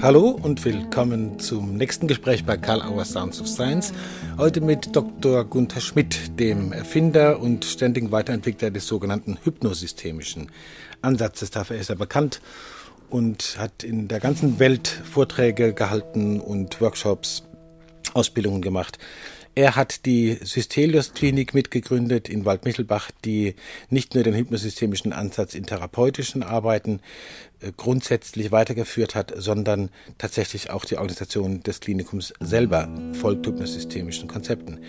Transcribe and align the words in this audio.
Hallo 0.00 0.30
und 0.30 0.64
willkommen 0.64 1.38
zum 1.38 1.76
nächsten 1.76 2.08
Gespräch 2.08 2.44
bei 2.44 2.56
Karl 2.56 2.82
Auer 2.82 3.04
Sounds 3.04 3.40
of 3.40 3.46
Science. 3.46 3.92
Heute 4.38 4.60
mit 4.60 4.96
Dr. 4.96 5.44
Gunther 5.44 5.80
Schmidt, 5.80 6.38
dem 6.40 6.72
Erfinder 6.72 7.40
und 7.40 7.64
ständigen 7.64 8.10
Weiterentwickler 8.10 8.70
des 8.70 8.86
sogenannten 8.86 9.38
hypnosystemischen 9.44 10.50
Ansatzes. 11.02 11.50
Dafür 11.50 11.76
ist 11.76 11.90
er 11.90 11.96
bekannt 11.96 12.40
und 13.10 13.56
hat 13.58 13.84
in 13.84 14.08
der 14.08 14.18
ganzen 14.18 14.58
Welt 14.58 14.88
Vorträge 14.88 15.74
gehalten 15.74 16.40
und 16.40 16.80
Workshops, 16.80 17.44
Ausbildungen 18.14 18.62
gemacht. 18.62 18.98
Er 19.54 19.76
hat 19.76 20.06
die 20.06 20.38
Systelius 20.42 21.12
Klinik 21.12 21.52
mitgegründet 21.52 22.30
in 22.30 22.46
Waldmichelbach, 22.46 23.10
die 23.22 23.54
nicht 23.90 24.14
nur 24.14 24.24
den 24.24 24.34
hypnosystemischen 24.34 25.12
Ansatz 25.12 25.54
in 25.54 25.66
therapeutischen 25.66 26.42
Arbeiten 26.42 27.00
äh, 27.60 27.70
grundsätzlich 27.76 28.50
weitergeführt 28.50 29.14
hat, 29.14 29.34
sondern 29.36 29.90
tatsächlich 30.16 30.70
auch 30.70 30.86
die 30.86 30.96
Organisation 30.96 31.62
des 31.62 31.80
Klinikums 31.80 32.32
selber 32.40 32.88
folgt 33.12 33.46
hypnosystemischen 33.46 34.26
Konzepten. 34.26 34.80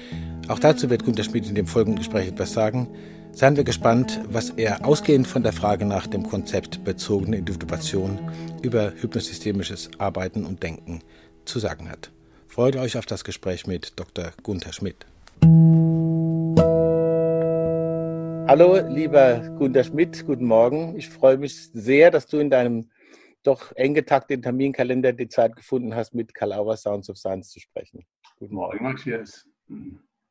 Auch 0.48 0.60
dazu 0.60 0.90
wird 0.90 1.04
Gunter 1.04 1.26
Schmidt 1.26 1.50
in 1.50 1.56
dem 1.56 1.68
folgenden 1.68 2.00
Gespräch 2.00 2.30
etwas 2.30 2.54
sagen. 2.54 2.88
Seien 3.34 3.58
wir 3.58 3.66
gespannt, 3.66 4.22
was 4.30 4.52
er 4.52 4.86
ausgehend 4.86 5.28
von 5.28 5.44
der 5.44 5.52
Frage 5.52 5.84
nach 5.84 6.08
dem 6.08 6.24
Konzept 6.24 6.86
bezogene 6.86 7.36
Individuation 7.36 8.18
über 8.62 8.94
hypnosystemisches 8.96 9.90
Arbeiten 9.98 10.46
und 10.46 10.64
Denken 10.64 11.02
zu 11.44 11.60
sagen 11.60 11.90
hat. 11.90 12.12
Freut 12.54 12.76
euch 12.76 12.98
auf 13.00 13.08
das 13.08 13.24
Gespräch 13.24 13.66
mit 13.66 14.00
Dr. 14.00 14.32
Gunther 14.44 14.74
Schmidt. 14.74 15.08
Hallo, 18.48 18.78
lieber 18.88 19.40
Gunther 19.58 19.84
Schmidt, 19.84 20.24
guten 20.28 20.46
Morgen. 20.46 20.96
Ich 20.96 21.10
freue 21.10 21.38
mich 21.40 21.72
sehr, 21.74 22.12
dass 22.12 22.28
du 22.28 22.38
in 22.38 22.52
deinem 22.52 22.92
doch 23.42 23.72
eng 23.76 23.96
getakteten 23.96 24.44
Terminkalender 24.44 25.14
die 25.14 25.30
Zeit 25.30 25.56
gefunden 25.56 25.96
hast, 25.96 26.14
mit 26.14 26.36
Kalauer 26.36 26.78
Sounds 26.78 27.10
of 27.10 27.18
Science 27.18 27.50
zu 27.50 27.60
sprechen. 27.60 28.06
Guten 28.38 28.54
Morgen, 28.54 28.84
Matthias. 28.84 29.48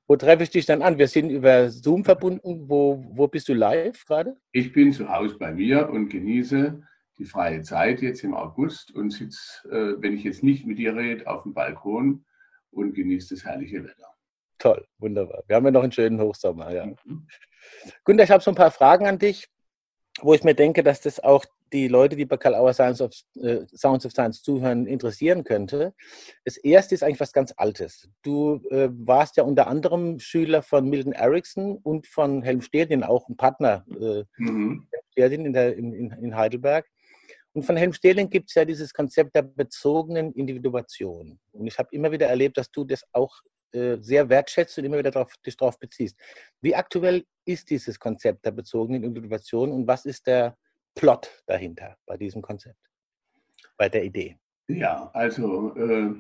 Wo 0.07 0.15
treffe 0.15 0.45
ich 0.45 0.51
dich 0.51 0.65
dann 0.65 0.81
an? 0.81 0.99
Wir 0.99 1.09
sind 1.09 1.29
über 1.29 1.71
Zoom 1.71 2.05
verbunden. 2.05 2.69
Wo, 2.69 3.05
wo 3.15 3.27
bist 3.27 3.49
du 3.49 3.55
live 3.55 4.05
gerade? 4.07 4.37
Ich 4.53 4.73
bin 4.73 4.93
zu 4.93 5.09
Hause 5.09 5.37
bei 5.39 5.51
mir 5.51 5.91
und 5.91 6.09
genieße 6.09 6.87
die 7.23 7.29
freie 7.29 7.63
Zeit 7.63 8.03
jetzt 8.03 8.25
im 8.25 8.35
August 8.35 8.91
und 8.93 9.11
sitze, 9.11 9.69
äh, 9.71 10.03
wenn 10.03 10.15
ich 10.15 10.25
jetzt 10.25 10.43
nicht 10.43 10.67
mit 10.67 10.79
dir 10.79 10.97
rede, 10.97 11.29
auf 11.29 11.45
dem 11.45 11.55
Balkon 11.55 12.25
und 12.73 12.95
genieße 12.95 13.35
das 13.35 13.45
herrliche 13.45 13.85
Wetter. 13.85 14.13
Toll, 14.59 14.85
wunderbar. 14.99 15.45
Wir 15.47 15.57
haben 15.57 15.65
ja 15.65 15.71
noch 15.71 15.85
einen 15.85 15.93
schönen 15.93 16.21
Hochsommer. 16.21 16.73
Ja. 16.73 16.87
Mhm. 16.87 17.29
Günther, 18.05 18.25
ich 18.25 18.31
habe 18.31 18.43
so 18.43 18.51
ein 18.51 18.57
paar 18.57 18.73
Fragen 18.73 19.07
an 19.07 19.21
dich, 19.21 19.49
wo 20.21 20.35
ich 20.35 20.43
mir 20.43 20.55
denke, 20.55 20.83
dass 20.83 21.01
das 21.01 21.21
auch 21.21 21.45
die 21.73 21.89
Leute, 21.89 22.17
die 22.17 22.27
bei 22.27 22.37
Karl 22.37 22.55
Auer 22.55 22.75
Science 22.75 23.01
of, 23.01 23.13
äh, 23.41 23.61
Sounds 23.75 24.05
of 24.05 24.13
Science 24.13 24.43
zuhören, 24.43 24.87
interessieren 24.87 25.45
könnte. 25.45 25.95
Das 26.45 26.57
erste 26.57 26.95
ist 26.95 27.03
eigentlich 27.03 27.21
was 27.21 27.33
ganz 27.33 27.55
Altes. 27.57 28.11
Du 28.23 28.61
äh, 28.71 28.89
warst 28.91 29.37
ja 29.37 29.45
unter 29.45 29.69
anderem 29.69 30.19
Schüler 30.19 30.63
von 30.63 30.89
Milton 30.89 31.13
Erickson 31.13 31.79
und 31.79 32.09
von 32.09 32.43
Helm 32.43 32.63
Sterdin, 32.63 33.05
auch 33.05 33.29
ein 33.29 33.37
Partner 33.37 33.87
äh, 33.89 34.25
mhm. 34.39 34.89
Sterdin 35.13 35.47
in, 35.47 35.53
der, 35.53 35.77
in, 35.77 36.11
in 36.11 36.37
Heidelberg. 36.37 36.87
Und 37.55 37.65
von 37.65 37.77
Helm 37.77 37.93
Sterling 37.93 38.31
gibt 38.31 38.49
es 38.49 38.55
ja 38.55 38.65
dieses 38.65 38.93
Konzept 38.93 39.35
der 39.35 39.43
bezogenen 39.43 40.33
Individuation. 40.33 41.39
Und 41.53 41.67
ich 41.67 41.79
habe 41.79 41.89
immer 41.93 42.11
wieder 42.11 42.27
erlebt, 42.27 42.57
dass 42.57 42.71
du 42.71 42.85
das 42.85 43.05
auch 43.13 43.43
äh, 43.73 43.99
sehr 44.01 44.29
wertschätzt 44.29 44.79
und 44.79 44.85
immer 44.85 44.99
wieder 44.99 45.11
drauf, 45.11 45.35
dich 45.45 45.57
darauf 45.57 45.79
beziehst. 45.79 46.19
Wie 46.61 46.75
aktuell 46.75 47.25
ist 47.45 47.71
dieses 47.71 47.99
Konzept 47.99 48.45
der 48.45 48.53
bezogenen 48.53 49.03
Individuation 49.03 49.73
und 49.73 49.87
was 49.87 50.07
ist 50.07 50.27
der 50.27 50.57
Plot 50.95 51.43
dahinter 51.47 51.97
bei 52.07 52.17
diesem 52.17 52.43
Konzept, 52.43 52.79
bei 53.77 53.89
der 53.89 54.05
Idee? 54.05 54.39
Ja, 54.69 55.11
also 55.13 55.75
äh, 55.77 56.15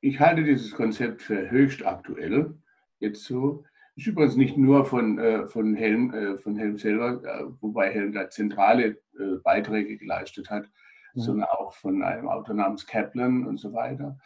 ich 0.00 0.18
halte 0.18 0.42
dieses 0.42 0.72
Konzept 0.72 1.22
für 1.22 1.50
höchst 1.50 1.84
aktuell. 1.84 2.54
Jetzt 2.98 3.24
so. 3.24 3.64
Ist 3.94 4.06
übrigens 4.06 4.36
nicht 4.36 4.56
nur 4.56 4.86
von, 4.86 5.18
äh, 5.18 5.46
von, 5.46 5.74
Helm, 5.74 6.14
äh, 6.14 6.38
von 6.38 6.56
Helm 6.56 6.78
selber, 6.78 7.22
äh, 7.24 7.44
wobei 7.60 7.90
Helm 7.90 8.12
da 8.12 8.30
zentrale 8.30 9.02
äh, 9.18 9.36
Beiträge 9.44 9.98
geleistet 9.98 10.48
hat, 10.48 10.64
mhm. 11.14 11.20
sondern 11.20 11.48
auch 11.50 11.74
von 11.74 12.02
einem 12.02 12.28
Autor 12.28 12.54
namens 12.54 12.86
Kaplan 12.86 13.46
und 13.46 13.58
so 13.58 13.72
weiter. 13.72 14.18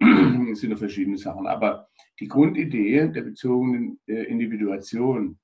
Es 0.52 0.60
sind 0.60 0.70
ja 0.70 0.76
verschiedene 0.76 1.16
Sachen. 1.16 1.46
Aber 1.46 1.88
die 2.20 2.28
Grundidee 2.28 3.08
der 3.08 3.22
bezogenen 3.22 3.98
äh, 4.06 4.24
Individuation 4.24 5.38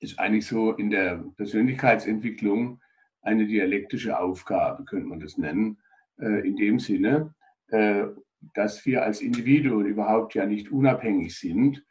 ist 0.00 0.18
eigentlich 0.18 0.46
so 0.46 0.72
in 0.72 0.90
der 0.90 1.24
Persönlichkeitsentwicklung 1.36 2.80
eine 3.22 3.46
dialektische 3.46 4.18
Aufgabe, 4.18 4.84
könnte 4.84 5.06
man 5.06 5.20
das 5.20 5.38
nennen, 5.38 5.78
äh, 6.18 6.46
in 6.46 6.56
dem 6.56 6.78
Sinne, 6.78 7.34
dass 8.52 8.84
wir 8.84 9.04
als 9.04 9.20
Individuen 9.20 9.86
überhaupt 9.86 10.34
ja 10.34 10.44
nicht 10.44 10.72
unabhängig 10.72 11.38
sind 11.38 11.84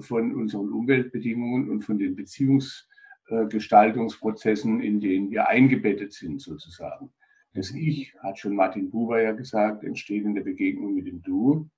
von 0.00 0.34
unseren 0.34 0.72
Umweltbedingungen 0.72 1.70
und 1.70 1.82
von 1.82 1.98
den 1.98 2.16
Beziehungsgestaltungsprozessen, 2.16 4.80
in 4.80 5.00
denen 5.00 5.30
wir 5.30 5.48
eingebettet 5.48 6.12
sind, 6.12 6.40
sozusagen. 6.40 7.12
Das 7.54 7.70
Ich, 7.70 8.14
hat 8.22 8.38
schon 8.38 8.54
Martin 8.54 8.90
Buber 8.90 9.22
ja 9.22 9.32
gesagt, 9.32 9.82
entsteht 9.82 10.24
in 10.24 10.34
der 10.34 10.42
Begegnung 10.42 10.94
mit 10.94 11.06
dem 11.06 11.22
Du. 11.22 11.70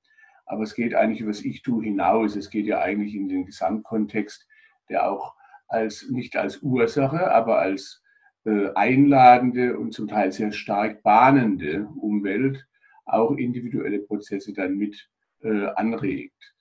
Aber 0.45 0.65
es 0.65 0.75
geht 0.75 0.95
eigentlich 0.95 1.21
über 1.21 1.31
das 1.31 1.45
Ich-Du 1.45 1.81
hinaus. 1.81 2.35
Es 2.35 2.51
geht 2.51 2.67
ja 2.67 2.81
eigentlich 2.81 3.15
in 3.15 3.29
den 3.29 3.47
Gesamtkontext, 3.47 4.49
der 4.89 5.09
auch 5.09 5.37
als, 5.69 6.09
nicht 6.11 6.37
als 6.37 6.63
Ursache, 6.63 7.31
aber 7.31 7.59
als 7.59 8.03
äh, 8.45 8.71
einladende 8.75 9.79
und 9.79 9.93
zum 9.93 10.09
Teil 10.09 10.33
sehr 10.33 10.53
stark 10.53 11.03
bahnende 11.03 11.87
Umwelt 12.01 12.67
auch 13.05 13.37
individuelle 13.37 14.01
Prozesse 14.01 14.53
dann 14.53 14.77
mit 14.77 15.09
äh, 15.43 15.67
anregt. 15.77 16.55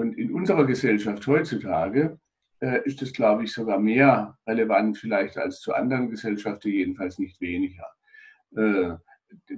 Und 0.00 0.16
in 0.16 0.32
unserer 0.32 0.64
Gesellschaft 0.64 1.26
heutzutage 1.26 2.18
äh, 2.60 2.80
ist 2.86 3.02
das, 3.02 3.12
glaube 3.12 3.44
ich, 3.44 3.52
sogar 3.52 3.78
mehr 3.78 4.38
relevant 4.46 4.96
vielleicht 4.96 5.36
als 5.36 5.60
zu 5.60 5.74
anderen 5.74 6.08
Gesellschaften, 6.08 6.70
jedenfalls 6.70 7.18
nicht 7.18 7.38
weniger. 7.42 7.84
Äh, 8.56 8.92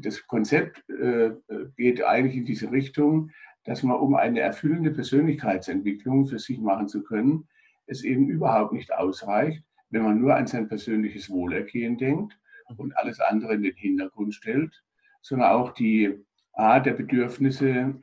das 0.01 0.27
Konzept 0.27 0.83
äh, 0.91 1.31
geht 1.77 2.03
eigentlich 2.03 2.39
in 2.39 2.45
diese 2.45 2.73
Richtung, 2.73 3.31
dass 3.63 3.85
man, 3.85 3.99
um 3.99 4.17
eine 4.17 4.41
erfüllende 4.41 4.91
Persönlichkeitsentwicklung 4.91 6.27
für 6.27 6.41
sich 6.41 6.59
machen 6.59 6.89
zu 6.89 7.05
können, 7.05 7.47
es 7.87 8.03
eben 8.03 8.29
überhaupt 8.29 8.73
nicht 8.73 8.93
ausreicht, 8.93 9.63
wenn 9.91 10.03
man 10.03 10.21
nur 10.21 10.35
an 10.35 10.49
sein 10.49 10.67
persönliches 10.67 11.31
Wohlergehen 11.31 11.99
denkt 11.99 12.37
und 12.79 12.97
alles 12.97 13.21
andere 13.21 13.55
in 13.55 13.63
den 13.63 13.77
Hintergrund 13.77 14.35
stellt, 14.35 14.83
sondern 15.21 15.53
auch 15.53 15.73
die 15.73 16.19
Art 16.53 16.87
der 16.87 16.95
Bedürfnisse 16.95 17.95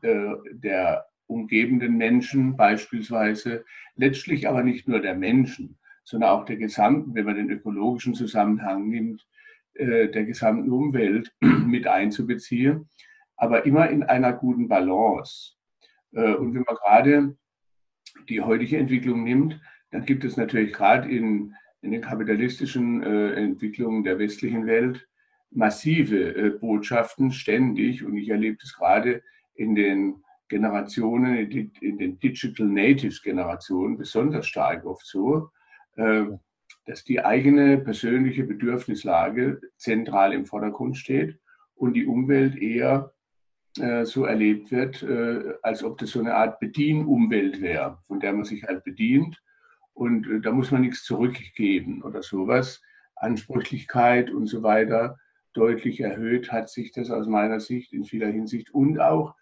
äh, 0.00 0.34
der 0.54 1.04
umgebenden 1.34 1.96
Menschen 1.96 2.56
beispielsweise, 2.56 3.64
letztlich 3.96 4.48
aber 4.48 4.62
nicht 4.62 4.88
nur 4.88 5.00
der 5.00 5.14
Menschen, 5.14 5.78
sondern 6.04 6.30
auch 6.30 6.44
der 6.44 6.56
gesamten, 6.56 7.14
wenn 7.14 7.26
man 7.26 7.36
den 7.36 7.50
ökologischen 7.50 8.14
Zusammenhang 8.14 8.88
nimmt, 8.88 9.26
äh, 9.74 10.08
der 10.08 10.24
gesamten 10.24 10.70
Umwelt 10.70 11.34
mit 11.40 11.86
einzubeziehen, 11.86 12.88
aber 13.36 13.66
immer 13.66 13.90
in 13.90 14.04
einer 14.04 14.32
guten 14.32 14.68
Balance. 14.68 15.54
Äh, 16.12 16.34
und 16.34 16.54
wenn 16.54 16.64
man 16.66 16.76
gerade 16.76 17.36
die 18.28 18.40
heutige 18.40 18.78
Entwicklung 18.78 19.24
nimmt, 19.24 19.60
dann 19.90 20.04
gibt 20.04 20.24
es 20.24 20.36
natürlich 20.36 20.72
gerade 20.72 21.10
in, 21.10 21.54
in 21.82 21.90
den 21.90 22.00
kapitalistischen 22.00 23.02
äh, 23.02 23.32
Entwicklungen 23.32 24.04
der 24.04 24.18
westlichen 24.18 24.66
Welt 24.66 25.06
massive 25.50 26.58
Botschaften 26.60 27.30
ständig. 27.30 28.04
Und 28.04 28.16
ich 28.16 28.28
erlebe 28.28 28.56
das 28.60 28.74
gerade 28.74 29.22
in 29.54 29.76
den 29.76 30.23
Generationen, 30.48 31.50
in 31.50 31.98
den 31.98 32.18
Digital 32.18 32.66
Natives 32.66 33.22
Generationen 33.22 33.96
besonders 33.96 34.46
stark 34.46 34.84
oft 34.84 35.06
so, 35.06 35.50
äh, 35.96 36.24
dass 36.86 37.04
die 37.04 37.24
eigene 37.24 37.78
persönliche 37.78 38.44
Bedürfnislage 38.44 39.60
zentral 39.76 40.32
im 40.32 40.46
Vordergrund 40.46 40.96
steht 40.96 41.38
und 41.74 41.94
die 41.94 42.06
Umwelt 42.06 42.56
eher 42.56 43.12
äh, 43.78 44.04
so 44.04 44.24
erlebt 44.24 44.70
wird, 44.70 45.02
äh, 45.02 45.54
als 45.62 45.82
ob 45.82 45.98
das 45.98 46.10
so 46.10 46.20
eine 46.20 46.34
Art 46.34 46.60
Bedienumwelt 46.60 47.60
wäre, 47.60 47.98
von 48.06 48.20
der 48.20 48.32
man 48.32 48.44
sich 48.44 48.64
halt 48.64 48.84
bedient 48.84 49.42
und 49.94 50.42
da 50.42 50.50
muss 50.52 50.70
man 50.70 50.82
nichts 50.82 51.04
zurückgeben 51.04 52.02
oder 52.02 52.22
sowas. 52.22 52.82
Ansprüchlichkeit 53.16 54.30
und 54.30 54.46
so 54.46 54.62
weiter 54.62 55.18
deutlich 55.54 56.00
erhöht 56.00 56.50
hat 56.50 56.68
sich 56.68 56.90
das 56.90 57.10
aus 57.10 57.26
meiner 57.28 57.60
Sicht 57.60 57.92
in 57.92 58.04
vieler 58.04 58.28
Hinsicht 58.28 58.74
und 58.74 59.00
auch 59.00 59.34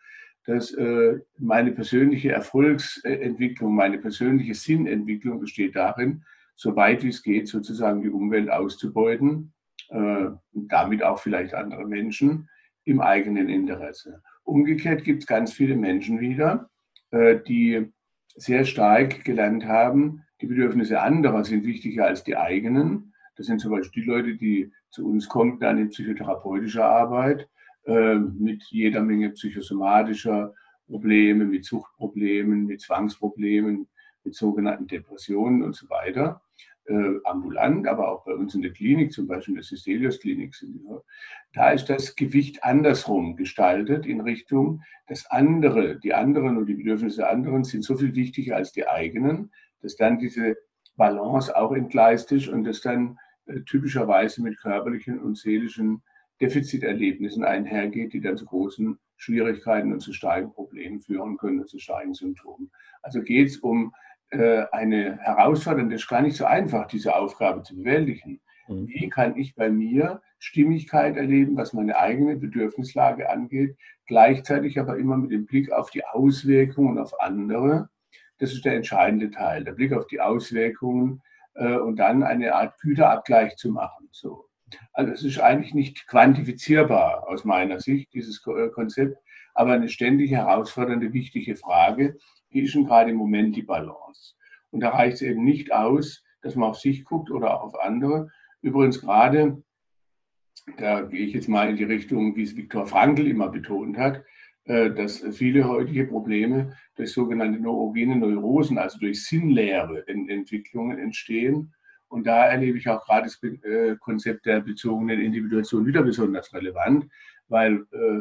dass 0.46 0.72
äh, 0.74 1.20
meine 1.38 1.72
persönliche 1.72 2.32
Erfolgsentwicklung, 2.32 3.74
meine 3.74 3.98
persönliche 3.98 4.54
Sinnentwicklung 4.54 5.40
besteht 5.40 5.76
darin, 5.76 6.24
so 6.56 6.76
weit 6.76 7.02
wie 7.02 7.08
es 7.08 7.22
geht, 7.22 7.48
sozusagen 7.48 8.02
die 8.02 8.10
Umwelt 8.10 8.50
auszubeuten 8.50 9.52
äh, 9.92 10.30
damit 10.52 11.02
auch 11.02 11.18
vielleicht 11.18 11.54
andere 11.54 11.86
Menschen 11.86 12.48
im 12.84 13.00
eigenen 13.00 13.48
Interesse. 13.50 14.22
Umgekehrt 14.42 15.04
gibt 15.04 15.22
es 15.22 15.26
ganz 15.26 15.52
viele 15.52 15.76
Menschen 15.76 16.18
wieder, 16.18 16.70
äh, 17.10 17.38
die 17.46 17.92
sehr 18.34 18.64
stark 18.64 19.22
gelernt 19.24 19.66
haben, 19.66 20.22
die 20.40 20.46
Bedürfnisse 20.46 21.00
anderer 21.00 21.44
sind 21.44 21.64
wichtiger 21.64 22.06
als 22.06 22.24
die 22.24 22.36
eigenen. 22.36 23.12
Das 23.36 23.46
sind 23.46 23.60
zum 23.60 23.72
Beispiel 23.72 24.02
die 24.02 24.08
Leute, 24.08 24.36
die 24.36 24.72
zu 24.90 25.06
uns 25.06 25.28
kommen 25.28 25.60
dann 25.60 25.78
in 25.78 25.90
psychotherapeutischer 25.90 26.84
Arbeit, 26.84 27.48
äh, 27.84 28.16
mit 28.16 28.62
jeder 28.70 29.02
Menge 29.02 29.30
psychosomatischer 29.30 30.54
Probleme, 30.86 31.44
mit 31.44 31.64
Suchtproblemen, 31.64 32.66
mit 32.66 32.80
Zwangsproblemen, 32.80 33.88
mit 34.24 34.34
sogenannten 34.34 34.86
Depressionen 34.86 35.62
und 35.62 35.74
so 35.74 35.88
weiter. 35.88 36.42
Äh, 36.84 37.20
ambulant, 37.24 37.86
aber 37.86 38.10
auch 38.10 38.24
bei 38.24 38.34
uns 38.34 38.56
in 38.56 38.62
der 38.62 38.72
Klinik, 38.72 39.12
zum 39.12 39.28
Beispiel 39.28 39.52
in 39.52 39.56
der 39.60 39.64
Systelius-Klinik, 39.64 40.52
da 41.52 41.70
ist 41.70 41.88
das 41.88 42.16
Gewicht 42.16 42.64
andersrum 42.64 43.36
gestaltet 43.36 44.04
in 44.04 44.20
Richtung, 44.20 44.82
das 45.06 45.30
andere, 45.30 46.00
die 46.00 46.12
anderen 46.12 46.56
und 46.56 46.66
die 46.66 46.74
Bedürfnisse 46.74 47.18
der 47.18 47.30
anderen 47.30 47.62
sind 47.62 47.84
so 47.84 47.96
viel 47.96 48.16
wichtiger 48.16 48.56
als 48.56 48.72
die 48.72 48.88
eigenen, 48.88 49.52
dass 49.80 49.94
dann 49.94 50.18
diese 50.18 50.56
Balance 50.96 51.56
auch 51.56 51.70
entgleist 51.70 52.32
ist 52.32 52.48
und 52.48 52.64
das 52.64 52.80
dann 52.80 53.16
äh, 53.46 53.60
typischerweise 53.60 54.42
mit 54.42 54.58
körperlichen 54.58 55.20
und 55.20 55.38
seelischen 55.38 56.02
Defiziterlebnissen 56.40 57.44
einhergeht, 57.44 58.12
die 58.12 58.20
dann 58.20 58.36
zu 58.36 58.46
großen 58.46 58.98
Schwierigkeiten 59.16 59.92
und 59.92 60.00
zu 60.00 60.12
starken 60.12 60.52
Problemen 60.52 61.00
führen 61.00 61.36
können 61.36 61.60
und 61.60 61.68
zu 61.68 61.78
starken 61.78 62.14
Symptomen. 62.14 62.70
Also 63.02 63.22
geht 63.22 63.48
es 63.48 63.56
um 63.58 63.94
äh, 64.30 64.64
eine 64.72 65.18
herausfordernde, 65.18 65.94
ist 65.94 66.08
gar 66.08 66.22
nicht 66.22 66.36
so 66.36 66.44
einfach, 66.44 66.86
diese 66.86 67.14
Aufgabe 67.14 67.62
zu 67.62 67.76
bewältigen. 67.76 68.40
Mhm. 68.66 68.88
Wie 68.88 69.08
kann 69.08 69.36
ich 69.36 69.54
bei 69.54 69.70
mir 69.70 70.22
Stimmigkeit 70.38 71.16
erleben, 71.16 71.56
was 71.56 71.72
meine 71.72 71.96
eigene 71.98 72.36
Bedürfnislage 72.36 73.30
angeht, 73.30 73.76
gleichzeitig 74.06 74.80
aber 74.80 74.96
immer 74.96 75.16
mit 75.16 75.30
dem 75.30 75.46
Blick 75.46 75.70
auf 75.70 75.90
die 75.90 76.04
Auswirkungen 76.04 76.98
auf 76.98 77.20
andere. 77.20 77.88
Das 78.38 78.52
ist 78.52 78.64
der 78.64 78.74
entscheidende 78.74 79.30
Teil, 79.30 79.62
der 79.62 79.72
Blick 79.72 79.92
auf 79.92 80.06
die 80.08 80.20
Auswirkungen 80.20 81.22
äh, 81.54 81.76
und 81.76 81.96
dann 81.96 82.24
eine 82.24 82.54
Art 82.54 82.80
Güterabgleich 82.80 83.56
zu 83.56 83.70
machen. 83.70 84.08
So. 84.10 84.48
Also 84.92 85.12
es 85.12 85.22
ist 85.22 85.40
eigentlich 85.40 85.74
nicht 85.74 86.06
quantifizierbar 86.06 87.28
aus 87.28 87.44
meiner 87.44 87.80
Sicht, 87.80 88.12
dieses 88.14 88.44
äh, 88.46 88.68
Konzept, 88.68 89.16
aber 89.54 89.72
eine 89.72 89.88
ständig 89.88 90.30
herausfordernde, 90.30 91.12
wichtige 91.12 91.56
Frage, 91.56 92.16
wie 92.50 92.60
ist 92.60 92.74
denn 92.74 92.84
gerade 92.84 93.10
im 93.10 93.16
Moment 93.16 93.56
die 93.56 93.62
Balance? 93.62 94.34
Und 94.70 94.80
da 94.80 94.90
reicht 94.90 95.16
es 95.16 95.22
eben 95.22 95.44
nicht 95.44 95.72
aus, 95.72 96.24
dass 96.42 96.54
man 96.54 96.70
auf 96.70 96.78
sich 96.78 97.04
guckt 97.04 97.30
oder 97.30 97.54
auch 97.54 97.64
auf 97.64 97.80
andere. 97.80 98.28
Übrigens 98.60 99.00
gerade, 99.00 99.62
da 100.76 101.02
gehe 101.02 101.26
ich 101.26 101.34
jetzt 101.34 101.48
mal 101.48 101.70
in 101.70 101.76
die 101.76 101.84
Richtung, 101.84 102.36
wie 102.36 102.42
es 102.42 102.56
Viktor 102.56 102.86
Frankl 102.86 103.26
immer 103.26 103.48
betont 103.48 103.96
hat, 103.98 104.22
äh, 104.64 104.90
dass 104.90 105.24
viele 105.32 105.68
heutige 105.68 106.06
Probleme 106.06 106.76
durch 106.96 107.12
sogenannte 107.12 107.60
neurogene 107.60 108.16
Neurosen, 108.16 108.78
also 108.78 108.98
durch 108.98 109.24
sinnleere 109.24 110.06
Entwicklungen 110.06 110.98
entstehen. 110.98 111.74
Und 112.12 112.26
da 112.26 112.44
erlebe 112.44 112.76
ich 112.76 112.86
auch 112.90 113.02
gerade 113.06 113.24
das 113.24 113.42
äh, 113.42 113.96
Konzept 113.96 114.44
der 114.44 114.60
bezogenen 114.60 115.18
Individuation 115.18 115.86
wieder 115.86 116.02
besonders 116.02 116.52
relevant, 116.52 117.06
weil 117.48 117.86
äh, 117.90 118.20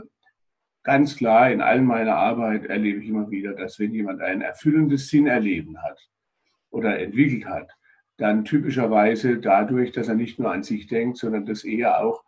ganz 0.81 1.17
klar 1.17 1.51
in 1.51 1.59
all 1.59 1.81
meiner 1.81 2.15
Arbeit 2.15 2.67
erlebe 2.67 3.01
ich 3.01 3.09
immer 3.09 3.29
wieder, 3.29 3.51
dass 3.53 3.79
wenn 3.79 3.93
jemand 3.93 4.21
ein 4.21 4.39
erfüllendes 4.39 5.09
Sinnerleben 5.09 5.83
hat 5.83 5.99
oder 6.69 6.99
entwickelt 6.99 7.45
hat, 7.45 7.69
dann 8.15 8.45
typischerweise 8.45 9.39
dadurch, 9.39 9.91
dass 9.91 10.07
er 10.07 10.15
nicht 10.15 10.39
nur 10.39 10.53
an 10.53 10.63
sich 10.63 10.87
denkt, 10.87 11.17
sondern 11.17 11.45
dass 11.45 11.65
er 11.65 11.99
auch 11.99 12.23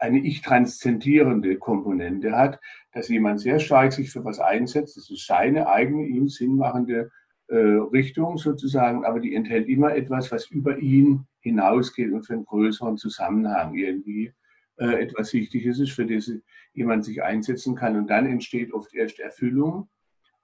eine 0.00 0.18
ich-transzendierende 0.18 1.56
Komponente 1.56 2.32
hat, 2.32 2.58
dass 2.92 3.08
jemand 3.08 3.38
sehr 3.38 3.60
stark 3.60 3.92
sich 3.92 4.10
für 4.10 4.24
was 4.24 4.40
einsetzt. 4.40 4.96
Das 4.96 5.08
ist 5.08 5.24
seine 5.24 5.68
eigene, 5.68 6.04
ihm 6.06 6.26
sinnmachende 6.28 7.12
Richtung 7.56 8.38
sozusagen, 8.38 9.04
aber 9.04 9.20
die 9.20 9.34
enthält 9.34 9.68
immer 9.68 9.94
etwas, 9.94 10.30
was 10.30 10.50
über 10.50 10.78
ihn 10.78 11.26
hinausgeht 11.40 12.12
und 12.12 12.24
für 12.24 12.34
einen 12.34 12.44
größeren 12.44 12.96
Zusammenhang 12.96 13.74
irgendwie 13.74 14.32
äh, 14.80 15.02
etwas 15.02 15.32
Wichtiges 15.32 15.78
ist, 15.78 15.92
für 15.92 16.06
das 16.06 16.30
jemand 16.72 17.04
sich 17.04 17.22
einsetzen 17.22 17.74
kann. 17.74 17.96
Und 17.96 18.08
dann 18.08 18.26
entsteht 18.26 18.72
oft 18.72 18.94
erst 18.94 19.18
Erfüllung 19.20 19.88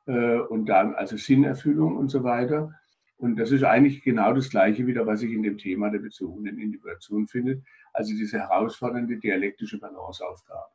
äh, 0.06 0.38
und 0.38 0.66
dann 0.66 0.94
also 0.94 1.16
Sinnerfüllung 1.16 1.96
und 1.96 2.10
so 2.10 2.22
weiter. 2.22 2.72
Und 3.18 3.36
das 3.36 3.50
ist 3.50 3.64
eigentlich 3.64 4.02
genau 4.02 4.34
das 4.34 4.50
Gleiche 4.50 4.86
wieder, 4.86 5.06
was 5.06 5.22
ich 5.22 5.32
in 5.32 5.42
dem 5.42 5.56
Thema 5.56 5.90
der 5.90 6.00
bezogenen 6.00 6.58
Individuation 6.58 7.26
finde. 7.26 7.62
Also 7.94 8.12
diese 8.12 8.38
herausfordernde 8.38 9.16
dialektische 9.16 9.78
Balanceaufgabe. 9.78 10.70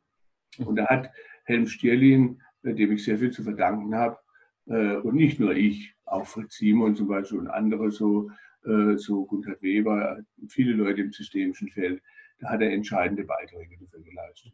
Und 0.65 0.75
da 0.77 0.87
hat 0.87 1.11
Helm 1.45 1.67
Stierlin, 1.67 2.41
äh, 2.63 2.73
dem 2.73 2.93
ich 2.93 3.03
sehr 3.03 3.17
viel 3.17 3.31
zu 3.31 3.43
verdanken 3.43 3.93
habe, 3.93 4.17
äh, 4.17 4.20
und 4.65 5.15
nicht 5.15 5.39
nur 5.39 5.55
ich, 5.55 5.93
auch 6.05 6.27
Fritz 6.27 6.57
Simon 6.57 6.95
zum 6.95 7.07
Beispiel 7.07 7.39
und 7.39 7.47
andere 7.47 7.91
so, 7.91 8.29
äh, 8.65 8.95
so 8.97 9.25
Gunther 9.25 9.59
Weber, 9.61 10.19
viele 10.47 10.73
Leute 10.73 11.01
im 11.01 11.11
systemischen 11.11 11.69
Feld, 11.69 12.01
da 12.39 12.49
hat 12.49 12.61
er 12.61 12.71
entscheidende 12.71 13.23
Beiträge 13.23 13.77
dafür 13.79 14.01
geleistet. 14.01 14.53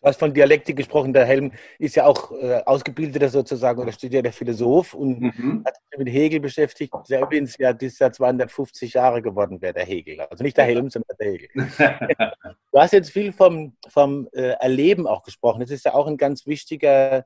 Du 0.00 0.08
hast 0.08 0.18
von 0.18 0.32
Dialektik 0.32 0.76
gesprochen. 0.76 1.12
Der 1.12 1.24
Helm 1.24 1.52
ist 1.78 1.96
ja 1.96 2.04
auch 2.04 2.30
äh, 2.32 2.62
ausgebildeter 2.66 3.30
sozusagen 3.30 3.80
oder 3.80 3.92
studierter 3.92 4.30
Philosoph 4.30 4.92
und 4.92 5.20
mhm. 5.20 5.64
hat 5.64 5.74
sich 5.74 5.98
mit 5.98 6.08
Hegel 6.08 6.40
beschäftigt, 6.40 6.92
übrigens 7.08 7.56
ja 7.56 7.72
dieses 7.72 7.98
Jahr 7.98 8.12
250 8.12 8.92
Jahre 8.92 9.22
geworden 9.22 9.60
wäre, 9.62 9.72
der 9.72 9.84
Hegel. 9.84 10.20
Also 10.20 10.44
nicht 10.44 10.56
der 10.56 10.66
Helm, 10.66 10.90
sondern 10.90 11.16
der 11.18 11.32
Hegel. 11.32 11.48
du 12.72 12.78
hast 12.78 12.92
jetzt 12.92 13.10
viel 13.10 13.32
vom, 13.32 13.74
vom 13.88 14.28
äh, 14.32 14.50
Erleben 14.60 15.06
auch 15.06 15.22
gesprochen. 15.22 15.60
Das 15.60 15.70
ist 15.70 15.86
ja 15.86 15.94
auch 15.94 16.06
ein 16.06 16.18
ganz 16.18 16.46
wichtiger 16.46 17.24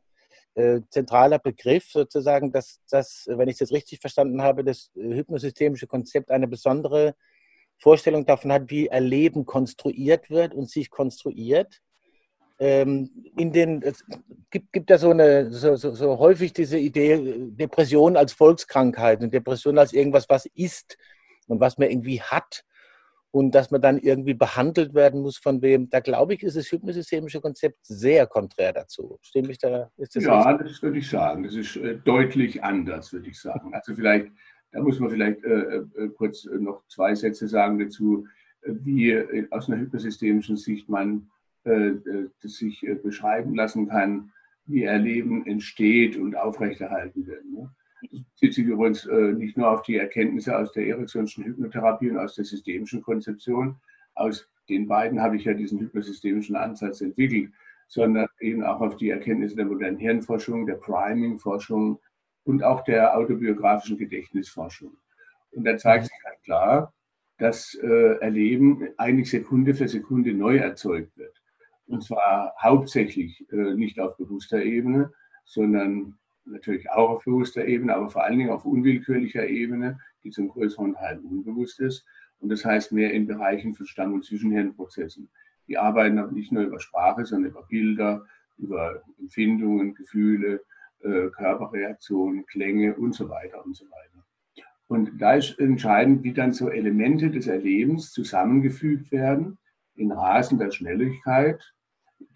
äh, 0.55 0.81
zentraler 0.91 1.39
Begriff 1.39 1.91
sozusagen, 1.91 2.53
dass 2.53 2.81
das, 2.91 3.25
wenn 3.29 3.49
ich 3.49 3.55
es 3.55 3.61
jetzt 3.61 3.73
richtig 3.73 4.01
verstanden 4.01 4.43
habe, 4.43 4.65
das 4.65 4.91
äh, 4.97 5.15
hypnosystemische 5.15 5.87
Konzept 5.87 6.31
eine 6.31 6.49
besondere 6.49 7.15
Vorstellung 7.79 8.27
davon 8.27 8.53
hat, 8.53 8.71
wie 8.71 8.89
Erleben 8.89 9.47
konstruiert 9.47 10.29
wird 10.29 10.55
und 10.55 10.69
sich 10.69 10.91
konstruiert. 10.91 11.81
Ähm, 12.59 13.11
in 13.39 13.53
den, 13.53 13.83
es 13.83 14.05
gibt, 14.51 14.73
gibt 14.73 14.91
ja 14.91 14.99
so, 14.99 15.11
eine, 15.11 15.51
so, 15.51 15.77
so, 15.77 15.95
so 15.95 16.19
häufig 16.19 16.53
diese 16.53 16.79
Idee, 16.79 17.49
Depression 17.53 18.17
als 18.17 18.35
Volkskrankheit 18.35 19.23
und 19.23 19.33
Depression 19.33 19.79
als 19.79 19.95
irgendwas, 19.95 20.29
was 20.29 20.47
ist 20.55 20.99
und 21.47 21.61
was 21.61 21.79
man 21.79 21.91
irgendwie 21.91 22.21
hat 22.21 22.65
und 23.31 23.55
dass 23.55 23.71
man 23.71 23.81
dann 23.81 23.99
irgendwie 23.99 24.35
behandelt 24.35 24.95
werden 24.95 25.23
muss 25.23 25.39
von 25.39 25.63
wem. 25.63 25.89
Da 25.89 26.01
glaube 26.01 26.35
ich, 26.35 26.43
ist 26.43 26.57
das 26.57 26.71
hypnosystemische 26.71 27.41
Konzept 27.41 27.79
sehr 27.87 28.27
konträr 28.27 28.73
dazu. 28.73 29.19
Stimme 29.23 29.53
ich 29.53 29.59
da? 29.59 29.91
Ist 29.97 30.17
das 30.17 30.25
ja, 30.25 30.51
richtig? 30.51 30.73
das 30.73 30.83
würde 30.83 30.99
ich 30.99 31.09
sagen. 31.09 31.43
Das 31.45 31.55
ist 31.55 31.77
äh, 31.77 31.97
deutlich 32.05 32.63
anders, 32.63 33.13
würde 33.13 33.29
ich 33.29 33.41
sagen. 33.41 33.73
Also 33.75 33.95
vielleicht 33.95 34.31
da 34.73 34.81
muss 34.81 35.01
man 35.01 35.11
vielleicht 35.11 35.43
äh, 35.45 35.79
äh, 35.79 36.09
kurz 36.17 36.45
noch 36.45 36.87
zwei 36.87 37.15
Sätze 37.15 37.49
sagen 37.49 37.79
dazu, 37.79 38.27
äh, 38.63 38.73
wie 38.83 39.11
äh, 39.11 39.47
aus 39.51 39.69
einer 39.69 39.81
hypersystemischen 39.81 40.57
Sicht 40.57 40.89
man 40.89 41.31
äh, 41.65 41.93
das 42.43 42.55
sich 42.55 42.87
beschreiben 43.03 43.55
lassen 43.55 43.89
kann, 43.89 44.33
wie 44.67 44.85
Erleben 44.85 45.45
entsteht 45.47 46.17
und 46.17 46.37
aufrechterhalten 46.37 47.27
wird. 47.27 47.45
Ne? 47.45 47.71
Bezieht 48.01 48.55
sich 48.55 48.65
übrigens 48.65 49.07
nicht 49.07 49.57
nur 49.57 49.71
auf 49.71 49.83
die 49.83 49.97
Erkenntnisse 49.97 50.57
aus 50.57 50.73
der 50.73 50.87
Ericksonschen 50.87 51.45
Hypnotherapie 51.45 52.11
und 52.11 52.19
aus 52.19 52.35
der 52.35 52.45
systemischen 52.45 53.03
Konzeption. 53.03 53.77
Aus 54.15 54.49
den 54.69 54.89
beiden 54.89 55.21
habe 55.21 55.37
ich 55.37 55.45
ja 55.45 55.55
diesen 55.55 55.81
hypnosystemischen 55.81 56.57
Ansatz 56.57 57.01
entwickelt, 57.01 57.53
sondern 57.89 58.29
eben 58.41 58.63
auch 58.63 58.81
auf 58.81 58.97
die 58.97 59.11
Erkenntnisse 59.11 59.57
der 59.57 59.67
modernen 59.67 59.99
Hirnforschung, 59.99 60.67
der 60.67 60.77
Priming-Forschung, 60.77 61.99
und 62.45 62.63
auch 62.63 62.83
der 62.85 63.17
autobiografischen 63.17 63.99
Gedächtnisforschung. 63.99 64.97
Und 65.53 65.65
da 65.65 65.77
zeigt 65.77 66.05
sich 66.07 66.25
halt 66.25 66.43
klar, 66.43 66.95
dass 67.39 67.75
äh, 67.75 68.19
Erleben 68.21 68.89
eigentlich 68.97 69.31
Sekunde 69.31 69.75
für 69.75 69.89
Sekunde 69.89 70.33
neu 70.33 70.57
erzeugt 70.57 71.17
wird. 71.17 71.41
Und 71.87 72.05
zwar 72.05 72.55
hauptsächlich 72.61 73.47
äh, 73.53 73.75
nicht 73.75 73.99
auf 74.01 74.17
bewusster 74.17 74.63
Ebene, 74.63 75.13
sondern 75.45 76.19
natürlich 76.51 76.91
auch 76.91 77.11
auf 77.11 77.25
bewusster 77.25 77.65
Ebene, 77.65 77.95
aber 77.95 78.11
vor 78.11 78.25
allen 78.25 78.39
Dingen 78.39 78.51
auf 78.51 78.65
unwillkürlicher 78.65 79.47
Ebene, 79.47 79.99
die 80.25 80.31
zum 80.31 80.49
größeren 80.49 80.95
Teil 80.95 81.21
unbewusst 81.21 81.81
ist. 81.81 82.05
Und 82.39 82.51
das 82.51 82.65
heißt 82.65 82.93
mehr 82.93 83.13
in 83.13 83.27
Bereichen 83.27 83.75
von 83.75 83.87
Stamm- 83.87 84.15
und 84.15 84.25
Zwischenhirnprozessen. 84.25 85.31
Die 85.69 85.79
arbeiten 85.79 86.19
aber 86.19 86.33
nicht 86.33 86.53
nur 86.53 86.65
über 86.65 86.81
Sprache, 86.81 87.25
sondern 87.25 87.53
über 87.53 87.63
Bilder, 87.63 88.25
über 88.59 89.03
Empfindungen, 89.19 89.95
Gefühle, 89.95 90.63
äh, 91.01 91.29
Körperreaktionen, 91.29 92.47
Klänge 92.47 92.95
und 92.97 93.15
so 93.15 93.29
weiter 93.29 93.65
und 93.65 93.77
so 93.77 93.85
weiter. 93.87 94.25
Und 94.89 95.21
da 95.21 95.35
ist 95.35 95.59
entscheidend, 95.61 96.25
wie 96.25 96.33
dann 96.33 96.53
so 96.53 96.69
Elemente 96.69 97.31
des 97.31 97.47
Erlebens 97.47 98.11
zusammengefügt 98.11 99.13
werden 99.13 99.59
in 99.95 100.11
rasender 100.11 100.73
Schnelligkeit, 100.73 101.73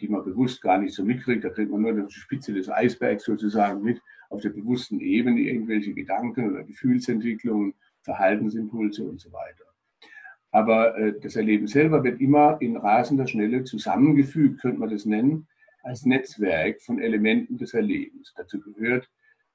die 0.01 0.09
man 0.09 0.25
bewusst 0.25 0.61
gar 0.63 0.79
nicht 0.79 0.95
so 0.95 1.05
mitkriegt. 1.05 1.45
Da 1.45 1.51
kriegt 1.51 1.71
man 1.71 1.83
nur 1.83 1.93
die 1.93 2.13
Spitze 2.13 2.53
des 2.53 2.69
Eisbergs 2.69 3.25
sozusagen 3.25 3.83
mit 3.83 4.01
auf 4.31 4.41
der 4.41 4.51
bewussten 4.51 5.01
Ebene, 5.01 5.41
irgendwelche 5.41 5.95
Gedanken 5.95 6.51
oder 6.51 6.65
Gefühlsentwicklungen, 6.65 7.75
Verhaltensimpulse 8.03 9.05
und 9.05 9.21
so 9.21 9.33
weiter. 9.33 9.65
Aber 10.51 10.97
äh, 10.97 11.19
das 11.21 11.37
Erleben 11.37 11.67
selber 11.67 12.05
wird 12.05 12.21
immer 12.21 12.59
in 12.61 12.77
rasender 12.77 13.27
Schnelle 13.27 13.65
zusammengefügt, 13.65 14.61
könnte 14.61 14.79
man 14.79 14.91
das 14.91 15.05
nennen, 15.05 15.49
als 15.83 16.05
Netzwerk 16.05 16.81
von 16.83 17.01
Elementen 17.01 17.59
des 17.59 17.75
Erlebens. 17.75 18.33
Dazu 18.37 18.61
gehört, 18.61 19.11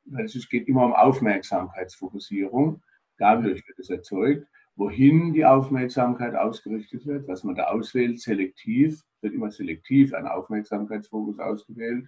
weil 0.05 0.25
es 0.25 0.49
geht 0.49 0.67
immer 0.67 0.85
um 0.85 0.93
Aufmerksamkeitsfokussierung, 0.93 2.81
dadurch 3.17 3.67
wird 3.67 3.79
es 3.79 3.89
erzeugt. 3.89 4.47
Wohin 4.79 5.33
die 5.33 5.43
Aufmerksamkeit 5.43 6.35
ausgerichtet 6.35 7.05
wird, 7.05 7.27
was 7.27 7.43
man 7.43 7.53
da 7.53 7.65
auswählt, 7.65 8.21
selektiv, 8.21 9.03
wird 9.19 9.33
immer 9.33 9.51
selektiv 9.51 10.13
ein 10.13 10.25
Aufmerksamkeitsfokus 10.25 11.37
ausgewählt. 11.37 12.07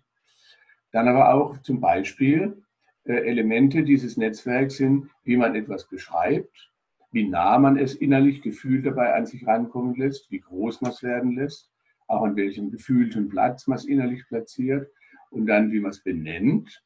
Dann 0.94 1.10
aber 1.10 1.34
auch 1.34 1.58
zum 1.64 1.82
Beispiel 1.82 2.64
äh, 3.04 3.28
Elemente 3.28 3.84
dieses 3.84 4.16
Netzwerks 4.16 4.78
sind, 4.78 5.10
wie 5.26 5.36
man 5.36 5.54
etwas 5.54 5.90
beschreibt, 5.90 6.72
wie 7.12 7.28
nah 7.28 7.60
man 7.60 7.78
es 7.78 7.94
innerlich 7.96 8.42
gefühlt 8.42 8.86
dabei 8.86 9.16
an 9.16 9.26
sich 9.26 9.46
rankommen 9.46 9.96
lässt, 9.96 10.32
wie 10.32 10.40
groß 10.40 10.80
man 10.80 10.92
es 10.92 11.04
werden 11.04 11.36
lässt, 11.36 11.70
auch 12.08 12.24
an 12.24 12.38
welchem 12.38 12.72
gefühlten 12.72 13.28
Platz 13.28 13.68
man 13.68 13.80
es 13.80 13.86
innerlich 13.86 14.26
platziert 14.30 14.90
und 15.30 15.46
dann, 15.46 15.74
wie 15.74 15.82
man 15.82 15.92
es 15.92 16.02
benennt. 16.02 16.82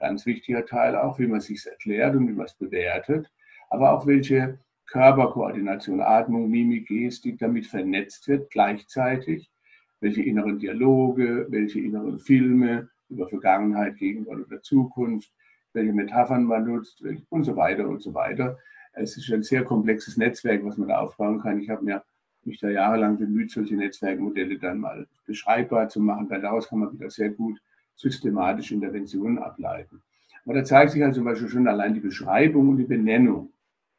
Ganz 0.00 0.26
wichtiger 0.26 0.66
Teil 0.66 0.96
auch, 0.96 1.20
wie 1.20 1.28
man 1.28 1.38
es 1.38 1.46
sich 1.46 1.64
erklärt 1.64 2.16
und 2.16 2.26
wie 2.26 2.32
man 2.32 2.46
es 2.46 2.54
bewertet, 2.54 3.30
aber 3.70 3.92
auch 3.92 4.08
welche 4.08 4.58
Körperkoordination, 4.86 6.00
Atmung, 6.00 6.50
Mimik, 6.50 6.88
Gestik 6.88 7.38
damit 7.38 7.66
vernetzt 7.66 8.28
wird 8.28 8.50
gleichzeitig, 8.50 9.50
welche 10.00 10.22
inneren 10.22 10.58
Dialoge, 10.58 11.46
welche 11.48 11.80
inneren 11.80 12.18
Filme 12.18 12.88
über 13.08 13.28
Vergangenheit, 13.28 13.96
Gegenwart 13.96 14.46
oder 14.46 14.62
Zukunft, 14.62 15.32
welche 15.72 15.92
Metaphern 15.92 16.44
man 16.44 16.66
nutzt 16.66 17.02
und 17.30 17.44
so 17.44 17.56
weiter 17.56 17.88
und 17.88 18.02
so 18.02 18.14
weiter. 18.14 18.58
Es 18.92 19.16
ist 19.16 19.32
ein 19.32 19.42
sehr 19.42 19.64
komplexes 19.64 20.16
Netzwerk, 20.16 20.64
was 20.64 20.76
man 20.76 20.88
da 20.88 20.98
aufbauen 20.98 21.40
kann. 21.40 21.58
Ich 21.60 21.70
habe 21.70 21.84
mich 22.44 22.60
da 22.60 22.68
jahrelang 22.68 23.18
bemüht, 23.18 23.50
solche 23.50 23.74
Netzwerkmodelle 23.74 24.58
dann 24.58 24.78
mal 24.78 25.06
beschreibbar 25.26 25.88
zu 25.88 26.00
machen, 26.00 26.28
weil 26.30 26.42
daraus 26.42 26.68
kann 26.68 26.80
man 26.80 26.92
wieder 26.92 27.10
sehr 27.10 27.30
gut 27.30 27.60
systematisch 27.96 28.70
Interventionen 28.70 29.38
ableiten. 29.38 30.02
Aber 30.44 30.54
da 30.54 30.64
zeigt 30.64 30.92
sich 30.92 31.02
also 31.02 31.20
zum 31.20 31.24
Beispiel 31.24 31.48
schon 31.48 31.66
allein 31.66 31.94
die 31.94 32.00
Beschreibung 32.00 32.68
und 32.68 32.76
die 32.76 32.84
Benennung 32.84 33.50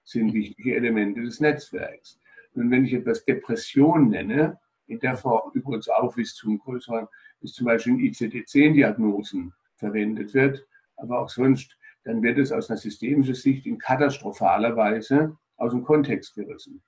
sind 0.05 0.33
wichtige 0.33 0.75
Elemente 0.75 1.21
des 1.21 1.39
Netzwerks. 1.39 2.19
Und 2.53 2.71
wenn 2.71 2.85
ich 2.85 2.93
etwas 2.93 3.25
Depression 3.25 4.09
nenne, 4.09 4.57
in 4.87 4.99
der 4.99 5.17
Form 5.17 5.51
übrigens 5.53 5.89
auch 5.89 6.15
bis 6.15 6.35
zum 6.35 6.59
größeren, 6.59 7.07
bis 7.41 7.53
zum 7.53 7.65
Beispiel 7.65 7.93
in 7.93 7.99
ICD-10-Diagnosen 7.99 9.51
verwendet 9.75 10.33
wird, 10.33 10.65
aber 10.95 11.19
auch 11.19 11.29
sonst, 11.29 11.77
dann 12.03 12.21
wird 12.21 12.37
es 12.37 12.51
aus 12.51 12.69
einer 12.69 12.77
systemischen 12.77 13.33
Sicht 13.33 13.65
in 13.65 13.79
katastrophaler 13.79 14.77
Weise 14.77 15.35
aus 15.57 15.71
dem 15.71 15.83
Kontext 15.83 16.35
gerissen. 16.35 16.81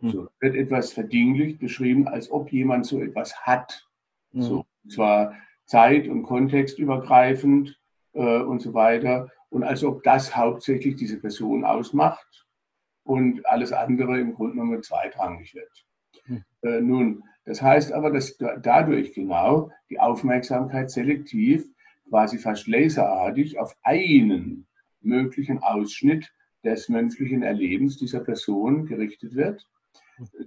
Hm. 0.00 0.10
So 0.10 0.28
wird 0.40 0.56
etwas 0.56 0.92
verdinglicht 0.92 1.60
beschrieben, 1.60 2.08
als 2.08 2.30
ob 2.30 2.52
jemand 2.52 2.84
so 2.86 3.00
etwas 3.00 3.40
hat. 3.46 3.88
Hm. 4.32 4.42
So, 4.42 4.66
und 4.82 4.92
zwar 4.92 5.34
zeit- 5.64 6.08
und 6.08 6.24
kontextübergreifend 6.24 7.78
äh, 8.14 8.40
und 8.40 8.60
so 8.60 8.74
weiter. 8.74 9.30
Und 9.48 9.62
als 9.62 9.84
ob 9.84 10.02
das 10.02 10.36
hauptsächlich 10.36 10.96
diese 10.96 11.20
Person 11.20 11.64
ausmacht 11.64 12.43
und 13.04 13.46
alles 13.46 13.72
andere 13.72 14.18
im 14.18 14.34
Grunde 14.34 14.54
genommen 14.54 14.82
zweitrangig 14.82 15.54
wird. 15.54 15.84
Hm. 16.24 16.44
Äh, 16.62 16.80
nun, 16.80 17.22
das 17.44 17.60
heißt 17.60 17.92
aber, 17.92 18.10
dass 18.10 18.36
dadurch 18.38 19.12
genau 19.12 19.70
die 19.90 20.00
Aufmerksamkeit 20.00 20.90
selektiv, 20.90 21.64
quasi 22.08 22.38
fast 22.38 22.66
laserartig 22.66 23.58
auf 23.58 23.76
einen 23.82 24.66
möglichen 25.00 25.58
Ausschnitt 25.58 26.32
des 26.64 26.88
menschlichen 26.88 27.42
Erlebens 27.42 27.98
dieser 27.98 28.20
Person 28.20 28.86
gerichtet 28.86 29.34
wird. 29.34 29.66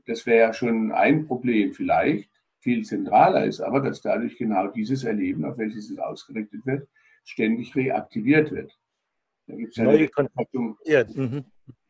Das 0.06 0.26
wäre 0.26 0.40
ja 0.40 0.54
schon 0.54 0.92
ein 0.92 1.28
Problem 1.28 1.74
vielleicht. 1.74 2.30
Viel 2.60 2.84
zentraler 2.84 3.46
ist 3.46 3.62
aber, 3.62 3.82
dass 3.82 4.02
dadurch 4.02 4.38
genau 4.38 4.68
dieses 4.68 5.04
Erleben, 5.04 5.46
auf 5.46 5.58
welches 5.58 5.92
es 5.92 6.00
ausgerichtet 6.00 6.66
wird, 6.66 6.88
ständig 7.24 7.76
reaktiviert 7.76 8.52
wird. 8.52 8.76
Da 9.46 9.56
gibt 9.56 9.72
es 9.72 9.78
ja 9.78 9.84
eine 9.88 10.10
ja, 10.86 11.06
mhm 11.14 11.46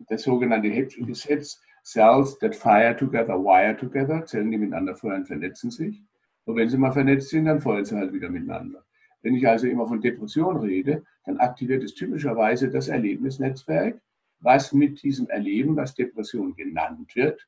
das 0.08 0.24
sogenannte 0.24 0.70
Hedge-Gesetz, 0.70 1.62
Cells 1.84 2.38
that 2.40 2.56
fire 2.56 2.96
together, 2.96 3.38
wire 3.38 3.78
together, 3.78 4.26
Zellen, 4.26 4.52
die 4.52 4.58
miteinander 4.58 4.96
feuern, 4.96 5.26
vernetzen 5.26 5.72
sich. 5.72 6.02
Und 6.46 6.56
wenn 6.58 6.70
sie 6.70 6.78
mal 6.78 6.92
vernetzt 6.92 7.30
sind, 7.30 7.46
dann 7.46 7.62
feuern 7.62 7.86
sie 7.86 7.96
halt 7.96 8.14
wieder 8.14 8.30
miteinander. 8.30 8.84
Wenn 9.22 9.36
ich 9.36 9.48
also 9.48 9.68
immer 9.68 9.88
von 9.88 10.02
Depression 10.02 10.58
rede, 10.58 11.04
dann 11.26 11.38
aktiviert 11.38 11.84
es 11.84 11.94
typischerweise 11.96 12.70
das 12.70 12.88
Erlebnisnetzwerk, 12.88 14.02
was 14.40 14.74
mit 14.74 15.02
diesem 15.02 15.28
Erleben, 15.30 15.76
was 15.76 15.96
Depression 15.96 16.56
genannt 16.56 17.16
wird, 17.16 17.48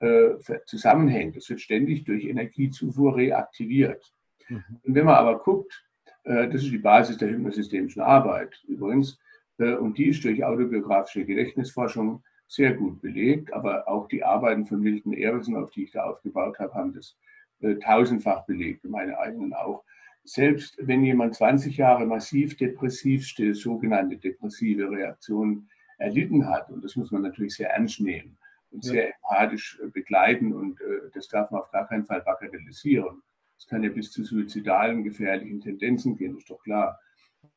äh, 0.00 0.30
zusammenhängt. 0.66 1.36
Das 1.36 1.48
wird 1.48 1.60
ständig 1.60 2.04
durch 2.04 2.24
Energiezufuhr 2.24 3.16
reaktiviert. 3.16 4.12
Mhm. 4.48 4.64
Und 4.82 4.94
wenn 4.94 5.04
man 5.04 5.16
aber 5.16 5.38
guckt, 5.38 5.84
äh, 6.24 6.48
das 6.48 6.62
ist 6.62 6.72
die 6.72 6.78
Basis 6.78 7.18
der 7.18 7.30
hypnosystemischen 7.30 8.02
Arbeit 8.02 8.62
übrigens, 8.66 9.18
und 9.58 9.98
die 9.98 10.08
ist 10.08 10.24
durch 10.24 10.44
autobiografische 10.44 11.24
Gedächtnisforschung 11.24 12.22
sehr 12.46 12.74
gut 12.74 13.00
belegt. 13.00 13.52
Aber 13.52 13.88
auch 13.88 14.08
die 14.08 14.24
Arbeiten 14.24 14.66
von 14.66 14.80
Milton 14.80 15.12
Erickson, 15.12 15.56
auf 15.56 15.70
die 15.70 15.84
ich 15.84 15.92
da 15.92 16.04
aufgebaut 16.04 16.58
habe, 16.58 16.74
haben 16.74 16.94
das 16.94 17.16
äh, 17.60 17.76
tausendfach 17.76 18.44
belegt, 18.46 18.84
meine 18.84 19.18
eigenen 19.18 19.52
auch. 19.54 19.84
Selbst 20.24 20.76
wenn 20.80 21.04
jemand 21.04 21.34
20 21.34 21.76
Jahre 21.76 22.06
massiv 22.06 22.56
depressiv 22.56 23.26
steht, 23.26 23.56
sogenannte 23.56 24.16
depressive 24.16 24.90
Reaktionen 24.90 25.68
erlitten 25.98 26.48
hat, 26.48 26.70
und 26.70 26.82
das 26.82 26.96
muss 26.96 27.10
man 27.10 27.22
natürlich 27.22 27.54
sehr 27.54 27.70
ernst 27.70 28.00
nehmen 28.00 28.36
und 28.70 28.82
sehr 28.82 29.14
empathisch 29.14 29.78
äh, 29.82 29.88
begleiten, 29.88 30.52
und 30.52 30.80
das 31.12 31.28
darf 31.28 31.50
man 31.50 31.60
auf 31.60 31.70
gar 31.70 31.86
keinen 31.86 32.06
Fall 32.06 32.22
bagatellisieren. 32.22 33.22
Es 33.56 33.66
kann 33.66 33.82
ja 33.82 33.90
bis 33.90 34.10
zu 34.10 34.24
suizidalen, 34.24 35.04
gefährlichen 35.04 35.60
Tendenzen 35.60 36.16
gehen, 36.16 36.36
ist 36.36 36.50
doch 36.50 36.62
klar. 36.62 36.98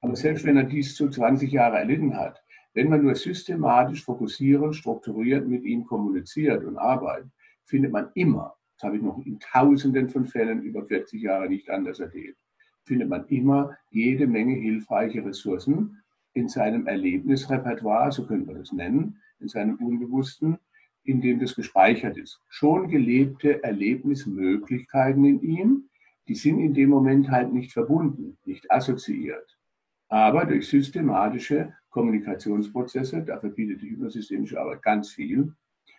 Aber 0.02 0.16
selbst 0.16 0.46
wenn 0.46 0.58
er 0.58 0.64
dies 0.64 0.96
zu 0.96 1.10
20 1.10 1.52
Jahre 1.52 1.78
erlitten 1.78 2.16
hat, 2.16 2.42
wenn 2.74 2.90
man 2.90 3.04
nur 3.04 3.16
systematisch, 3.16 4.04
fokussiert, 4.04 4.76
strukturiert 4.76 5.48
mit 5.48 5.64
ihm 5.64 5.86
kommuniziert 5.86 6.64
und 6.64 6.78
arbeitet, 6.78 7.32
findet 7.66 7.92
man 7.92 8.10
immer, 8.14 8.56
das 8.76 8.88
habe 8.88 8.98
ich 8.98 9.02
noch 9.02 9.18
in 9.26 9.40
Tausenden 9.40 10.10
von 10.10 10.26
Fällen 10.26 10.62
über 10.62 10.86
40 10.86 11.22
Jahre 11.22 11.50
nicht 11.50 11.70
anders 11.70 12.00
erlebt, 12.00 12.38
findet 12.86 13.10
man 13.10 13.26
immer 13.28 13.76
jede 13.90 14.28
Menge 14.28 14.56
hilfreiche 14.56 15.26
Ressourcen 15.26 16.02
in 16.34 16.48
seinem 16.48 16.86
Erlebnisrepertoire, 16.86 18.12
so 18.12 18.28
können 18.28 18.48
wir 18.48 18.56
das 18.56 18.72
nennen, 18.72 19.20
in 19.40 19.48
seinem 19.48 19.76
Unbewussten, 19.78 20.58
in 21.04 21.22
dem 21.22 21.40
das 21.40 21.56
gespeichert 21.56 22.18
ist. 22.18 22.42
Schon 22.48 22.90
gelebte 22.90 23.64
Erlebnismöglichkeiten 23.64 25.26
in 25.26 25.42
ihm, 25.42 25.90
die 26.28 26.36
sind 26.36 26.60
in 26.60 26.74
dem 26.74 26.90
Moment 26.90 27.32
halt 27.32 27.54
nicht 27.54 27.74
verbunden, 27.74 28.38
nicht 28.46 28.70
assoziiert. 28.70 29.57
Aber 30.10 30.46
durch 30.46 30.68
systematische 30.68 31.74
Kommunikationsprozesse, 31.90 33.24
dafür 33.24 33.50
bietet 33.50 33.82
die 33.82 33.92
hypnosystemische 33.92 34.60
Arbeit 34.60 34.84
ganz 34.84 35.12
viel, 35.12 35.54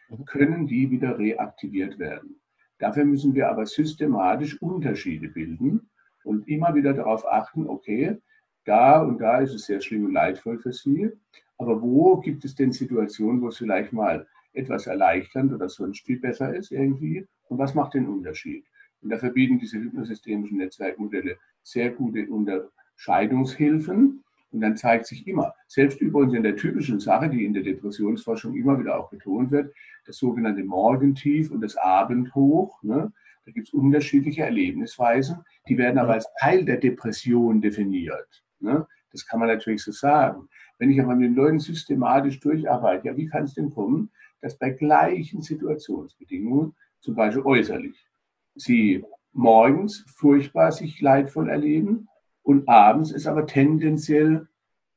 mhm. 0.09 0.25
können 0.25 0.67
die 0.67 0.91
wieder 0.91 1.19
reaktiviert 1.19 1.99
werden. 1.99 2.41
Dafür 2.79 3.05
müssen 3.05 3.35
wir 3.35 3.49
aber 3.49 3.67
systematisch 3.67 4.61
Unterschiede 4.63 5.29
bilden 5.29 5.91
und 6.25 6.49
immer 6.49 6.75
wieder 6.75 6.95
darauf 6.95 7.27
achten, 7.27 7.67
okay, 7.67 8.17
da 8.65 9.03
und 9.03 9.21
da 9.21 9.39
ist 9.39 9.55
es 9.55 9.67
sehr 9.67 9.81
schlimm 9.81 10.05
und 10.05 10.13
leidvoll 10.13 10.59
für 10.59 10.73
Sie, 10.73 11.11
aber 11.59 11.83
wo 11.83 12.19
gibt 12.19 12.45
es 12.45 12.55
denn 12.55 12.71
Situationen, 12.71 13.43
wo 13.43 13.49
es 13.49 13.59
vielleicht 13.59 13.93
mal 13.93 14.27
etwas 14.53 14.87
erleichternd 14.87 15.53
oder 15.53 15.69
sonst 15.69 16.07
viel 16.07 16.21
besser 16.21 16.55
ist 16.55 16.71
irgendwie 16.71 17.27
und 17.49 17.59
was 17.59 17.75
macht 17.75 17.95
den 17.95 18.07
Unterschied? 18.07 18.65
Und 19.01 19.11
dafür 19.11 19.31
bieten 19.31 19.59
diese 19.59 19.79
hypnosystemischen 19.79 20.59
Netzwerkmodelle 20.59 21.37
sehr 21.63 21.91
gute 21.91 22.27
Unter 22.29 22.71
Scheidungshilfen. 22.99 24.23
Und 24.51 24.61
dann 24.61 24.77
zeigt 24.77 25.07
sich 25.07 25.27
immer, 25.27 25.55
selbst 25.67 26.01
übrigens 26.01 26.35
in 26.35 26.43
der 26.43 26.57
typischen 26.57 27.01
Sache, 27.01 27.29
die 27.29 27.45
in 27.45 27.53
der 27.53 27.63
Depressionsforschung 27.63 28.55
immer 28.55 28.79
wieder 28.79 28.99
auch 28.99 29.11
betont 29.11 29.51
wird, 29.51 29.75
das 30.07 30.17
sogenannte 30.17 30.65
Morgentief 30.65 31.51
und 31.51 31.61
das 31.61 31.77
Abendhoch. 31.77 32.83
Ne? 32.83 33.13
Da 33.45 33.53
gibt 33.53 33.69
es 33.69 33.75
unterschiedliche 33.75 34.43
Erlebnisweisen, 34.43 35.45
die 35.69 35.77
werden 35.77 35.99
aber 35.99 36.15
als 36.15 36.27
Teil 36.41 36.65
der 36.65 36.79
Depression 36.79 37.61
definiert. 37.61 38.43
Ne? 38.61 38.87
Das 39.13 39.27
kann 39.27 39.41
man 39.41 39.49
natürlich 39.49 39.83
so 39.83 39.93
sagen. 39.93 40.49
Wenn 40.79 40.91
ich 40.91 41.01
aber 41.01 41.15
mit 41.15 41.27
den 41.27 41.35
Leuten 41.35 41.59
systematisch 41.59 42.41
durcharbeite, 42.41 43.09
ja, 43.09 43.17
wie 43.17 43.27
kann 43.27 43.45
es 43.45 43.55
denn 43.55 43.71
kommen, 43.71 44.11
dass 44.41 44.57
bei 44.57 44.71
gleichen 44.71 45.43
Situationsbedingungen, 45.43 46.75
zum 47.01 47.15
Beispiel 47.15 47.43
äußerlich, 47.43 48.07
sie 48.55 49.05
morgens 49.33 50.05
furchtbar 50.17 50.73
sich 50.73 51.01
leidvoll 51.01 51.49
erleben 51.49 52.09
und 52.49 52.67
abends 52.67 53.11
ist 53.11 53.27
aber 53.27 53.45
tendenziell 53.45 54.49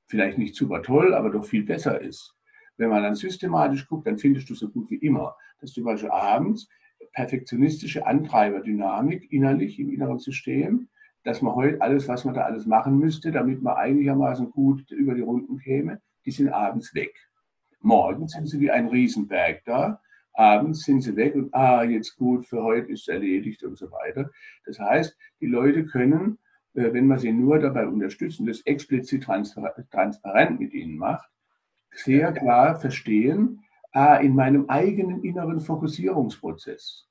vielleicht 0.07 0.37
nicht 0.37 0.55
super 0.55 0.81
toll, 0.81 1.13
aber 1.13 1.31
doch 1.31 1.43
viel 1.43 1.65
besser 1.65 1.99
ist. 1.99 2.33
Wenn 2.77 2.87
man 2.87 3.03
dann 3.03 3.15
systematisch 3.15 3.89
guckt, 3.89 4.07
dann 4.07 4.17
findest 4.17 4.49
du 4.49 4.55
so 4.55 4.69
gut 4.69 4.89
wie 4.89 4.95
immer, 4.95 5.35
dass 5.59 5.73
zum 5.73 5.83
Beispiel 5.83 6.11
abends 6.11 6.69
perfektionistische 7.11 8.07
Antreiberdynamik 8.07 9.33
innerlich 9.33 9.81
im 9.81 9.91
inneren 9.91 10.19
System, 10.19 10.87
dass 11.25 11.41
man 11.41 11.53
heute 11.53 11.81
alles, 11.81 12.07
was 12.07 12.23
man 12.23 12.35
da 12.35 12.43
alles 12.43 12.65
machen 12.67 12.97
müsste, 12.97 13.33
damit 13.33 13.61
man 13.61 13.75
einigermaßen 13.75 14.49
gut 14.51 14.89
über 14.89 15.13
die 15.13 15.19
Runden 15.19 15.57
käme, 15.57 15.99
die 16.25 16.31
sind 16.31 16.47
abends 16.53 16.95
weg. 16.95 17.13
Morgens 17.81 18.31
sind 18.31 18.47
sie 18.47 18.61
wie 18.61 18.71
ein 18.71 18.87
Riesenberg 18.87 19.61
da, 19.65 19.99
abends 20.31 20.83
sind 20.85 21.01
sie 21.01 21.17
weg 21.17 21.35
und 21.35 21.53
ah, 21.53 21.83
jetzt 21.83 22.15
gut, 22.15 22.45
für 22.45 22.63
heute 22.63 22.93
ist 22.93 23.09
erledigt 23.09 23.61
und 23.65 23.77
so 23.77 23.91
weiter. 23.91 24.31
Das 24.65 24.79
heißt, 24.79 25.17
die 25.41 25.47
Leute 25.47 25.85
können 25.85 26.37
wenn 26.73 27.07
man 27.07 27.19
sie 27.19 27.31
nur 27.31 27.59
dabei 27.59 27.87
unterstützt 27.87 28.39
und 28.39 28.47
das 28.47 28.61
explizit 28.61 29.23
transparent 29.23 30.59
mit 30.59 30.73
ihnen 30.73 30.97
macht, 30.97 31.29
sehr 31.91 32.31
klar 32.31 32.79
verstehen, 32.79 33.63
ah, 33.91 34.15
in 34.15 34.35
meinem 34.35 34.69
eigenen 34.69 35.23
inneren 35.23 35.59
Fokussierungsprozess 35.59 37.07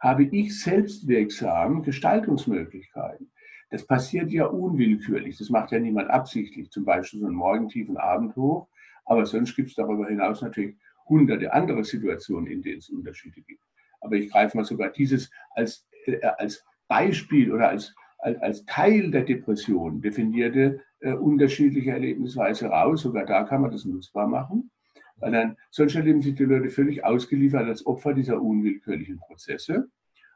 habe 0.00 0.24
ich 0.24 0.60
selbstwirksam 0.60 1.82
Gestaltungsmöglichkeiten. 1.82 3.30
Das 3.70 3.86
passiert 3.86 4.30
ja 4.30 4.46
unwillkürlich. 4.46 5.38
Das 5.38 5.50
macht 5.50 5.72
ja 5.72 5.78
niemand 5.78 6.10
absichtlich. 6.10 6.70
Zum 6.70 6.84
Beispiel 6.84 7.20
so 7.20 7.26
ein 7.26 7.34
Morgentief 7.34 7.88
und 7.88 7.96
Abendhoch. 7.96 8.68
Aber 9.04 9.26
sonst 9.26 9.56
gibt 9.56 9.70
es 9.70 9.74
darüber 9.74 10.06
hinaus 10.06 10.42
natürlich 10.42 10.76
hunderte 11.08 11.52
andere 11.52 11.84
Situationen, 11.84 12.46
in 12.46 12.62
denen 12.62 12.78
es 12.78 12.90
Unterschiede 12.90 13.40
gibt. 13.42 13.62
Aber 14.00 14.16
ich 14.16 14.30
greife 14.30 14.56
mal 14.56 14.64
sogar 14.64 14.90
dieses 14.90 15.30
als, 15.50 15.86
äh, 16.06 16.20
als 16.22 16.64
Beispiel 16.88 17.52
oder 17.52 17.68
als, 17.68 17.94
als, 18.24 18.64
Teil 18.64 19.10
der 19.10 19.22
Depression 19.22 20.00
definierte 20.00 20.80
äh, 21.00 21.12
unterschiedliche 21.12 21.90
Erlebnisweise 21.90 22.66
raus. 22.66 23.02
Sogar 23.02 23.26
da 23.26 23.44
kann 23.44 23.60
man 23.62 23.70
das 23.70 23.84
nutzbar 23.84 24.26
machen. 24.26 24.70
Weil 25.16 25.32
dann 25.32 25.56
sonst 25.70 25.94
erleben 25.94 26.22
sich 26.22 26.34
die 26.34 26.44
Leute 26.44 26.70
völlig 26.70 27.04
ausgeliefert 27.04 27.66
als 27.66 27.86
Opfer 27.86 28.14
dieser 28.14 28.40
unwillkürlichen 28.40 29.18
Prozesse. 29.18 29.88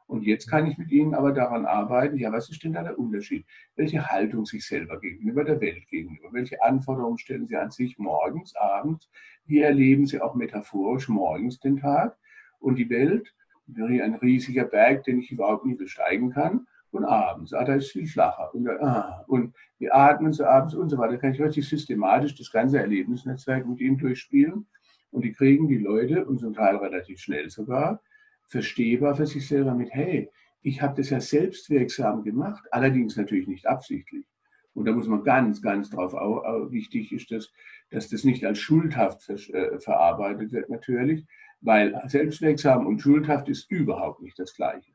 Und 0.06 0.22
jetzt 0.22 0.48
kann 0.48 0.66
ich 0.66 0.78
mit 0.78 0.90
Ihnen 0.90 1.14
aber 1.14 1.32
daran 1.32 1.66
arbeiten, 1.66 2.16
ja, 2.16 2.32
was 2.32 2.48
ist 2.48 2.64
denn 2.64 2.72
da 2.72 2.82
der 2.82 2.98
Unterschied? 2.98 3.44
Welche 3.76 4.06
Haltung 4.06 4.46
sich 4.46 4.66
selber 4.66 4.98
gegenüber 5.00 5.44
der 5.44 5.60
Welt 5.60 5.86
gegenüber? 5.88 6.32
Welche 6.32 6.62
Anforderungen 6.62 7.18
stellen 7.18 7.46
Sie 7.46 7.56
an 7.56 7.70
sich 7.70 7.98
morgens, 7.98 8.54
abends? 8.56 9.10
Wie 9.44 9.60
erleben 9.60 10.06
Sie 10.06 10.20
auch 10.20 10.34
metaphorisch 10.34 11.08
morgens 11.08 11.60
den 11.60 11.76
Tag? 11.76 12.16
Und 12.58 12.76
die 12.76 12.88
Welt 12.88 13.34
wäre 13.66 14.02
ein 14.02 14.14
riesiger 14.14 14.64
Berg, 14.64 15.04
den 15.04 15.20
ich 15.20 15.30
überhaupt 15.30 15.66
nie 15.66 15.74
besteigen 15.74 16.30
kann. 16.30 16.66
Und 16.90 17.04
abends, 17.04 17.52
ah, 17.52 17.64
da 17.64 17.74
ist 17.74 17.90
viel 17.90 18.06
flacher. 18.06 18.54
Und, 18.54 18.68
ah, 18.68 19.24
und 19.26 19.54
wir 19.78 19.94
atmen 19.94 20.32
so 20.32 20.44
abends 20.44 20.74
und 20.74 20.88
so 20.88 20.98
weiter. 20.98 21.14
Da 21.14 21.18
kann 21.18 21.32
ich 21.32 21.40
richtig 21.40 21.68
systematisch 21.68 22.34
das 22.34 22.50
ganze 22.50 22.78
Erlebnisnetzwerk 22.78 23.66
mit 23.66 23.80
ihnen 23.80 23.98
durchspielen. 23.98 24.66
Und 25.10 25.24
die 25.24 25.32
kriegen 25.32 25.68
die 25.68 25.78
Leute, 25.78 26.24
und 26.24 26.38
zum 26.38 26.54
Teil 26.54 26.76
relativ 26.76 27.20
schnell 27.20 27.50
sogar, 27.50 28.00
verstehbar 28.46 29.14
für 29.14 29.26
sich 29.26 29.46
selber 29.46 29.74
mit, 29.74 29.90
hey, 29.92 30.30
ich 30.62 30.82
habe 30.82 30.96
das 30.96 31.10
ja 31.10 31.20
selbstwirksam 31.20 32.24
gemacht, 32.24 32.64
allerdings 32.70 33.16
natürlich 33.16 33.46
nicht 33.46 33.66
absichtlich. 33.66 34.26
Und 34.74 34.84
da 34.84 34.92
muss 34.92 35.08
man 35.08 35.24
ganz, 35.24 35.60
ganz 35.60 35.90
drauf 35.90 36.14
auch, 36.14 36.70
wichtig 36.70 37.12
ist, 37.12 37.30
dass, 37.30 37.52
dass 37.90 38.08
das 38.08 38.24
nicht 38.24 38.44
als 38.44 38.58
schuldhaft 38.58 39.22
ver, 39.22 39.34
äh, 39.34 39.80
verarbeitet 39.80 40.52
wird 40.52 40.68
natürlich, 40.70 41.26
weil 41.60 42.00
selbstwirksam 42.06 42.86
und 42.86 43.00
schuldhaft 43.00 43.48
ist 43.48 43.70
überhaupt 43.70 44.22
nicht 44.22 44.38
das 44.38 44.54
Gleiche. 44.54 44.92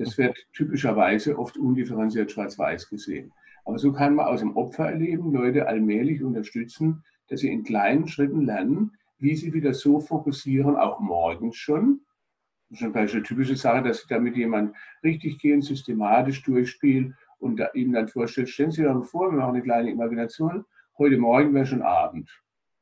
Das 0.00 0.16
wird 0.16 0.34
typischerweise 0.54 1.38
oft 1.38 1.58
undifferenziert 1.58 2.32
schwarz-weiß 2.32 2.88
gesehen. 2.88 3.34
Aber 3.66 3.78
so 3.78 3.92
kann 3.92 4.14
man 4.14 4.24
aus 4.24 4.40
dem 4.40 4.56
Opfererleben 4.56 5.30
Leute 5.30 5.68
allmählich 5.68 6.22
unterstützen, 6.22 7.04
dass 7.28 7.40
sie 7.40 7.52
in 7.52 7.64
kleinen 7.64 8.08
Schritten 8.08 8.46
lernen, 8.46 8.92
wie 9.18 9.36
sie 9.36 9.52
wieder 9.52 9.74
so 9.74 10.00
fokussieren, 10.00 10.76
auch 10.76 11.00
morgens 11.00 11.56
schon, 11.56 12.00
das 12.70 12.80
ist 12.80 12.96
eine 12.96 13.22
typische 13.22 13.56
Sache, 13.56 13.82
dass 13.82 13.98
Sie 13.98 14.06
da 14.08 14.18
mit 14.18 14.36
jemandem 14.36 14.74
richtig 15.04 15.38
gehen, 15.38 15.60
systematisch 15.60 16.42
durchspielen 16.44 17.14
und 17.38 17.58
da, 17.58 17.68
ihm 17.74 17.92
dann 17.92 18.08
vorstellt, 18.08 18.48
stellen 18.48 18.70
Sie 18.70 18.82
sich 18.82 18.90
doch 18.90 19.04
vor, 19.04 19.30
wir 19.30 19.38
machen 19.38 19.56
eine 19.56 19.62
kleine 19.62 19.90
Imagination, 19.90 20.64
heute 20.96 21.18
Morgen 21.18 21.52
wäre 21.52 21.66
schon 21.66 21.82
Abend. 21.82 22.30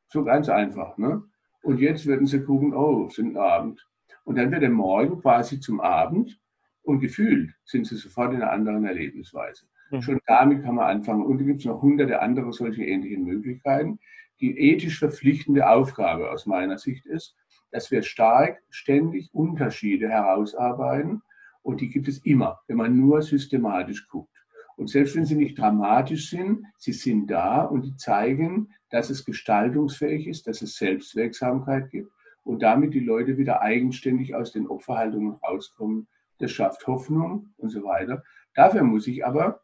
So 0.06 0.22
ganz 0.22 0.48
einfach. 0.48 0.98
Ne? 0.98 1.24
Und 1.62 1.80
jetzt 1.80 2.06
würden 2.06 2.28
Sie 2.28 2.44
gucken, 2.44 2.74
oh, 2.74 3.08
sind 3.08 3.36
Abend. 3.36 3.84
Und 4.22 4.38
dann 4.38 4.52
wird 4.52 4.62
der 4.62 4.70
Morgen 4.70 5.20
quasi 5.20 5.58
zum 5.58 5.80
Abend 5.80 6.38
und 6.88 7.00
gefühlt 7.00 7.52
sind 7.64 7.86
Sie 7.86 7.96
sofort 7.96 8.32
in 8.32 8.42
einer 8.42 8.50
anderen 8.50 8.86
Erlebnisweise. 8.86 9.66
Mhm. 9.90 10.02
Schon 10.02 10.20
damit 10.26 10.64
kann 10.64 10.76
man 10.76 10.86
anfangen. 10.86 11.24
Und 11.24 11.38
da 11.38 11.44
gibt 11.44 11.60
es 11.60 11.66
noch 11.66 11.82
hunderte 11.82 12.20
andere 12.20 12.52
solche 12.52 12.82
ähnlichen 12.82 13.24
Möglichkeiten. 13.24 13.98
Die 14.40 14.58
ethisch 14.58 14.98
verpflichtende 14.98 15.68
Aufgabe 15.68 16.30
aus 16.30 16.46
meiner 16.46 16.78
Sicht 16.78 17.04
ist, 17.04 17.36
dass 17.70 17.90
wir 17.90 18.02
stark 18.02 18.62
ständig 18.70 19.28
Unterschiede 19.34 20.08
herausarbeiten 20.08 21.22
und 21.60 21.82
die 21.82 21.90
gibt 21.90 22.08
es 22.08 22.24
immer, 22.24 22.60
wenn 22.66 22.78
man 22.78 22.96
nur 22.96 23.20
systematisch 23.20 24.08
guckt. 24.08 24.34
Und 24.76 24.88
selbst 24.88 25.16
wenn 25.16 25.26
sie 25.26 25.34
nicht 25.34 25.58
dramatisch 25.58 26.30
sind, 26.30 26.64
sie 26.78 26.92
sind 26.92 27.26
da 27.26 27.64
und 27.64 27.84
die 27.84 27.96
zeigen, 27.96 28.70
dass 28.90 29.10
es 29.10 29.24
gestaltungsfähig 29.24 30.26
ist, 30.26 30.46
dass 30.46 30.62
es 30.62 30.76
Selbstwirksamkeit 30.76 31.90
gibt 31.90 32.10
und 32.44 32.62
damit 32.62 32.94
die 32.94 33.00
Leute 33.00 33.36
wieder 33.36 33.60
eigenständig 33.60 34.34
aus 34.34 34.52
den 34.52 34.66
Opferhaltungen 34.68 35.34
rauskommen. 35.46 36.06
Das 36.38 36.52
schafft 36.52 36.86
Hoffnung 36.86 37.48
und 37.56 37.70
so 37.70 37.82
weiter. 37.84 38.22
Dafür 38.54 38.82
muss 38.82 39.06
ich 39.06 39.24
aber 39.24 39.60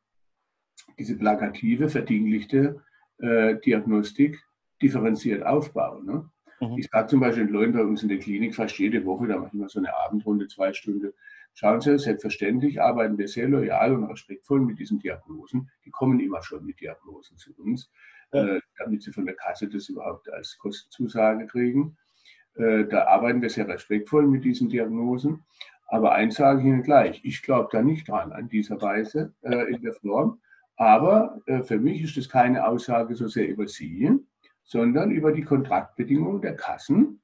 diese 0.98 1.16
plakative, 1.16 1.88
verdinglichte 1.88 2.82
äh, 3.18 3.56
Diagnostik 3.56 4.42
differenziert 4.82 5.44
aufbauen. 5.44 6.04
Ne? 6.04 6.30
Mhm. 6.60 6.78
Ich 6.78 6.88
sage 6.90 7.08
zum 7.08 7.20
Beispiel 7.20 7.46
den 7.46 7.52
Leuten 7.52 7.72
bei 7.72 7.82
uns 7.82 8.02
in 8.02 8.08
der 8.08 8.18
Klinik 8.18 8.54
fast 8.54 8.78
jede 8.78 9.04
Woche, 9.04 9.26
da 9.26 9.38
machen 9.38 9.58
wir 9.58 9.68
so 9.68 9.78
eine 9.78 9.94
Abendrunde, 9.96 10.48
zwei 10.48 10.72
Stunden. 10.72 11.12
Schauen 11.54 11.80
Sie, 11.80 11.96
selbstverständlich 11.98 12.82
arbeiten 12.82 13.16
wir 13.16 13.28
sehr 13.28 13.48
loyal 13.48 13.94
und 13.94 14.04
respektvoll 14.04 14.60
mit 14.60 14.78
diesen 14.78 14.98
Diagnosen. 14.98 15.70
Die 15.84 15.90
kommen 15.90 16.18
immer 16.18 16.42
schon 16.42 16.64
mit 16.64 16.80
Diagnosen 16.80 17.36
zu 17.36 17.54
uns, 17.56 17.90
äh, 18.32 18.60
damit 18.78 19.02
sie 19.02 19.12
von 19.12 19.24
der 19.24 19.36
Kasse 19.36 19.68
das 19.68 19.88
überhaupt 19.88 20.28
als 20.32 20.58
Kostenzusage 20.58 21.46
kriegen. 21.46 21.96
Äh, 22.56 22.84
da 22.86 23.06
arbeiten 23.06 23.40
wir 23.40 23.50
sehr 23.50 23.68
respektvoll 23.68 24.26
mit 24.26 24.44
diesen 24.44 24.68
Diagnosen. 24.68 25.44
Aber 25.86 26.12
eins 26.12 26.36
sage 26.36 26.60
ich 26.60 26.66
Ihnen 26.66 26.82
gleich, 26.82 27.20
ich 27.24 27.42
glaube 27.42 27.68
da 27.70 27.82
nicht 27.82 28.08
dran 28.08 28.32
an 28.32 28.48
dieser 28.48 28.80
Weise 28.80 29.34
äh, 29.42 29.72
in 29.72 29.82
der 29.82 29.92
Form. 29.92 30.40
Aber 30.76 31.40
äh, 31.46 31.62
für 31.62 31.78
mich 31.78 32.02
ist 32.02 32.16
das 32.16 32.28
keine 32.28 32.66
Aussage 32.66 33.14
so 33.14 33.28
sehr 33.28 33.48
über 33.48 33.68
Sie, 33.68 34.10
sondern 34.64 35.10
über 35.10 35.32
die 35.32 35.42
Kontraktbedingungen 35.42 36.40
der 36.40 36.56
Kassen, 36.56 37.20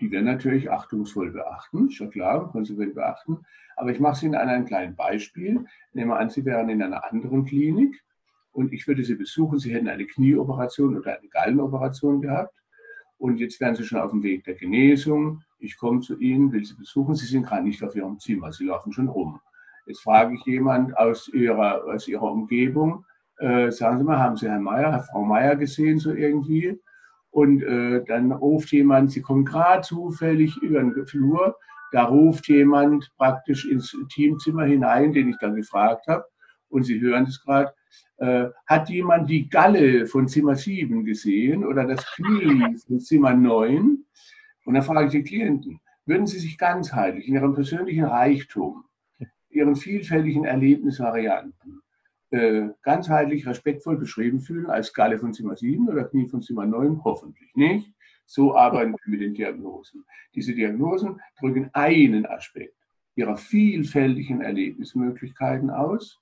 die 0.00 0.10
wir 0.10 0.22
natürlich 0.22 0.70
achtungsvoll 0.70 1.32
beachten, 1.32 1.90
schon 1.90 2.10
klar, 2.10 2.50
konsequent 2.50 2.94
beachten. 2.94 3.38
Aber 3.76 3.90
ich 3.90 4.00
mache 4.00 4.14
es 4.14 4.22
Ihnen 4.22 4.34
an 4.36 4.48
einem 4.48 4.64
kleinen 4.64 4.96
Beispiel. 4.96 5.64
Nehmen 5.92 6.10
wir 6.10 6.18
an, 6.18 6.30
Sie 6.30 6.44
wären 6.44 6.68
in 6.68 6.82
einer 6.82 7.04
anderen 7.10 7.44
Klinik 7.44 8.02
und 8.52 8.72
ich 8.72 8.86
würde 8.86 9.04
Sie 9.04 9.16
besuchen. 9.16 9.58
Sie 9.58 9.74
hätten 9.74 9.88
eine 9.88 10.06
Knieoperation 10.06 10.96
oder 10.96 11.18
eine 11.18 11.28
Gallenoperation 11.28 12.22
gehabt 12.22 12.54
und 13.18 13.38
jetzt 13.38 13.60
wären 13.60 13.74
Sie 13.74 13.84
schon 13.84 14.00
auf 14.00 14.10
dem 14.10 14.22
Weg 14.22 14.44
der 14.44 14.54
Genesung. 14.54 15.42
Ich 15.58 15.76
komme 15.76 16.00
zu 16.00 16.18
Ihnen, 16.18 16.52
will 16.52 16.64
Sie 16.64 16.74
besuchen. 16.74 17.14
Sie 17.14 17.26
sind 17.26 17.46
gerade 17.46 17.64
nicht 17.64 17.82
auf 17.82 17.94
Ihrem 17.94 18.18
Zimmer, 18.18 18.52
Sie 18.52 18.66
laufen 18.66 18.92
schon 18.92 19.08
rum. 19.08 19.40
Jetzt 19.86 20.02
frage 20.02 20.34
ich 20.34 20.44
jemand 20.44 20.96
aus 20.96 21.28
Ihrer, 21.28 21.84
aus 21.84 22.08
ihrer 22.08 22.30
Umgebung, 22.30 23.04
äh, 23.38 23.70
sagen 23.70 23.98
Sie 23.98 24.04
mal, 24.04 24.18
haben 24.18 24.36
Sie 24.36 24.48
Herrn 24.48 24.62
Meier, 24.62 24.92
Herr 24.92 25.02
Frau 25.02 25.24
Meier 25.24 25.56
gesehen, 25.56 25.98
so 25.98 26.12
irgendwie? 26.12 26.80
Und 27.30 27.62
äh, 27.62 28.04
dann 28.04 28.32
ruft 28.32 28.72
jemand, 28.72 29.10
Sie 29.10 29.20
kommen 29.20 29.44
gerade 29.44 29.82
zufällig 29.82 30.56
über 30.62 30.80
den 30.80 31.06
Flur, 31.06 31.56
da 31.92 32.04
ruft 32.04 32.48
jemand 32.48 33.12
praktisch 33.16 33.66
ins 33.66 33.94
Teamzimmer 34.12 34.64
hinein, 34.64 35.12
den 35.12 35.28
ich 35.28 35.36
dann 35.40 35.54
gefragt 35.54 36.06
habe, 36.06 36.24
und 36.68 36.84
Sie 36.84 37.00
hören 37.00 37.24
es 37.24 37.42
gerade, 37.42 37.72
äh, 38.18 38.46
hat 38.66 38.88
jemand 38.90 39.28
die 39.28 39.48
Galle 39.48 40.06
von 40.06 40.28
Zimmer 40.28 40.54
7 40.54 41.04
gesehen 41.04 41.64
oder 41.64 41.84
das 41.84 42.04
Knie 42.14 42.76
von 42.86 43.00
Zimmer 43.00 43.34
9? 43.34 44.04
Und 44.64 44.74
dann 44.74 44.82
frage 44.82 45.06
ich 45.06 45.12
die 45.12 45.24
Klienten, 45.24 45.80
würden 46.06 46.26
Sie 46.26 46.38
sich 46.38 46.58
ganzheitlich 46.58 47.28
in 47.28 47.34
Ihrem 47.34 47.54
persönlichen 47.54 48.04
Reichtum, 48.04 48.84
Ihren 49.50 49.76
vielfältigen 49.76 50.44
Erlebnisvarianten, 50.44 51.82
äh, 52.30 52.68
ganzheitlich 52.82 53.46
respektvoll 53.46 53.96
beschrieben 53.96 54.40
fühlen 54.40 54.66
als 54.66 54.92
Galle 54.92 55.18
von 55.18 55.32
Zimmer 55.32 55.56
7 55.56 55.88
oder 55.88 56.04
Knie 56.04 56.28
von 56.28 56.42
Zimmer 56.42 56.66
9? 56.66 57.02
Hoffentlich 57.04 57.54
nicht. 57.54 57.92
So 58.26 58.56
arbeiten 58.56 58.92
wir 58.92 59.10
mit 59.10 59.20
den 59.20 59.34
Diagnosen. 59.34 60.04
Diese 60.34 60.54
Diagnosen 60.54 61.20
drücken 61.38 61.70
einen 61.72 62.26
Aspekt 62.26 62.74
ihrer 63.16 63.36
vielfältigen 63.36 64.40
Erlebnismöglichkeiten 64.40 65.70
aus. 65.70 66.20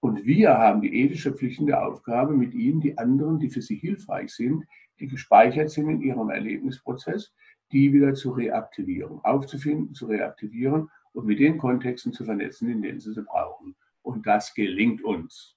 Und 0.00 0.24
wir 0.24 0.56
haben 0.56 0.82
die 0.82 1.02
ethisch 1.02 1.22
verpflichtende 1.22 1.80
Aufgabe, 1.80 2.34
mit 2.34 2.54
ihnen 2.54 2.80
die 2.80 2.96
anderen, 2.98 3.38
die 3.38 3.50
für 3.50 3.62
sie 3.62 3.76
hilfreich 3.76 4.34
sind, 4.34 4.64
die 5.00 5.06
gespeichert 5.06 5.70
sind 5.70 5.88
in 5.88 6.00
ihrem 6.02 6.30
Erlebnisprozess, 6.30 7.32
die 7.72 7.92
wieder 7.92 8.14
zu 8.14 8.30
reaktivieren, 8.30 9.20
aufzufinden, 9.24 9.94
zu 9.94 10.06
reaktivieren 10.06 10.90
und 11.12 11.26
mit 11.26 11.40
den 11.40 11.58
Kontexten 11.58 12.12
zu 12.12 12.24
vernetzen, 12.24 12.68
in 12.70 12.82
denen 12.82 13.00
sie 13.00 13.12
sie 13.12 13.22
brauchen 13.22 13.74
und 14.06 14.26
das 14.26 14.54
gelingt 14.54 15.02
uns. 15.02 15.56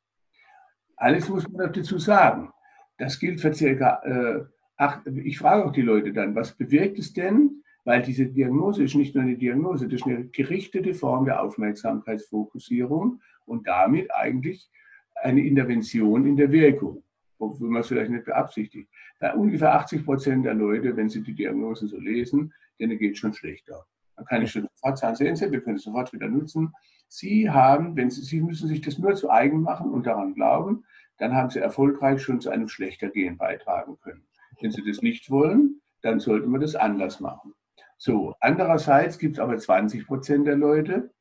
Alles 0.98 1.30
muss 1.30 1.48
man 1.48 1.72
dazu 1.72 1.98
sagen. 2.00 2.52
Das 2.98 3.20
gilt 3.20 3.40
für 3.40 3.54
circa 3.54 4.02
äh, 4.04 4.46
acht. 4.76 5.06
Ich 5.08 5.38
frage 5.38 5.66
auch 5.66 5.72
die 5.72 5.84
Leute 5.84 6.12
dann, 6.12 6.36
was 6.36 6.58
bewirkt 6.58 7.00
es 7.00 7.14
denn? 7.14 7.64
Weil 7.86 8.02
diese 8.02 8.26
Diagnose 8.26 8.84
ist 8.84 8.96
nicht 8.96 9.16
nur 9.16 9.24
eine 9.24 9.38
Diagnose, 9.38 9.88
das 9.88 10.02
ist 10.02 10.08
eine 10.08 10.28
gerichtete 10.28 10.94
Form 10.94 11.26
der 11.26 11.42
Aufmerksamkeitsfokussierung 11.42 13.22
und 13.50 13.68
damit 13.68 14.14
eigentlich 14.14 14.70
eine 15.16 15.46
Intervention 15.46 16.26
in 16.26 16.38
der 16.38 16.52
Wirkung, 16.52 17.04
obwohl 17.40 17.70
man 17.70 17.82
es 17.82 17.88
vielleicht 17.88 18.12
nicht 18.12 18.26
beabsichtigt. 18.26 18.90
Bei 19.20 19.34
ungefähr 19.34 19.74
80 19.74 20.06
Prozent 20.06 20.46
der 20.46 20.54
Leute, 20.54 20.96
wenn 20.96 21.10
sie 21.10 21.22
die 21.22 21.34
Diagnose 21.34 21.88
so 21.88 21.98
lesen, 21.98 22.54
denen 22.80 22.98
geht 22.98 23.14
es 23.14 23.20
schon 23.20 23.34
schlechter. 23.34 23.86
Dann 24.16 24.26
kann 24.26 24.42
ich 24.42 24.52
schon 24.52 24.68
sofort 24.76 24.98
sagen, 24.98 25.16
sehen 25.16 25.36
Sie, 25.36 25.52
wir 25.52 25.62
können 25.62 25.78
es 25.78 25.84
sofort 25.84 26.12
wieder 26.14 26.28
nutzen. 26.28 26.74
Sie 27.08 27.50
haben, 27.50 27.96
wenn 27.96 28.10
Sie, 28.10 28.22
Sie 28.22 28.42
müssen 28.42 28.68
sich 28.68 28.82
das 28.82 28.98
nur 28.98 29.16
zu 29.16 29.30
eigen 29.30 29.62
machen 29.62 29.92
und 29.92 30.06
daran 30.06 30.34
glauben, 30.34 30.86
dann 31.18 31.34
haben 31.34 31.50
Sie 31.50 31.60
erfolgreich 31.60 32.22
schon 32.22 32.40
zu 32.40 32.50
einem 32.50 32.68
schlechter 32.68 33.10
Gehen 33.10 33.38
beitragen 33.38 33.98
können. 34.02 34.26
Wenn 34.62 34.72
Sie 34.72 34.84
das 34.86 35.02
nicht 35.02 35.30
wollen, 35.30 35.82
dann 36.02 36.20
sollten 36.20 36.52
wir 36.52 36.60
das 36.60 36.76
anders 36.76 37.20
machen. 37.20 37.54
So, 37.98 38.36
andererseits 38.40 39.20
gibt 39.20 39.36
es 39.36 39.40
aber 39.40 39.58
20 39.58 40.06
Prozent 40.06 40.48
der 40.48 40.56
Leute, 40.56 41.12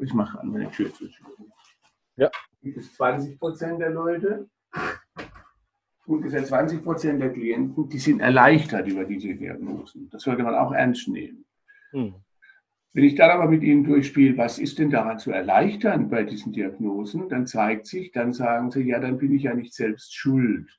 ich 0.00 0.12
mache 0.12 0.38
an 0.40 0.48
meine 0.48 0.70
Tür 0.70 0.92
zu. 0.92 1.08
Ja. 2.16 2.30
Gibt 2.62 2.78
es 2.78 2.94
20 2.94 3.38
Prozent 3.38 3.80
der 3.80 3.90
Leute, 3.90 4.48
ungefähr 6.06 6.44
20 6.44 6.82
Prozent 6.82 7.20
der 7.20 7.32
Klienten, 7.32 7.88
die 7.88 7.98
sind 7.98 8.20
erleichtert 8.20 8.88
über 8.88 9.04
diese 9.04 9.34
Diagnosen. 9.34 10.08
Das 10.10 10.22
sollte 10.22 10.42
man 10.42 10.54
auch 10.54 10.72
ernst 10.72 11.08
nehmen. 11.08 11.44
Hm. 11.90 12.14
Wenn 12.92 13.04
ich 13.04 13.14
dann 13.14 13.30
aber 13.30 13.46
mit 13.46 13.62
Ihnen 13.62 13.84
durchspiele, 13.84 14.38
was 14.38 14.58
ist 14.58 14.78
denn 14.78 14.90
daran 14.90 15.18
zu 15.18 15.30
erleichtern 15.30 16.08
bei 16.08 16.24
diesen 16.24 16.52
Diagnosen, 16.52 17.28
dann 17.28 17.46
zeigt 17.46 17.86
sich, 17.86 18.10
dann 18.10 18.32
sagen 18.32 18.70
Sie, 18.70 18.84
ja, 18.84 18.98
dann 18.98 19.18
bin 19.18 19.34
ich 19.34 19.42
ja 19.42 19.54
nicht 19.54 19.74
selbst 19.74 20.14
schuld. 20.14 20.70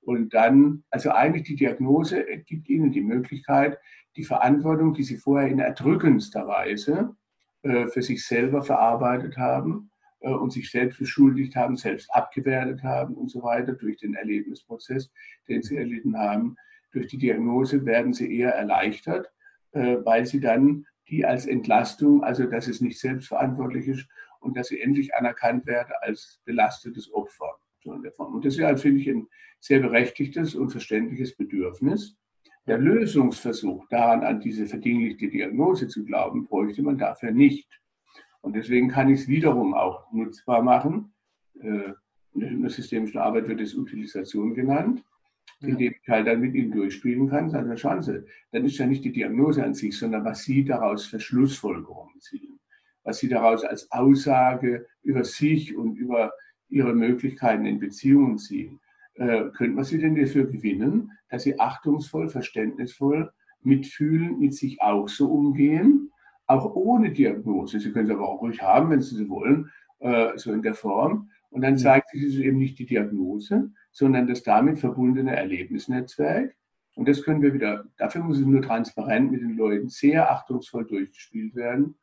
Und 0.00 0.34
dann, 0.34 0.84
also 0.90 1.10
eigentlich 1.10 1.44
die 1.44 1.56
Diagnose 1.56 2.24
gibt 2.46 2.68
Ihnen 2.68 2.92
die 2.92 3.00
Möglichkeit, 3.00 3.78
die 4.16 4.22
Verantwortung, 4.22 4.94
die 4.94 5.02
Sie 5.02 5.16
vorher 5.16 5.48
in 5.48 5.58
erdrückendster 5.58 6.46
Weise 6.46 7.16
äh, 7.62 7.88
für 7.88 8.02
sich 8.02 8.24
selber 8.24 8.62
verarbeitet 8.62 9.36
haben, 9.36 9.90
und 10.30 10.52
sich 10.52 10.70
selbst 10.70 10.98
beschuldigt 10.98 11.56
haben, 11.56 11.76
selbst 11.76 12.12
abgewertet 12.14 12.82
haben 12.82 13.14
und 13.14 13.30
so 13.30 13.42
weiter 13.42 13.72
durch 13.72 13.98
den 13.98 14.14
Erlebnisprozess, 14.14 15.10
den 15.48 15.62
sie 15.62 15.76
erlitten 15.76 16.18
haben. 16.18 16.56
Durch 16.92 17.08
die 17.08 17.18
Diagnose 17.18 17.84
werden 17.84 18.12
sie 18.12 18.36
eher 18.36 18.54
erleichtert, 18.54 19.30
äh, 19.72 19.96
weil 20.04 20.26
sie 20.26 20.40
dann 20.40 20.86
die 21.08 21.26
als 21.26 21.46
Entlastung, 21.46 22.24
also 22.24 22.46
dass 22.46 22.68
es 22.68 22.80
nicht 22.80 22.98
selbstverantwortlich 22.98 23.88
ist 23.88 24.08
und 24.40 24.56
dass 24.56 24.68
sie 24.68 24.80
endlich 24.80 25.14
anerkannt 25.14 25.66
werden 25.66 25.92
als 26.00 26.40
belastetes 26.44 27.12
Opfer. 27.12 27.58
Und 27.84 28.44
das 28.44 28.54
ist 28.54 28.60
ja, 28.60 28.74
finde 28.76 29.00
ich, 29.00 29.08
ein 29.08 29.26
sehr 29.60 29.80
berechtigtes 29.80 30.54
und 30.54 30.70
verständliches 30.70 31.36
Bedürfnis. 31.36 32.16
Der 32.66 32.78
Lösungsversuch 32.78 33.86
daran, 33.90 34.22
an 34.22 34.40
diese 34.40 34.66
verdinglichte 34.66 35.28
Diagnose 35.28 35.88
zu 35.88 36.04
glauben, 36.04 36.46
bräuchte 36.46 36.82
man 36.82 36.96
dafür 36.96 37.30
nicht. 37.30 37.68
Und 38.44 38.54
deswegen 38.54 38.88
kann 38.88 39.08
ich 39.08 39.20
es 39.20 39.28
wiederum 39.28 39.72
auch 39.72 40.12
nutzbar 40.12 40.62
machen. 40.62 41.14
Äh, 41.60 41.94
in 42.34 42.60
der 42.60 42.70
systemischen 42.70 43.18
Arbeit 43.18 43.48
wird 43.48 43.62
es 43.62 43.74
Utilisation 43.74 44.52
genannt, 44.52 45.02
indem 45.60 45.92
ich 45.92 46.08
halt 46.08 46.26
dann 46.26 46.40
mit 46.40 46.54
ihm 46.54 46.70
durchspielen 46.70 47.30
kann, 47.30 47.48
seine 47.48 47.74
Chance. 47.76 48.26
Dann 48.52 48.66
ist 48.66 48.76
ja 48.76 48.86
nicht 48.86 49.02
die 49.02 49.12
Diagnose 49.12 49.64
an 49.64 49.72
sich, 49.72 49.96
sondern 49.96 50.26
was 50.26 50.42
Sie 50.42 50.62
daraus 50.62 51.06
für 51.06 51.20
Schlussfolgerungen 51.20 52.20
ziehen. 52.20 52.60
Was 53.02 53.18
Sie 53.18 53.28
daraus 53.28 53.64
als 53.64 53.90
Aussage 53.90 54.86
über 55.02 55.24
sich 55.24 55.74
und 55.74 55.96
über 55.96 56.30
Ihre 56.68 56.92
Möglichkeiten 56.92 57.64
in 57.64 57.78
Beziehungen 57.78 58.36
ziehen. 58.36 58.78
Äh, 59.14 59.44
könnte 59.56 59.76
man 59.76 59.84
Sie 59.84 59.98
denn 59.98 60.16
dafür 60.16 60.44
gewinnen, 60.44 61.12
dass 61.30 61.44
Sie 61.44 61.58
achtungsvoll, 61.58 62.28
verständnisvoll 62.28 63.32
mitfühlen, 63.62 64.38
mit 64.38 64.52
sich 64.52 64.82
auch 64.82 65.08
so 65.08 65.32
umgehen 65.32 66.10
auch 66.46 66.74
ohne 66.74 67.12
Diagnose. 67.12 67.80
Sie 67.80 67.92
können 67.92 68.06
es 68.06 68.14
aber 68.14 68.28
auch 68.28 68.40
ruhig 68.40 68.62
haben, 68.62 68.90
wenn 68.90 69.00
Sie 69.00 69.16
sie 69.16 69.28
wollen, 69.28 69.70
äh, 70.00 70.36
so 70.36 70.52
in 70.52 70.62
der 70.62 70.74
Form. 70.74 71.30
Und 71.50 71.62
dann 71.62 71.78
zeigt 71.78 72.10
sich 72.10 72.38
eben 72.40 72.58
nicht 72.58 72.78
die 72.78 72.86
Diagnose, 72.86 73.70
sondern 73.92 74.26
das 74.26 74.42
damit 74.42 74.78
verbundene 74.78 75.36
Erlebnisnetzwerk. 75.36 76.54
Und 76.96 77.08
das 77.08 77.22
können 77.22 77.42
wir 77.42 77.54
wieder, 77.54 77.84
dafür 77.96 78.22
muss 78.22 78.38
es 78.38 78.46
nur 78.46 78.62
transparent 78.62 79.30
mit 79.32 79.40
den 79.40 79.56
Leuten 79.56 79.88
sehr 79.88 80.30
achtungsvoll 80.30 80.86
durchgespielt 80.86 81.54
werden. 81.54 81.96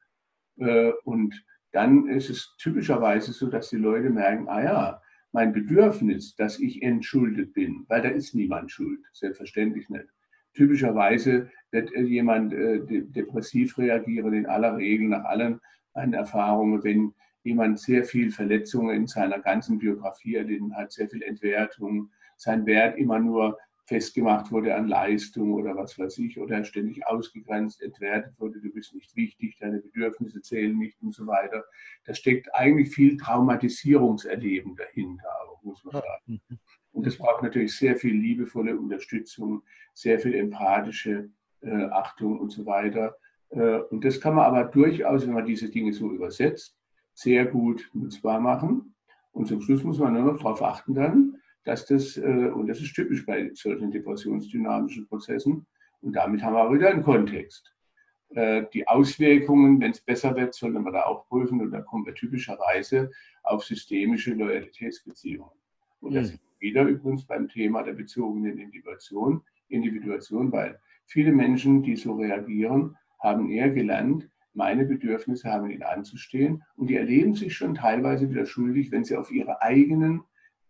Äh, 0.57 0.91
und 1.03 1.43
dann 1.71 2.07
ist 2.07 2.29
es 2.29 2.55
typischerweise 2.57 3.31
so, 3.33 3.47
dass 3.47 3.69
die 3.69 3.77
Leute 3.77 4.09
merken, 4.09 4.47
ah 4.47 4.63
ja, 4.63 5.01
mein 5.31 5.53
Bedürfnis, 5.53 6.35
dass 6.35 6.59
ich 6.59 6.81
entschuldet 6.81 7.53
bin, 7.53 7.85
weil 7.87 8.01
da 8.01 8.09
ist 8.09 8.35
niemand 8.35 8.71
schuld, 8.71 8.99
selbstverständlich 9.13 9.89
nicht. 9.89 10.07
Typischerweise 10.53 11.49
wird 11.71 11.91
jemand 11.95 12.53
äh, 12.53 12.79
depressiv 13.03 13.77
reagieren, 13.77 14.33
in 14.33 14.45
aller 14.45 14.77
Regel 14.77 15.07
nach 15.07 15.23
allen 15.23 15.59
meinen 15.93 16.13
Erfahrungen, 16.13 16.83
wenn 16.83 17.13
jemand 17.43 17.79
sehr 17.79 18.03
viel 18.03 18.31
Verletzungen 18.31 18.95
in 18.95 19.07
seiner 19.07 19.39
ganzen 19.39 19.79
Biografie 19.79 20.35
erlitten 20.35 20.75
hat, 20.75 20.91
sehr 20.91 21.09
viel 21.09 21.23
Entwertung, 21.23 22.11
sein 22.37 22.65
Wert 22.65 22.97
immer 22.97 23.19
nur 23.19 23.57
festgemacht 23.85 24.51
wurde 24.51 24.73
an 24.75 24.87
Leistung 24.87 25.53
oder 25.53 25.75
was 25.75 25.97
weiß 25.99 26.17
ich, 26.19 26.39
oder 26.39 26.63
ständig 26.63 27.05
ausgegrenzt, 27.07 27.81
entwertet 27.81 28.33
wurde, 28.39 28.61
du 28.61 28.71
bist 28.71 28.93
nicht 28.95 29.13
wichtig, 29.15 29.57
deine 29.59 29.79
Bedürfnisse 29.79 30.41
zählen 30.41 30.77
nicht 30.77 31.01
und 31.01 31.13
so 31.13 31.27
weiter. 31.27 31.65
Da 32.05 32.13
steckt 32.13 32.53
eigentlich 32.55 32.89
viel 32.89 33.17
Traumatisierungserleben 33.17 34.75
dahinter, 34.75 35.27
muss 35.63 35.83
man 35.83 36.01
sagen. 36.01 36.41
Und 36.93 37.05
das 37.05 37.17
braucht 37.17 37.43
natürlich 37.43 37.75
sehr 37.75 37.95
viel 37.95 38.13
liebevolle 38.13 38.77
Unterstützung, 38.77 39.63
sehr 39.93 40.19
viel 40.19 40.35
empathische 40.35 41.29
äh, 41.61 41.85
Achtung 41.85 42.39
und 42.39 42.51
so 42.51 42.65
weiter. 42.65 43.15
Äh, 43.49 43.77
und 43.89 44.03
das 44.03 44.19
kann 44.19 44.35
man 44.35 44.45
aber 44.45 44.65
durchaus, 44.65 45.25
wenn 45.25 45.33
man 45.33 45.45
diese 45.45 45.69
Dinge 45.69 45.93
so 45.93 46.11
übersetzt, 46.11 46.77
sehr 47.13 47.45
gut 47.45 47.89
nutzbar 47.93 48.39
machen. 48.39 48.93
Und 49.31 49.47
zum 49.47 49.61
Schluss 49.61 49.83
muss 49.83 49.99
man 49.99 50.13
nur 50.13 50.23
noch 50.23 50.37
darauf 50.37 50.61
achten 50.61 50.93
dann, 50.93 51.37
dass 51.63 51.85
das, 51.85 52.17
äh, 52.17 52.51
und 52.53 52.67
das 52.67 52.81
ist 52.81 52.93
typisch 52.93 53.25
bei 53.25 53.51
solchen 53.53 53.91
depressionsdynamischen 53.91 55.07
Prozessen, 55.07 55.65
und 56.01 56.15
damit 56.15 56.41
haben 56.41 56.55
wir 56.55 56.63
auch 56.63 56.73
wieder 56.73 56.89
einen 56.89 57.03
Kontext. 57.03 57.73
Äh, 58.29 58.63
die 58.73 58.87
Auswirkungen, 58.87 59.79
wenn 59.79 59.91
es 59.91 60.01
besser 60.01 60.35
wird, 60.35 60.55
sollte 60.55 60.79
man 60.79 60.93
da 60.93 61.03
auch 61.03 61.27
prüfen, 61.27 61.61
und 61.61 61.71
da 61.71 61.81
kommen 61.81 62.05
wir 62.05 62.15
typischerweise 62.15 63.11
auf 63.43 63.63
systemische 63.63 64.33
Loyalitätsbeziehungen. 64.33 65.51
Und 65.99 66.15
das 66.15 66.31
mhm. 66.31 66.39
Wieder 66.61 66.83
übrigens 66.83 67.25
beim 67.25 67.49
Thema 67.49 67.83
der 67.83 67.93
bezogenen 67.93 68.57
Individuation, 68.57 69.41
Individuation, 69.67 70.51
weil 70.51 70.79
viele 71.05 71.31
Menschen, 71.31 71.83
die 71.83 71.95
so 71.95 72.13
reagieren, 72.13 72.95
haben 73.19 73.49
eher 73.49 73.69
gelernt, 73.69 74.29
meine 74.53 74.85
Bedürfnisse 74.85 75.49
haben 75.49 75.69
ihnen 75.69 75.83
anzustehen 75.83 76.63
und 76.75 76.87
die 76.87 76.95
erleben 76.95 77.35
sich 77.35 77.55
schon 77.55 77.75
teilweise 77.75 78.29
wieder 78.29 78.45
schuldig, 78.45 78.91
wenn 78.91 79.03
sie 79.03 79.15
auf 79.15 79.31
ihre 79.31 79.61
eigenen 79.61 80.23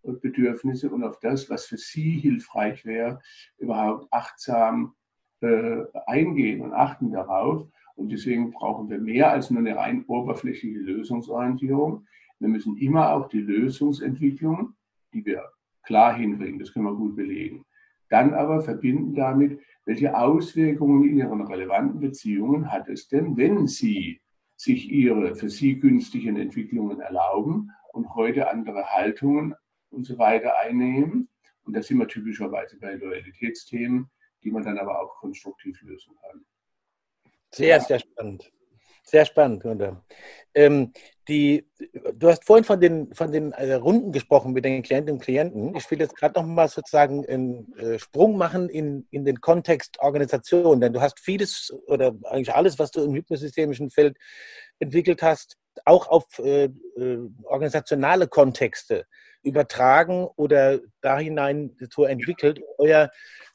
Bedürfnisse 0.03 0.89
und 0.89 1.03
auf 1.03 1.19
das, 1.19 1.49
was 1.49 1.65
für 1.65 1.77
sie 1.77 2.11
hilfreich 2.11 2.85
wäre, 2.85 3.19
überhaupt 3.57 4.11
achtsam 4.11 4.93
äh, 5.41 5.83
eingehen 6.05 6.61
und 6.61 6.73
achten 6.73 7.11
darauf. 7.11 7.67
Und 7.95 8.11
deswegen 8.11 8.51
brauchen 8.51 8.89
wir 8.89 8.99
mehr 8.99 9.31
als 9.31 9.51
nur 9.51 9.59
eine 9.59 9.75
rein 9.75 10.05
oberflächliche 10.05 10.79
Lösungsorientierung. 10.79 12.05
Wir 12.39 12.47
müssen 12.47 12.77
immer 12.77 13.11
auch 13.11 13.29
die 13.29 13.41
Lösungsentwicklung, 13.41 14.73
die 15.13 15.25
wir 15.25 15.51
klar 15.83 16.15
hinbringen, 16.15 16.59
das 16.59 16.73
können 16.73 16.85
wir 16.85 16.95
gut 16.95 17.15
belegen. 17.15 17.65
Dann 18.09 18.33
aber 18.33 18.61
verbinden 18.61 19.15
damit, 19.15 19.59
welche 19.85 20.17
Auswirkungen 20.17 21.09
in 21.09 21.17
Ihren 21.17 21.41
relevanten 21.41 21.99
Beziehungen 21.99 22.71
hat 22.71 22.87
es 22.89 23.07
denn, 23.07 23.37
wenn 23.37 23.67
Sie 23.67 24.21
sich 24.55 24.91
Ihre 24.91 25.35
für 25.35 25.49
Sie 25.49 25.79
günstigen 25.79 26.37
Entwicklungen 26.37 26.99
erlauben 26.99 27.71
und 27.93 28.13
heute 28.13 28.49
andere 28.49 28.85
Haltungen 28.85 29.55
und 29.89 30.05
so 30.05 30.17
weiter 30.17 30.57
einnehmen. 30.59 31.29
Und 31.63 31.75
das 31.75 31.87
sind 31.87 31.97
wir 31.99 32.07
typischerweise 32.07 32.77
bei 32.79 32.95
Loyalitätsthemen, 32.95 34.09
die 34.43 34.51
man 34.51 34.63
dann 34.63 34.77
aber 34.77 35.01
auch 35.01 35.15
konstruktiv 35.15 35.81
lösen 35.81 36.13
kann. 36.21 36.45
Sehr, 37.51 37.79
sehr 37.81 37.99
spannend. 37.99 38.51
Sehr 39.03 39.25
spannend, 39.25 39.63
Gunther. 39.63 40.03
Ähm, 40.53 40.93
die, 41.27 41.65
du 42.13 42.27
hast 42.27 42.45
vorhin 42.45 42.63
von 42.63 42.79
den, 42.79 43.13
von 43.13 43.31
den 43.31 43.51
äh, 43.53 43.73
Runden 43.73 44.11
gesprochen 44.11 44.53
mit 44.53 44.65
den 44.65 44.81
Klientinnen 44.83 45.17
und 45.17 45.23
Klienten. 45.23 45.75
Ich 45.75 45.89
will 45.89 45.99
jetzt 45.99 46.15
gerade 46.15 46.39
noch 46.39 46.45
mal 46.45 46.67
sozusagen 46.67 47.25
einen 47.25 47.73
äh, 47.77 47.99
Sprung 47.99 48.37
machen 48.37 48.69
in, 48.69 49.07
in 49.11 49.23
den 49.23 49.39
Kontext 49.39 49.99
Organisation, 49.99 50.81
denn 50.81 50.93
du 50.93 51.01
hast 51.01 51.19
vieles 51.19 51.73
oder 51.87 52.15
eigentlich 52.23 52.53
alles, 52.53 52.79
was 52.79 52.91
du 52.91 53.03
im 53.03 53.13
hypnosystemischen 53.13 53.91
Feld 53.91 54.17
entwickelt 54.79 55.21
hast, 55.21 55.57
auch 55.85 56.07
auf 56.07 56.25
äh, 56.39 56.65
äh 56.65 57.29
organisationale 57.43 58.27
Kontexte 58.27 59.05
übertragen 59.43 60.27
oder 60.35 60.79
da 61.01 61.19
hinein 61.19 61.75
so 61.89 62.05
entwickelt. 62.05 62.61
Euer 62.77 63.09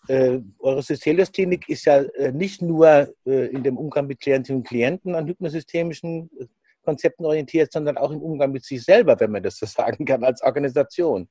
äh, 0.08 0.40
eure 0.58 0.82
Systelius-Klinik 0.82 1.68
ist 1.68 1.84
ja 1.86 2.02
äh, 2.02 2.32
nicht 2.32 2.62
nur 2.62 3.12
äh, 3.26 3.46
in 3.46 3.62
dem 3.62 3.76
Umgang 3.76 4.06
mit 4.06 4.20
Klientinnen 4.20 4.60
und 4.60 4.68
Klienten 4.68 5.14
an 5.14 5.26
hypnosystemischen 5.26 6.30
äh, 6.38 6.46
Konzepten 6.84 7.24
orientiert, 7.24 7.72
sondern 7.72 7.96
auch 7.98 8.12
im 8.12 8.22
Umgang 8.22 8.52
mit 8.52 8.64
sich 8.64 8.84
selber, 8.84 9.18
wenn 9.18 9.32
man 9.32 9.42
das 9.42 9.58
so 9.58 9.66
sagen 9.66 10.04
kann, 10.04 10.24
als 10.24 10.42
Organisation. 10.42 11.28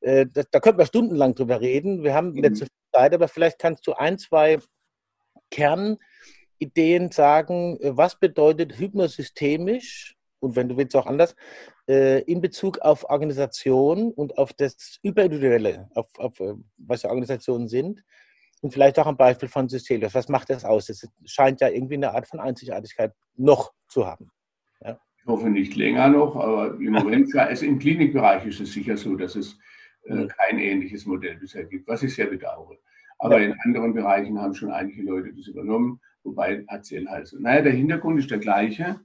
Äh, 0.00 0.26
das, 0.32 0.46
da 0.50 0.60
könnten 0.60 0.78
wir 0.78 0.86
stundenlang 0.86 1.34
drüber 1.34 1.60
reden. 1.60 2.02
Wir 2.02 2.14
haben 2.14 2.34
wieder 2.34 2.50
mhm. 2.50 2.54
zu 2.54 2.64
viel 2.64 2.92
Zeit, 2.94 3.14
aber 3.14 3.28
vielleicht 3.28 3.58
kannst 3.58 3.86
du 3.86 3.94
ein, 3.94 4.18
zwei 4.18 4.58
Kernideen 5.50 7.10
sagen, 7.10 7.78
äh, 7.80 7.96
was 7.96 8.18
bedeutet 8.18 8.78
hypnosystemisch 8.78 10.15
und 10.40 10.56
wenn 10.56 10.68
du 10.68 10.76
willst 10.76 10.94
auch 10.96 11.06
anders, 11.06 11.34
in 11.86 12.40
Bezug 12.40 12.78
auf 12.80 13.08
Organisation 13.08 14.12
und 14.12 14.38
auf 14.38 14.52
das 14.52 14.98
Überindividuelle, 15.02 15.88
auf, 15.94 16.06
auf 16.18 16.40
was 16.78 17.02
ja 17.02 17.10
Organisationen 17.10 17.68
sind. 17.68 18.02
Und 18.62 18.72
vielleicht 18.72 18.98
auch 18.98 19.06
ein 19.06 19.16
Beispiel 19.16 19.48
von 19.48 19.68
Systelius. 19.68 20.14
Was 20.14 20.28
macht 20.28 20.50
das 20.50 20.64
aus? 20.64 20.88
Es 20.88 21.08
scheint 21.24 21.60
ja 21.60 21.68
irgendwie 21.68 21.94
eine 21.94 22.12
Art 22.12 22.26
von 22.26 22.40
Einzigartigkeit 22.40 23.12
noch 23.36 23.72
zu 23.88 24.06
haben. 24.06 24.30
Ja. 24.82 24.98
Ich 25.18 25.26
hoffe 25.26 25.48
nicht 25.48 25.76
länger 25.76 26.08
noch, 26.08 26.34
aber 26.36 26.74
im 26.80 26.92
Moment, 26.92 27.34
also 27.36 27.66
im 27.66 27.78
Klinikbereich 27.78 28.46
ist 28.46 28.60
es 28.60 28.72
sicher 28.72 28.96
so, 28.96 29.14
dass 29.14 29.36
es 29.36 29.58
äh, 30.04 30.26
kein 30.26 30.58
ähnliches 30.58 31.06
Modell 31.06 31.36
bisher 31.36 31.64
gibt, 31.64 31.86
was 31.86 32.02
ich 32.02 32.14
sehr 32.14 32.26
bedauere. 32.26 32.78
Aber 33.18 33.40
ja. 33.40 33.46
in 33.46 33.60
anderen 33.64 33.94
Bereichen 33.94 34.40
haben 34.40 34.54
schon 34.54 34.70
einige 34.70 35.02
Leute 35.02 35.32
das 35.34 35.46
übernommen. 35.46 36.00
wobei 36.24 36.64
partiell 36.66 37.06
halt 37.06 37.28
so. 37.28 37.38
Naja, 37.38 37.62
der 37.62 37.72
Hintergrund 37.72 38.18
ist 38.18 38.30
der 38.30 38.38
gleiche 38.38 39.00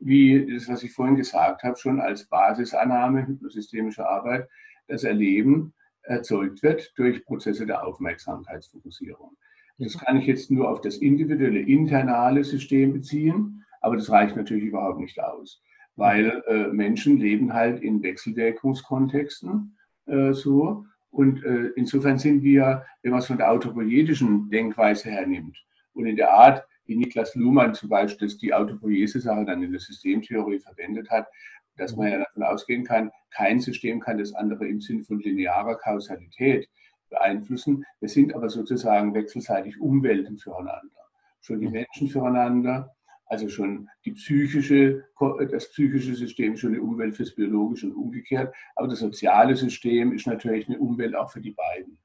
wie 0.00 0.52
das, 0.52 0.68
was 0.68 0.82
ich 0.82 0.92
vorhin 0.92 1.16
gesagt 1.16 1.62
habe, 1.62 1.76
schon 1.76 2.00
als 2.00 2.26
Basisannahme 2.26 3.26
hypnosystemischer 3.26 4.08
Arbeit, 4.08 4.48
das 4.88 5.04
Erleben 5.04 5.74
erzeugt 6.02 6.62
wird 6.62 6.92
durch 6.96 7.24
Prozesse 7.24 7.66
der 7.66 7.86
Aufmerksamkeitsfokussierung. 7.86 9.36
Das 9.78 9.98
kann 9.98 10.18
ich 10.18 10.26
jetzt 10.26 10.50
nur 10.50 10.68
auf 10.68 10.80
das 10.80 10.96
individuelle 10.96 11.60
internale 11.60 12.44
System 12.44 12.92
beziehen, 12.92 13.64
aber 13.80 13.96
das 13.96 14.10
reicht 14.10 14.36
natürlich 14.36 14.64
überhaupt 14.64 15.00
nicht 15.00 15.18
aus, 15.22 15.62
weil 15.96 16.42
äh, 16.46 16.68
Menschen 16.68 17.18
leben 17.18 17.54
halt 17.54 17.82
in 17.82 18.02
Wechselwirkungskontexten 18.02 19.76
äh, 20.06 20.32
so. 20.32 20.84
Und 21.10 21.42
äh, 21.44 21.70
insofern 21.76 22.18
sind 22.18 22.42
wir, 22.42 22.84
wenn 23.02 23.12
man 23.12 23.20
es 23.20 23.26
von 23.26 23.38
der 23.38 23.50
autopoietischen 23.50 24.50
Denkweise 24.50 25.10
hernimmt 25.10 25.56
und 25.94 26.06
in 26.06 26.16
der 26.16 26.32
Art, 26.32 26.66
wie 26.90 26.96
Niklas 26.96 27.36
Luhmann 27.36 27.72
zum 27.72 27.88
Beispiel 27.88 28.28
die 28.36 28.52
Autopoiese-Sache 28.52 29.44
dann 29.44 29.62
in 29.62 29.70
der 29.70 29.80
Systemtheorie 29.80 30.58
verwendet 30.58 31.08
hat, 31.08 31.28
dass 31.76 31.94
man 31.94 32.10
ja 32.10 32.18
davon 32.18 32.42
ausgehen 32.42 32.84
kann, 32.84 33.12
kein 33.30 33.60
System 33.60 34.00
kann 34.00 34.18
das 34.18 34.34
andere 34.34 34.66
im 34.66 34.80
Sinne 34.80 35.04
von 35.04 35.20
linearer 35.20 35.76
Kausalität 35.76 36.68
beeinflussen. 37.08 37.84
Wir 38.00 38.08
sind 38.08 38.34
aber 38.34 38.50
sozusagen 38.50 39.14
wechselseitig 39.14 39.80
Umwelten 39.80 40.36
füreinander. 40.36 41.06
Schon 41.40 41.60
die 41.60 41.68
mhm. 41.68 41.72
Menschen 41.72 42.08
füreinander, 42.08 42.92
also 43.26 43.48
schon 43.48 43.88
die 44.04 44.12
psychische, 44.12 45.04
das 45.52 45.70
psychische 45.70 46.16
System, 46.16 46.56
schon 46.56 46.72
die 46.72 46.80
Umwelt 46.80 47.14
fürs 47.14 47.36
Biologische 47.36 47.86
und 47.86 47.94
umgekehrt. 47.94 48.52
Aber 48.74 48.88
das 48.88 48.98
soziale 48.98 49.54
System 49.54 50.12
ist 50.12 50.26
natürlich 50.26 50.68
eine 50.68 50.80
Umwelt 50.80 51.14
auch 51.14 51.30
für 51.30 51.40
die 51.40 51.52
beiden. 51.52 51.98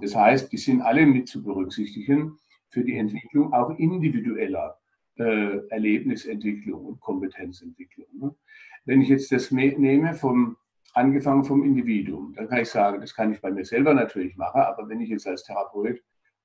Das 0.00 0.14
heißt, 0.14 0.50
die 0.50 0.56
sind 0.56 0.80
alle 0.80 1.04
mit 1.04 1.28
zu 1.28 1.42
berücksichtigen 1.42 2.38
für 2.70 2.84
die 2.84 2.96
Entwicklung 2.96 3.52
auch 3.52 3.70
individueller 3.78 4.78
äh, 5.18 5.58
Erlebnisentwicklung 5.68 6.86
und 6.86 7.00
Kompetenzentwicklung. 7.00 8.06
Ne? 8.18 8.34
Wenn 8.84 9.02
ich 9.02 9.08
jetzt 9.08 9.30
das 9.32 9.50
nehme, 9.50 10.14
vom, 10.14 10.56
angefangen 10.94 11.44
vom 11.44 11.64
Individuum, 11.64 12.32
dann 12.34 12.48
kann 12.48 12.62
ich 12.62 12.70
sagen, 12.70 13.00
das 13.00 13.14
kann 13.14 13.32
ich 13.32 13.40
bei 13.40 13.50
mir 13.50 13.64
selber 13.64 13.92
natürlich 13.92 14.36
machen, 14.36 14.62
aber 14.62 14.88
wenn 14.88 15.00
ich 15.00 15.10
jetzt 15.10 15.26
als 15.26 15.44
Therapeut 15.44 16.00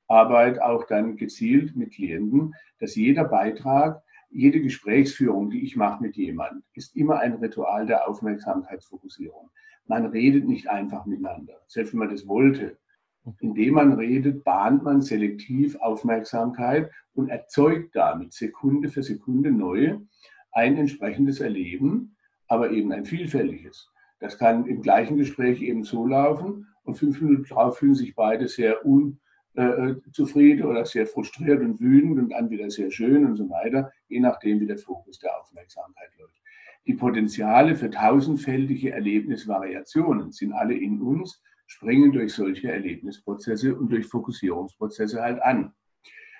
arbeite, 0.07 0.63
auch 0.63 0.85
dann 0.85 1.15
gezielt 1.15 1.75
mit 1.75 1.93
Klienten, 1.93 2.53
dass 2.79 2.95
jeder 2.95 3.23
Beitrag, 3.23 4.03
jede 4.29 4.61
Gesprächsführung, 4.61 5.49
die 5.49 5.63
ich 5.63 5.75
mache 5.75 6.03
mit 6.03 6.15
jemandem, 6.15 6.63
ist 6.73 6.95
immer 6.95 7.19
ein 7.19 7.33
Ritual 7.33 7.85
der 7.85 8.07
Aufmerksamkeitsfokussierung. 8.07 9.49
Man 9.87 10.05
redet 10.07 10.47
nicht 10.47 10.69
einfach 10.69 11.05
miteinander, 11.05 11.61
selbst 11.67 11.93
wenn 11.93 11.99
man 11.99 12.09
das 12.09 12.27
wollte. 12.27 12.77
Indem 13.39 13.73
man 13.75 13.93
redet, 13.93 14.43
bahnt 14.43 14.83
man 14.83 15.01
selektiv 15.01 15.75
Aufmerksamkeit 15.77 16.91
und 17.13 17.29
erzeugt 17.29 17.95
damit 17.95 18.33
Sekunde 18.33 18.89
für 18.89 19.03
Sekunde 19.03 19.51
neu 19.51 19.97
ein 20.51 20.77
entsprechendes 20.77 21.39
Erleben, 21.39 22.15
aber 22.47 22.71
eben 22.71 22.91
ein 22.91 23.05
vielfältiges. 23.05 23.89
Das 24.19 24.37
kann 24.37 24.65
im 24.65 24.81
gleichen 24.81 25.17
Gespräch 25.17 25.61
eben 25.61 25.83
so 25.83 26.05
laufen 26.05 26.67
und 26.83 26.95
fünf 26.95 27.19
Minuten 27.21 27.45
darauf 27.49 27.77
fühlen 27.77 27.95
sich 27.95 28.15
beide 28.15 28.47
sehr 28.47 28.85
unzufrieden 28.85 30.61
äh, 30.61 30.63
oder 30.63 30.85
sehr 30.85 31.07
frustriert 31.07 31.61
und 31.61 31.79
wütend 31.79 32.19
und 32.19 32.29
dann 32.29 32.49
wieder 32.49 32.69
sehr 32.69 32.91
schön 32.91 33.25
und 33.25 33.35
so 33.35 33.49
weiter, 33.49 33.91
je 34.07 34.19
nachdem, 34.19 34.59
wie 34.59 34.67
der 34.67 34.77
Fokus 34.77 35.19
der 35.19 35.39
Aufmerksamkeit 35.39 36.09
läuft. 36.17 36.39
Die 36.87 36.93
Potenziale 36.93 37.75
für 37.75 37.89
tausendfältige 37.89 38.91
Erlebnisvariationen 38.91 40.31
sind 40.31 40.53
alle 40.53 40.75
in 40.75 41.01
uns 41.01 41.41
springen 41.65 42.11
durch 42.11 42.33
solche 42.33 42.71
Erlebnisprozesse 42.71 43.75
und 43.75 43.91
durch 43.91 44.05
Fokussierungsprozesse 44.07 45.21
halt 45.21 45.41
an. 45.41 45.73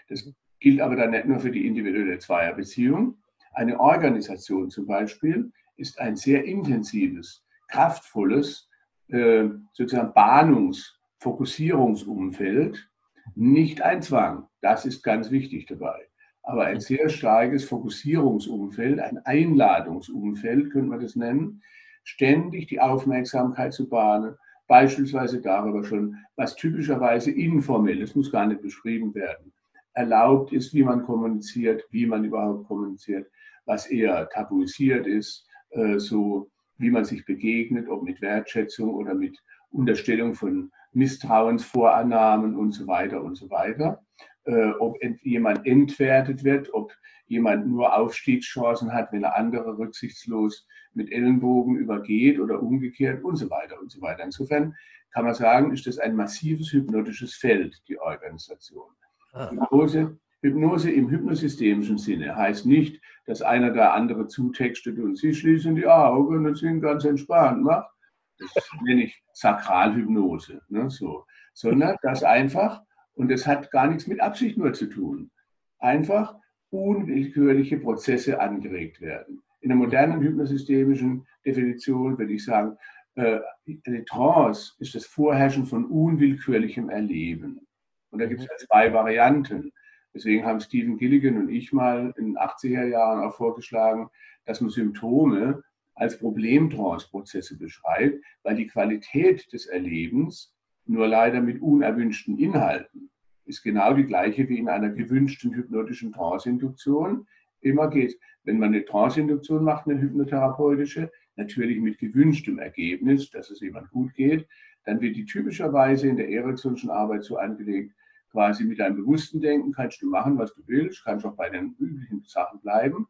Das 0.10 0.32
gilt 0.60 0.82
aber 0.82 0.96
dann 0.96 1.12
nicht 1.12 1.26
nur 1.26 1.40
für 1.40 1.52
die 1.52 1.68
individuelle 1.68 2.20
Zweierbeziehung. 2.20 3.18
Eine 3.54 3.80
Organisation 3.80 4.70
zum 4.70 4.86
Beispiel 4.86 5.52
ist 5.78 6.00
ein 6.00 6.16
sehr 6.16 6.44
intensives, 6.46 7.44
kraftvolles, 7.68 8.70
äh, 9.10 9.46
sozusagen 9.74 10.14
Bahnungs-, 10.14 11.00
Fokussierungsumfeld, 11.20 12.90
nicht 13.34 13.82
ein 13.82 14.02
Zwang. 14.02 14.48
Das 14.62 14.86
ist 14.86 15.04
ganz 15.04 15.32
wichtig 15.32 15.66
dabei. 15.66 16.08
Aber 16.44 16.66
ein 16.66 16.80
sehr 16.80 17.10
starkes 17.10 17.66
Fokussierungsumfeld, 17.66 19.00
ein 19.00 19.18
Einladungsumfeld, 19.26 20.72
könnte 20.72 20.90
man 20.90 21.00
das 21.00 21.16
nennen, 21.16 21.64
ständig 22.04 22.68
die 22.68 22.80
Aufmerksamkeit 22.80 23.74
zu 23.74 23.90
bahnen, 23.90 24.36
beispielsweise 24.68 25.42
darüber 25.42 25.84
schon, 25.84 26.18
was 26.36 26.56
typischerweise 26.56 27.32
informell, 27.32 28.02
es 28.02 28.16
muss 28.16 28.32
gar 28.32 28.46
nicht 28.46 28.62
beschrieben 28.62 29.14
werden, 29.14 29.54
erlaubt 29.94 30.52
ist, 30.54 30.74
wie 30.74 30.84
man 30.84 31.04
kommuniziert, 31.04 31.84
wie 31.92 32.06
man 32.06 32.24
überhaupt 32.24 32.68
kommuniziert, 32.68 33.28
was 33.66 33.88
eher 33.88 34.30
tabuisiert 34.30 35.08
ist, 35.08 35.48
äh, 35.70 35.98
so 35.98 36.50
wie 36.78 36.90
man 36.90 37.06
sich 37.06 37.26
begegnet, 37.26 37.88
ob 37.88 38.04
mit 38.04 38.22
Wertschätzung 38.22 38.94
oder 38.94 39.14
mit 39.14 39.42
Unterstellung 39.72 40.36
von 40.36 40.72
Misstrauensvorannahmen 40.94 42.56
und 42.56 42.72
so 42.72 42.88
weiter 42.88 43.24
und 43.24 43.36
so 43.36 43.50
weiter, 43.50 44.05
äh, 44.46 44.72
ob 44.80 44.98
jemand 45.24 45.66
entwertet 45.66 46.44
wird, 46.44 46.74
ob 46.74 46.94
jemand 47.28 47.68
nur 47.68 47.96
Aufstiegschancen 47.96 48.94
hat, 48.94 49.12
wenn 49.12 49.24
er 49.24 49.36
andere 49.36 49.78
rücksichtslos 49.78 50.68
mit 50.94 51.12
Ellenbogen 51.12 51.76
übergeht 51.76 52.40
oder 52.40 52.62
umgekehrt 52.62 53.24
und 53.24 53.36
so 53.36 53.50
weiter 53.50 53.80
und 53.80 53.92
so 53.92 54.02
weiter. 54.02 54.24
Insofern 54.24 54.76
kann 55.12 55.26
man 55.26 55.34
sagen, 55.34 55.72
ist 55.72 55.88
das 55.88 55.98
ein 55.98 56.16
massives 56.16 56.72
hypnotisches 56.72 57.36
Feld, 57.36 57.82
die 57.88 58.00
Organisation. 58.00 58.90
Ah. 59.34 59.50
Hypnose, 59.50 60.18
Hypnose 60.42 60.92
im 60.92 61.10
hypnosystemischen 61.10 61.98
Sinne 61.98 62.36
heißt 62.36 62.66
nicht, 62.66 63.02
dass 63.26 63.42
einer 63.42 63.72
der 63.72 63.94
andere 63.94 64.28
zutextet 64.28 65.00
und 65.00 65.18
sie 65.18 65.34
schließen 65.34 65.76
die 65.76 65.88
Augen 65.88 66.46
und 66.46 66.58
sind 66.58 66.82
ganz 66.82 67.04
entspannt 67.06 67.64
macht. 67.64 67.90
Das 68.38 68.70
nenne 68.84 69.06
ich 69.06 69.24
Sakralhypnose. 69.34 70.62
Ne, 70.68 70.90
so. 70.90 71.26
Sondern 71.54 71.96
das 72.02 72.24
einfach, 72.24 72.82
und 73.16 73.30
das 73.30 73.48
hat 73.48 73.72
gar 73.72 73.88
nichts 73.88 74.08
mit 74.08 74.22
Absicht 74.22 74.58
nur 74.58 74.74
zu 74.74 74.88
tun, 74.88 75.32
einfach 75.80 76.36
unwillkürliche 76.70 77.78
Prozesse 77.78 78.40
angeregt 78.40 79.02
werden. 79.02 79.42
In 79.62 79.70
der 79.70 79.78
modernen 79.78 80.22
hypnosystemischen 80.22 81.26
Definition 81.46 82.18
würde 82.18 82.34
ich 82.34 82.46
sagen, 82.46 82.78
äh, 83.16 83.40
eine 83.88 84.06
Trance 84.06 84.74
ist 84.80 84.94
das 84.94 85.06
Vorherrschen 85.06 85.66
von 85.66 85.86
unwillkürlichem 85.86 86.90
Erleben. 86.90 87.66
Und 88.12 88.20
da 88.20 88.26
gibt 88.28 88.42
es 88.42 88.48
mhm. 88.48 88.66
zwei 88.68 88.94
Varianten. 88.94 89.72
Deswegen 90.14 90.46
haben 90.46 90.60
Stephen 90.60 90.98
Gilligan 90.98 91.38
und 91.38 91.50
ich 91.50 91.74
mal 91.74 92.14
in 92.18 92.26
den 92.26 92.38
80er 92.38 92.86
Jahren 92.86 93.24
auch 93.24 93.36
vorgeschlagen, 93.36 94.10
dass 94.46 94.62
man 94.62 94.70
Symptome 94.70 95.64
als 95.96 96.20
Problemtrance-Prozesse 96.20 97.58
beschreibt, 97.58 98.24
weil 98.44 98.56
die 98.56 98.68
Qualität 98.68 99.52
des 99.52 99.66
Erlebens 99.66 100.55
nur 100.86 101.08
leider 101.08 101.42
mit 101.42 101.62
unerwünschten 101.62 102.38
Inhalten 102.38 103.10
ist 103.46 103.64
genau 103.64 103.94
die 103.94 104.06
gleiche 104.06 104.50
wie 104.50 104.58
in 104.58 104.70
einer 104.70 104.90
gewünschten 104.90 105.54
hypnotischen 105.54 106.12
Trance-Induktion. 106.12 107.28
Immer 107.62 107.90
geht, 107.90 108.20
wenn 108.44 108.60
man 108.60 108.70
eine 108.70 108.86
Trance-Induktion 108.86 109.64
macht, 109.64 109.88
eine 109.88 110.00
hypnotherapeutische, 110.00 111.12
natürlich 111.36 111.80
mit 111.80 111.98
gewünschtem 111.98 112.60
Ergebnis, 112.60 113.30
dass 113.30 113.50
es 113.52 113.60
jemand 113.60 113.90
gut 113.92 114.14
geht, 114.14 114.48
dann 114.86 115.02
wird 115.02 115.16
die 115.16 115.26
typischerweise 115.26 116.08
in 116.08 116.18
der 116.18 116.30
Ericksonschen 116.30 116.90
Arbeit 116.90 117.24
so 117.24 117.38
angelegt, 117.38 117.94
quasi 118.32 118.66
mit 118.66 118.82
einem 118.82 118.98
bewussten 118.98 119.42
Denken 119.42 119.72
kannst 119.72 120.02
du 120.02 120.10
machen, 120.10 120.38
was 120.38 120.54
du 120.54 120.62
willst, 120.66 121.04
kannst 121.04 121.26
auch 121.26 121.36
bei 121.36 121.50
den 121.50 121.76
üblichen 121.80 122.24
Sachen 122.26 122.60
bleiben, 122.62 123.08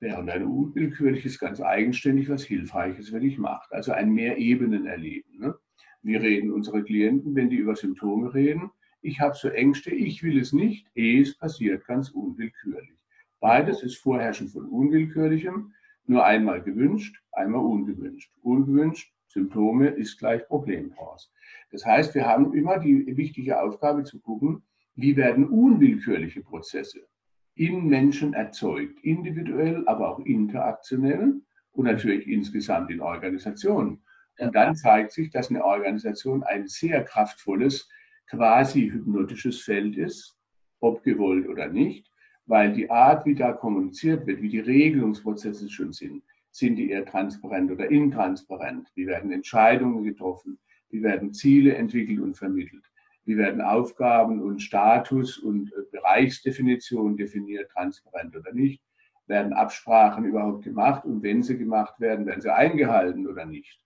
während 0.00 0.30
ein 0.30 0.44
unwillkürliches 0.44 1.38
ganz 1.38 1.60
eigenständig 1.60 2.28
was 2.28 2.44
Hilfreiches 2.44 3.10
für 3.10 3.20
dich 3.20 3.38
macht. 3.38 3.72
Also 3.72 3.92
ein 3.92 4.12
Mehrebenen-Erleben. 4.12 5.38
Ne? 5.38 5.54
Wir 6.06 6.22
reden 6.22 6.52
unsere 6.52 6.84
Klienten, 6.84 7.34
wenn 7.34 7.50
die 7.50 7.56
über 7.56 7.74
Symptome 7.74 8.32
reden, 8.32 8.70
ich 9.02 9.18
habe 9.18 9.34
so 9.34 9.48
Ängste, 9.48 9.90
ich 9.90 10.22
will 10.22 10.38
es 10.38 10.52
nicht, 10.52 10.86
es 10.94 11.36
passiert 11.36 11.84
ganz 11.84 12.10
unwillkürlich. 12.10 12.94
Beides 13.40 13.82
ist 13.82 13.96
Vorherrschen 13.96 14.46
von 14.46 14.66
Unwillkürlichem, 14.66 15.72
nur 16.06 16.24
einmal 16.24 16.62
gewünscht, 16.62 17.20
einmal 17.32 17.60
ungewünscht. 17.60 18.32
Ungewünscht, 18.42 19.12
Symptome 19.26 19.88
ist 19.88 20.16
gleich 20.20 20.46
Problem. 20.46 20.94
Das 21.72 21.84
heißt, 21.84 22.14
wir 22.14 22.24
haben 22.24 22.54
immer 22.54 22.78
die 22.78 23.16
wichtige 23.16 23.60
Aufgabe 23.60 24.04
zu 24.04 24.20
gucken, 24.20 24.62
wie 24.94 25.16
werden 25.16 25.48
unwillkürliche 25.48 26.42
Prozesse 26.42 27.00
in 27.56 27.88
Menschen 27.88 28.32
erzeugt, 28.32 29.02
individuell, 29.02 29.82
aber 29.88 30.10
auch 30.10 30.20
interaktionell 30.20 31.40
und 31.72 31.84
natürlich 31.84 32.28
insgesamt 32.28 32.92
in 32.92 33.00
Organisationen. 33.00 33.98
Und 34.38 34.54
dann 34.54 34.76
zeigt 34.76 35.12
sich, 35.12 35.30
dass 35.30 35.50
eine 35.50 35.64
Organisation 35.64 36.42
ein 36.42 36.66
sehr 36.66 37.04
kraftvolles 37.04 37.88
quasi 38.28 38.90
hypnotisches 38.90 39.62
Feld 39.62 39.96
ist, 39.96 40.36
ob 40.80 41.02
gewollt 41.02 41.48
oder 41.48 41.68
nicht, 41.68 42.10
weil 42.46 42.72
die 42.72 42.90
Art, 42.90 43.24
wie 43.26 43.34
da 43.34 43.52
kommuniziert 43.52 44.26
wird, 44.26 44.42
wie 44.42 44.48
die 44.48 44.60
Regelungsprozesse 44.60 45.68
schon 45.70 45.92
sind, 45.92 46.22
sind 46.50 46.76
die 46.76 46.90
eher 46.90 47.04
transparent 47.04 47.70
oder 47.70 47.90
intransparent? 47.90 48.88
Wie 48.94 49.06
werden 49.06 49.30
Entscheidungen 49.30 50.04
getroffen? 50.04 50.58
Wie 50.90 51.02
werden 51.02 51.32
Ziele 51.34 51.74
entwickelt 51.74 52.20
und 52.20 52.36
vermittelt? 52.36 52.84
wie 53.26 53.36
werden 53.36 53.60
Aufgaben 53.60 54.40
und 54.40 54.62
Status 54.62 55.36
und 55.36 55.72
äh, 55.72 55.82
Bereichsdefinition 55.90 57.16
definiert, 57.16 57.70
transparent 57.72 58.34
oder 58.36 58.52
nicht, 58.52 58.80
werden 59.26 59.52
Absprachen 59.52 60.24
überhaupt 60.24 60.62
gemacht 60.62 61.04
und 61.04 61.22
wenn 61.22 61.42
sie 61.42 61.58
gemacht 61.58 62.00
werden, 62.00 62.24
werden 62.24 62.40
sie 62.40 62.54
eingehalten 62.54 63.26
oder 63.26 63.44
nicht. 63.44 63.80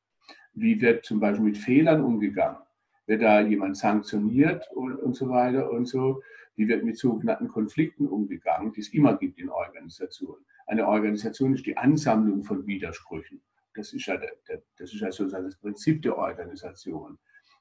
Wie 0.61 0.79
wird 0.79 1.07
zum 1.07 1.21
Beispiel 1.21 1.47
mit 1.47 1.57
Fehlern 1.57 2.03
umgegangen? 2.03 2.59
Wird 3.07 3.23
da 3.23 3.41
jemand 3.41 3.79
sanktioniert 3.79 4.69
und, 4.75 4.95
und 4.97 5.17
so 5.17 5.31
weiter 5.31 5.71
und 5.71 5.87
so? 5.87 6.23
Wie 6.55 6.69
wird 6.69 6.85
mit 6.85 6.99
sogenannten 6.99 7.49
Konflikten 7.49 8.07
umgegangen, 8.07 8.71
die 8.73 8.81
es 8.81 8.93
immer 8.93 9.17
gibt 9.17 9.39
in 9.39 9.49
Organisationen? 9.49 10.45
Eine 10.67 10.87
Organisation 10.87 11.55
ist 11.55 11.65
die 11.65 11.79
Ansammlung 11.79 12.45
von 12.45 12.67
Widersprüchen. 12.67 13.41
Das 13.75 13.95
ist 13.95 14.05
ja, 14.05 14.19
der, 14.19 14.33
das, 14.77 14.93
ist 14.93 15.01
ja 15.01 15.11
sozusagen 15.11 15.47
das 15.47 15.57
Prinzip 15.57 16.03
der 16.03 16.19
Organisation, 16.19 17.19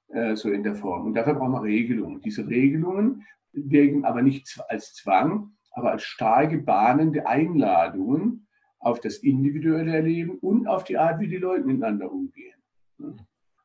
äh, 0.09 0.35
so 0.35 0.51
in 0.51 0.63
der 0.63 0.75
Form. 0.75 1.05
Und 1.05 1.13
dafür 1.13 1.35
brauchen 1.35 1.53
wir 1.53 1.63
Regelungen. 1.63 2.19
Diese 2.19 2.45
Regelungen 2.45 3.25
wirken 3.53 4.03
aber 4.03 4.21
nicht 4.21 4.59
als 4.67 4.93
Zwang, 4.93 5.53
aber 5.71 5.91
als 5.91 6.03
starke, 6.03 6.57
bahnende 6.57 7.25
Einladungen 7.25 8.45
auf 8.79 8.99
das 8.99 9.19
individuelle 9.19 9.95
Erleben 9.95 10.37
und 10.39 10.67
auf 10.67 10.83
die 10.83 10.97
Art, 10.97 11.21
wie 11.21 11.27
die 11.29 11.37
Leute 11.37 11.63
miteinander 11.63 12.11
umgehen. 12.11 12.58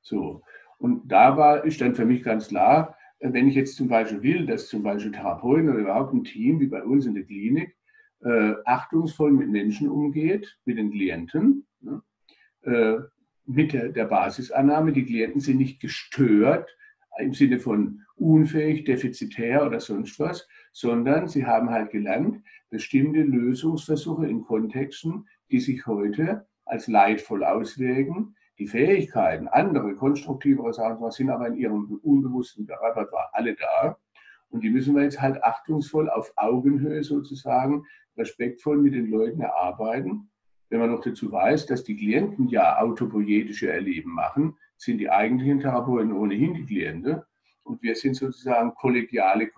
So. 0.02 0.42
Und 0.78 1.10
da 1.10 1.36
war, 1.36 1.64
ist 1.64 1.80
dann 1.80 1.94
für 1.94 2.04
mich 2.04 2.22
ganz 2.22 2.48
klar, 2.48 2.96
wenn 3.20 3.48
ich 3.48 3.54
jetzt 3.54 3.76
zum 3.76 3.88
Beispiel 3.88 4.22
will, 4.22 4.46
dass 4.46 4.68
zum 4.68 4.82
Beispiel 4.82 5.12
Therapeuten 5.12 5.68
oder 5.70 5.78
überhaupt 5.78 6.12
ein 6.12 6.24
Team 6.24 6.60
wie 6.60 6.66
bei 6.66 6.82
uns 6.82 7.06
in 7.06 7.14
der 7.14 7.24
Klinik 7.24 7.76
äh, 8.22 8.54
achtungsvoll 8.64 9.32
mit 9.32 9.48
Menschen 9.48 9.88
umgeht, 9.88 10.58
mit 10.64 10.78
den 10.78 10.90
Klienten, 10.90 11.66
ne, 11.80 12.02
äh, 12.62 12.98
mit 13.46 13.72
der, 13.72 13.90
der 13.90 14.06
Basisannahme, 14.06 14.92
die 14.92 15.04
Klienten 15.04 15.40
sind 15.40 15.58
nicht 15.58 15.80
gestört 15.80 16.74
im 17.18 17.32
Sinne 17.32 17.60
von 17.60 18.00
unfähig, 18.16 18.84
defizitär 18.84 19.66
oder 19.66 19.80
sonst 19.80 20.18
was, 20.18 20.48
sondern 20.72 21.28
sie 21.28 21.46
haben 21.46 21.70
halt 21.70 21.90
gelernt, 21.90 22.42
bestimmte 22.70 23.22
Lösungsversuche 23.22 24.26
in 24.26 24.42
Kontexten, 24.42 25.28
die 25.50 25.60
sich 25.60 25.86
heute 25.86 26.46
als 26.64 26.88
leidvoll 26.88 27.44
auswirken, 27.44 28.34
die 28.58 28.66
Fähigkeiten, 28.66 29.48
andere, 29.48 29.94
konstruktivere 29.94 30.72
Sachen, 30.72 31.10
sind 31.10 31.30
aber 31.30 31.48
in 31.48 31.56
ihrem 31.56 32.00
unbewussten 32.02 32.66
Repertoire 32.66 33.28
alle 33.32 33.54
da. 33.54 33.98
Und 34.50 34.62
die 34.62 34.70
müssen 34.70 34.94
wir 34.94 35.02
jetzt 35.02 35.20
halt 35.20 35.42
achtungsvoll 35.42 36.08
auf 36.08 36.32
Augenhöhe 36.36 37.02
sozusagen, 37.02 37.84
respektvoll 38.16 38.78
mit 38.78 38.94
den 38.94 39.10
Leuten 39.10 39.40
erarbeiten. 39.40 40.30
Wenn 40.68 40.78
man 40.78 40.92
noch 40.92 41.00
dazu 41.00 41.32
weiß, 41.32 41.66
dass 41.66 41.82
die 41.82 41.96
Klienten 41.96 42.48
ja 42.48 42.78
autopoietische 42.78 43.70
Erleben 43.70 44.12
machen, 44.12 44.56
sind 44.76 44.98
die 44.98 45.10
eigentlichen 45.10 45.60
Therapeuten 45.60 46.12
ohnehin 46.12 46.54
die 46.54 46.64
Klienten. 46.64 47.22
Und 47.64 47.82
wir 47.82 47.96
sind 47.96 48.14
sozusagen 48.14 48.74
kollegiale, 48.74 49.48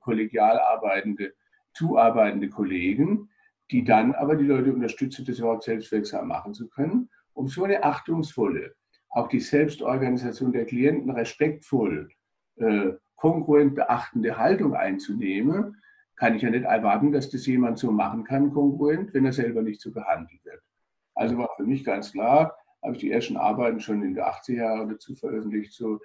kollegial 0.00 0.58
arbeitende, 0.58 1.34
zuarbeitende 1.72 2.48
Kollegen, 2.48 3.28
die 3.70 3.84
dann 3.84 4.12
aber 4.14 4.34
die 4.34 4.46
Leute 4.46 4.72
unterstützen, 4.72 5.24
das 5.24 5.38
überhaupt 5.38 5.62
selbstwirksam 5.62 6.26
machen 6.26 6.54
zu 6.54 6.68
können 6.68 7.08
um 7.40 7.48
so 7.48 7.64
eine 7.64 7.82
achtungsvolle, 7.82 8.74
auch 9.08 9.28
die 9.28 9.40
Selbstorganisation 9.40 10.52
der 10.52 10.66
Klienten 10.66 11.10
respektvoll, 11.10 12.10
äh, 12.56 12.92
kongruent 13.16 13.74
beachtende 13.74 14.36
Haltung 14.36 14.74
einzunehmen, 14.74 15.76
kann 16.16 16.34
ich 16.34 16.42
ja 16.42 16.50
nicht 16.50 16.64
erwarten, 16.64 17.12
dass 17.12 17.30
das 17.30 17.46
jemand 17.46 17.78
so 17.78 17.90
machen 17.90 18.24
kann, 18.24 18.52
kongruent, 18.52 19.14
wenn 19.14 19.24
er 19.24 19.32
selber 19.32 19.62
nicht 19.62 19.80
so 19.80 19.90
behandelt 19.90 20.44
wird. 20.44 20.60
Also 21.14 21.38
war 21.38 21.48
für 21.56 21.64
mich 21.64 21.82
ganz 21.82 22.12
klar, 22.12 22.54
habe 22.82 22.92
ich 22.92 23.00
die 23.00 23.10
ersten 23.10 23.38
Arbeiten 23.38 23.80
schon 23.80 24.02
in 24.02 24.14
den 24.14 24.22
80er 24.22 24.52
Jahren 24.52 24.90
dazu 24.90 25.14
veröffentlicht, 25.14 25.72
so, 25.72 25.98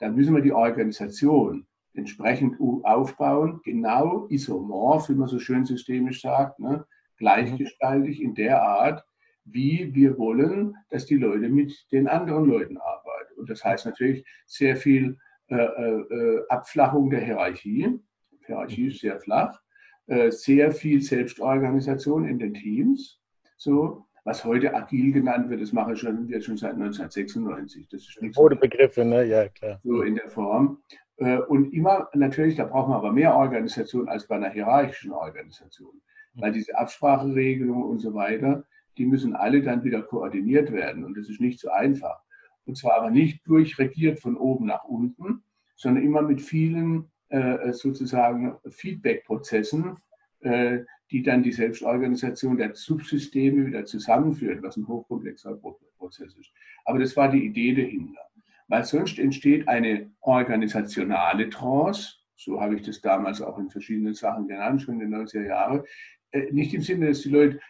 da 0.00 0.08
müssen 0.08 0.34
wir 0.34 0.42
die 0.42 0.52
Organisation 0.52 1.68
entsprechend 1.94 2.56
aufbauen, 2.82 3.60
genau 3.64 4.26
isomorph, 4.28 5.08
wie 5.08 5.14
man 5.14 5.28
so 5.28 5.38
schön 5.38 5.64
systemisch 5.64 6.22
sagt, 6.22 6.58
ne, 6.58 6.84
gleichgestaltig 7.16 8.20
in 8.20 8.34
der 8.34 8.60
Art, 8.62 9.04
wie 9.52 9.94
wir 9.94 10.18
wollen, 10.18 10.76
dass 10.90 11.06
die 11.06 11.16
Leute 11.16 11.48
mit 11.48 11.86
den 11.92 12.08
anderen 12.08 12.44
Leuten 12.46 12.76
arbeiten. 12.78 13.34
Und 13.36 13.50
das 13.50 13.64
heißt 13.64 13.86
natürlich 13.86 14.24
sehr 14.46 14.76
viel 14.76 15.18
äh, 15.48 15.56
äh, 15.56 16.44
Abflachung 16.48 17.10
der 17.10 17.20
Hierarchie. 17.20 17.98
Die 18.32 18.46
Hierarchie 18.46 18.86
ist 18.88 19.00
sehr 19.00 19.18
flach. 19.18 19.60
Äh, 20.06 20.30
sehr 20.30 20.72
viel 20.72 21.02
Selbstorganisation 21.02 22.26
in 22.26 22.38
den 22.38 22.54
Teams. 22.54 23.20
So, 23.56 24.06
was 24.24 24.44
heute 24.44 24.74
agil 24.74 25.12
genannt 25.12 25.50
wird, 25.50 25.62
das 25.62 25.72
mache 25.72 25.92
ich 25.92 26.00
schon, 26.00 26.28
wird 26.28 26.44
schon 26.44 26.56
seit 26.56 26.72
1996. 26.72 27.88
Das 27.88 28.00
ist 28.02 28.20
nichts. 28.20 28.38
Begriffe, 28.60 29.04
ne? 29.04 29.24
Ja, 29.24 29.48
klar. 29.48 29.80
So 29.84 30.02
in 30.02 30.16
der 30.16 30.28
Form. 30.28 30.82
Äh, 31.16 31.38
und 31.38 31.72
immer, 31.72 32.08
natürlich, 32.14 32.56
da 32.56 32.64
braucht 32.64 32.88
man 32.88 32.98
aber 32.98 33.12
mehr 33.12 33.34
Organisation 33.34 34.08
als 34.08 34.26
bei 34.26 34.36
einer 34.36 34.50
hierarchischen 34.50 35.12
Organisation. 35.12 36.00
Weil 36.34 36.52
diese 36.52 36.76
Abspracheregelungen 36.78 37.84
und 37.84 37.98
so 37.98 38.14
weiter, 38.14 38.64
die 39.00 39.06
müssen 39.06 39.34
alle 39.34 39.62
dann 39.62 39.82
wieder 39.82 40.02
koordiniert 40.02 40.72
werden. 40.72 41.04
Und 41.04 41.16
das 41.16 41.30
ist 41.30 41.40
nicht 41.40 41.58
so 41.58 41.70
einfach. 41.70 42.20
Und 42.66 42.76
zwar 42.76 42.96
aber 42.98 43.10
nicht 43.10 43.46
durchregiert 43.46 44.20
von 44.20 44.36
oben 44.36 44.66
nach 44.66 44.84
unten, 44.84 45.42
sondern 45.74 46.04
immer 46.04 46.20
mit 46.20 46.42
vielen 46.42 47.10
äh, 47.30 47.72
sozusagen 47.72 48.58
Feedback-Prozessen, 48.68 49.96
äh, 50.40 50.80
die 51.10 51.22
dann 51.22 51.42
die 51.42 51.52
Selbstorganisation 51.52 52.58
der 52.58 52.74
Subsysteme 52.74 53.66
wieder 53.66 53.86
zusammenführt, 53.86 54.62
was 54.62 54.76
ein 54.76 54.86
hochkomplexer 54.86 55.58
Prozess 55.96 56.36
ist. 56.36 56.52
Aber 56.84 56.98
das 56.98 57.16
war 57.16 57.30
die 57.30 57.46
Idee 57.46 57.74
dahinter. 57.74 58.20
Weil 58.68 58.84
sonst 58.84 59.18
entsteht 59.18 59.66
eine 59.66 60.10
organisationale 60.20 61.48
Trance, 61.48 62.16
so 62.36 62.60
habe 62.60 62.76
ich 62.76 62.82
das 62.82 63.00
damals 63.00 63.40
auch 63.40 63.58
in 63.58 63.70
verschiedenen 63.70 64.12
Sachen 64.12 64.46
genannt, 64.46 64.82
schon 64.82 65.00
in 65.00 65.10
den 65.10 65.26
90er 65.26 65.46
Jahren, 65.46 65.84
äh, 66.32 66.52
nicht 66.52 66.74
im 66.74 66.82
Sinne, 66.82 67.06
dass 67.08 67.22
die 67.22 67.30
Leute 67.30 67.60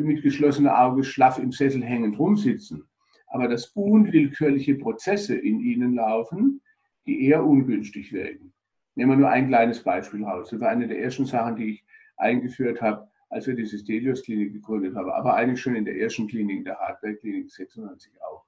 mit 0.00 0.22
geschlossenem 0.22 0.72
Auge 0.72 1.04
schlaff 1.04 1.38
im 1.38 1.52
Sessel 1.52 1.82
hängend 1.82 2.18
rumsitzen, 2.18 2.84
aber 3.28 3.48
dass 3.48 3.66
unwillkürliche 3.68 4.74
Prozesse 4.74 5.36
in 5.36 5.60
ihnen 5.60 5.94
laufen, 5.94 6.60
die 7.06 7.26
eher 7.26 7.44
ungünstig 7.44 8.12
wirken. 8.12 8.52
Nehmen 8.94 9.12
wir 9.12 9.16
nur 9.16 9.30
ein 9.30 9.48
kleines 9.48 9.82
Beispiel 9.82 10.24
raus. 10.24 10.50
Das 10.50 10.60
war 10.60 10.68
eine 10.68 10.88
der 10.88 11.00
ersten 11.00 11.24
Sachen, 11.24 11.56
die 11.56 11.70
ich 11.70 11.84
eingeführt 12.16 12.82
habe, 12.82 13.08
als 13.30 13.46
wir 13.46 13.54
diese 13.54 13.78
Stelios-Klinik 13.78 14.52
gegründet 14.52 14.96
haben, 14.96 15.10
aber 15.10 15.34
eigentlich 15.34 15.60
schon 15.60 15.76
in 15.76 15.84
der 15.84 15.96
ersten 15.96 16.26
Klinik, 16.26 16.64
der 16.64 16.78
Hardware-Klinik 16.78 17.50
96 17.50 18.12
auch. 18.22 18.44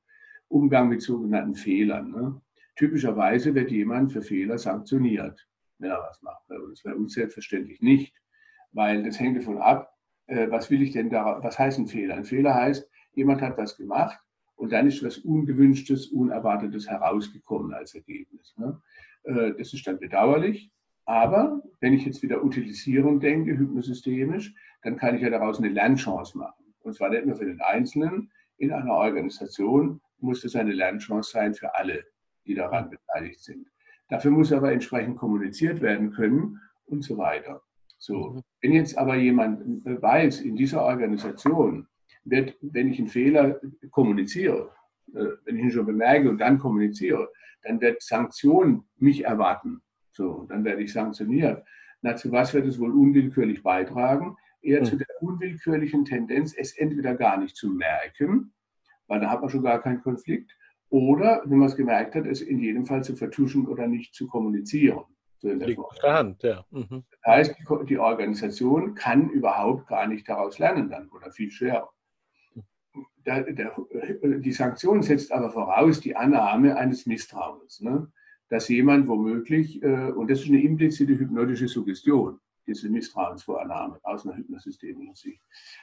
Umgang 0.49 0.89
mit 0.89 1.01
sogenannten 1.01 1.55
Fehlern. 1.55 2.11
Ne? 2.11 2.41
Typischerweise 2.77 3.55
wird 3.55 3.71
jemand 3.71 4.13
für 4.13 4.23
Fehler 4.23 4.59
sanktioniert, 4.59 5.49
wenn 5.79 5.91
er 5.91 6.01
was 6.01 6.21
macht. 6.21 6.43
Das 6.49 6.85
wäre 6.85 6.97
uns 6.97 7.15
selbstverständlich 7.15 7.81
nicht, 7.81 8.15
weil 8.73 9.05
das 9.05 9.21
hängt 9.21 9.39
davon 9.39 9.59
ab, 9.59 9.97
äh, 10.27 10.51
was 10.51 10.71
will 10.71 10.83
ich 10.83 10.93
denn 10.93 11.11
da, 11.11 11.43
was 11.43 11.59
heißt 11.59 11.79
ein 11.79 11.87
Fehler? 11.87 12.15
Ein 12.17 12.25
Fehler 12.25 12.55
heißt, 12.55 12.89
jemand 13.15 13.43
hat 13.43 13.59
was 13.59 13.77
gemacht 13.77 14.19
und 14.57 14.73
dann 14.73 14.87
ist 14.87 15.05
was 15.05 15.19
Ungewünschtes, 15.19 16.09
Unerwartetes 16.09 16.89
herausgekommen 16.89 17.75
als 17.75 17.95
Ergebnis. 17.95 18.55
Ne? 18.57 18.81
Äh, 19.25 19.53
das 19.59 19.73
ist 19.73 19.87
dann 19.87 19.99
bedauerlich, 19.99 20.71
aber 21.05 21.63
wenn 21.81 21.95
ich 21.95 22.05
jetzt 22.05 22.23
wieder 22.23 22.45
utilisieren 22.45 23.21
denke, 23.21 23.59
hypnosystemisch, 23.59 24.55
dann 24.83 24.97
kann 24.97 25.17
ich 25.17 25.23
ja 25.23 25.31
daraus 25.31 25.59
eine 25.59 25.69
Lernchance 25.69 26.37
machen. 26.39 26.75
Und 26.81 26.95
zwar 26.95 27.11
nicht 27.11 27.27
nur 27.27 27.37
für 27.37 27.45
den 27.45 27.61
Einzelnen, 27.61 28.31
in 28.59 28.73
einer 28.73 28.93
Organisation 28.93 30.01
muss 30.19 30.43
das 30.43 30.55
eine 30.55 30.73
Lernchance 30.73 31.31
sein 31.31 31.55
für 31.55 31.75
alle, 31.75 32.05
die 32.47 32.55
daran 32.55 32.91
beteiligt 32.91 33.41
sind. 33.41 33.67
Dafür 34.09 34.31
muss 34.31 34.53
aber 34.53 34.73
entsprechend 34.73 35.17
kommuniziert 35.17 35.81
werden 35.81 36.13
können 36.13 36.61
und 36.87 37.03
so 37.03 37.19
weiter. 37.19 37.63
So, 38.03 38.31
mhm. 38.31 38.43
wenn 38.61 38.73
jetzt 38.73 38.99
aber 38.99 39.15
jemand 39.15 39.85
weiß, 39.85 40.41
in 40.41 40.57
dieser 40.57 40.83
Organisation 40.83 41.87
wird, 42.25 42.57
wenn 42.61 42.91
ich 42.91 42.99
einen 42.99 43.07
Fehler 43.07 43.61
kommuniziere, 43.93 44.71
äh, 45.15 45.27
wenn 45.45 45.57
ich 45.57 45.63
ihn 45.63 45.71
schon 45.71 45.87
bemerke 45.87 46.29
und 46.29 46.39
dann 46.39 46.59
kommuniziere, 46.59 47.31
dann 47.63 47.81
wird 47.81 48.03
Sanktion 48.03 48.83
mich 48.97 49.25
erwarten. 49.25 49.83
So, 50.11 50.47
dann 50.49 50.65
werde 50.65 50.83
ich 50.83 50.93
sanktioniert. 50.93 51.65
Na, 52.01 52.17
zu 52.17 52.33
was 52.33 52.53
wird 52.53 52.67
es 52.67 52.81
wohl 52.81 52.91
unwillkürlich 52.91 53.63
beitragen? 53.63 54.37
Eher 54.63 54.81
mhm. 54.81 54.87
zu 54.87 54.97
der 54.97 55.07
unwillkürlichen 55.21 56.05
Tendenz, 56.05 56.57
es 56.57 56.77
entweder 56.77 57.15
gar 57.15 57.37
nicht 57.37 57.55
zu 57.57 57.71
merken, 57.71 58.53
weil 59.07 59.21
da 59.21 59.31
hat 59.31 59.43
man 59.43 59.51
schon 59.51 59.63
gar 59.63 59.81
keinen 59.81 60.03
Konflikt, 60.03 60.51
oder, 60.91 61.43
wenn 61.47 61.59
man 61.59 61.69
es 61.69 61.77
gemerkt 61.77 62.17
hat, 62.17 62.27
es 62.27 62.43
in 62.43 62.59
jedem 62.59 62.85
Fall 62.85 63.05
zu 63.05 63.15
vertuschen 63.15 63.69
oder 63.69 63.87
nicht 63.87 64.13
zu 64.13 64.27
kommunizieren. 64.27 65.05
So 65.43 65.49
Liegt 65.49 65.81
auf 65.81 65.99
der 65.99 66.15
Hand, 66.15 66.43
ja. 66.45 66.65
Mhm. 66.71 67.03
Das 67.25 67.35
heißt, 67.35 67.57
die, 67.59 67.87
die, 67.87 67.99
Organisation 67.99 68.95
kann 68.95 69.29
überhaupt 69.29 69.89
gar 69.89 70.07
nicht 70.07 70.29
daraus 70.29 70.61
lernen 70.61 70.89
dann 70.89 71.09
oder 71.09 71.33
viel 71.33 71.51
schwerer. 71.51 71.91
Der, 73.27 73.53
der, 73.53 73.77
die 74.23 74.53
Sanktion 74.53 75.03
setzt 75.03 75.33
aber 75.33 75.51
voraus 75.51 76.01
die 76.01 76.15
Annahme 76.15 76.77
eines 76.77 77.07
Misstrauens, 77.07 77.81
ne? 77.81 78.11
dass 78.51 78.69
jemand 78.69 79.09
womöglich, 79.09 79.83
äh, 79.83 80.13
und 80.13 80.31
das 80.31 80.43
ist 80.43 80.49
eine 80.49 80.63
implizite 80.63 81.19
hypnotische 81.19 81.67
Suggestion, 81.67 82.39
diese 82.67 82.89
Misstrauensvorannahme 82.89 83.99
aus 84.05 84.25
einer 84.25 84.37
hypnosystemischen 84.37 85.17
Sicht, 85.17 85.43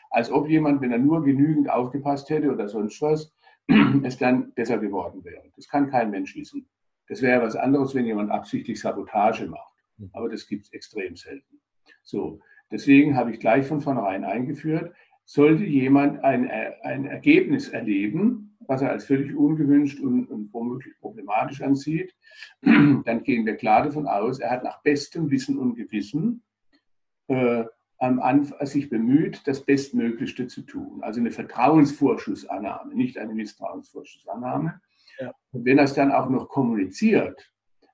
als 0.10 0.32
ob 0.32 0.48
jemand, 0.48 0.80
wenn 0.80 0.94
er 0.94 1.00
nur 1.00 1.22
genügend 1.24 1.70
aufgepasst 1.70 2.30
hätte 2.30 2.50
oder 2.50 2.70
sonst 2.70 3.02
was, 3.02 3.34
es 4.04 4.18
dann 4.18 4.54
besser 4.54 4.78
geworden 4.78 5.22
wäre. 5.26 5.44
Das 5.56 5.68
kann 5.68 5.90
kein 5.90 6.12
Mensch 6.12 6.34
wissen. 6.36 6.70
Das 7.10 7.22
wäre 7.22 7.40
ja 7.40 7.46
was 7.46 7.56
anderes, 7.56 7.94
wenn 7.94 8.06
jemand 8.06 8.32
absichtlich 8.32 8.80
Sabotage 8.80 9.48
macht. 9.48 9.74
Hm. 9.98 10.10
Aber 10.14 10.30
das 10.30 10.48
gibt 10.48 10.66
es 10.66 10.74
extrem 10.74 11.16
selten. 11.16 11.60
So, 12.04 12.40
deswegen 12.72 13.18
habe 13.18 13.32
ich 13.32 13.40
gleich 13.40 13.66
von 13.66 13.82
vornherein 13.82 14.24
eingeführt, 14.24 14.94
sollte 15.26 15.64
jemand 15.64 16.24
ein, 16.24 16.50
ein 16.84 17.06
Ergebnis 17.06 17.70
erleben, 17.70 18.58
was 18.62 18.82
er 18.82 18.92
als 18.92 19.06
völlig 19.06 19.36
ungewünscht 19.36 20.00
und, 20.00 20.26
und 20.28 20.54
womöglich 20.54 20.94
problematisch 21.00 21.62
ansieht, 21.62 22.16
dann 22.62 23.24
gehen 23.24 23.46
wir 23.46 23.56
klar 23.56 23.84
davon 23.84 24.08
aus, 24.08 24.40
er 24.40 24.52
hat 24.52 24.64
nach 24.64 24.82
bestem 24.82 25.30
Wissen 25.30 25.58
und 25.58 25.76
Gewissen 25.76 26.44
äh, 27.28 27.66
am 27.98 28.20
Anfang 28.20 28.66
sich 28.66 28.90
bemüht, 28.90 29.42
das 29.46 29.66
Bestmöglichste 29.66 30.48
zu 30.48 30.62
tun. 30.62 31.04
Also 31.04 31.20
eine 31.20 31.32
Vertrauensvorschussannahme, 31.32 32.96
nicht 32.96 33.18
eine 33.18 33.34
Misstrauensvorschussannahme. 33.34 34.80
Ja. 35.20 35.34
Und 35.52 35.66
wenn 35.66 35.78
er 35.78 35.84
es 35.86 35.94
dann 35.94 36.12
auch 36.12 36.30
noch 36.30 36.48
kommuniziert, 36.50 37.52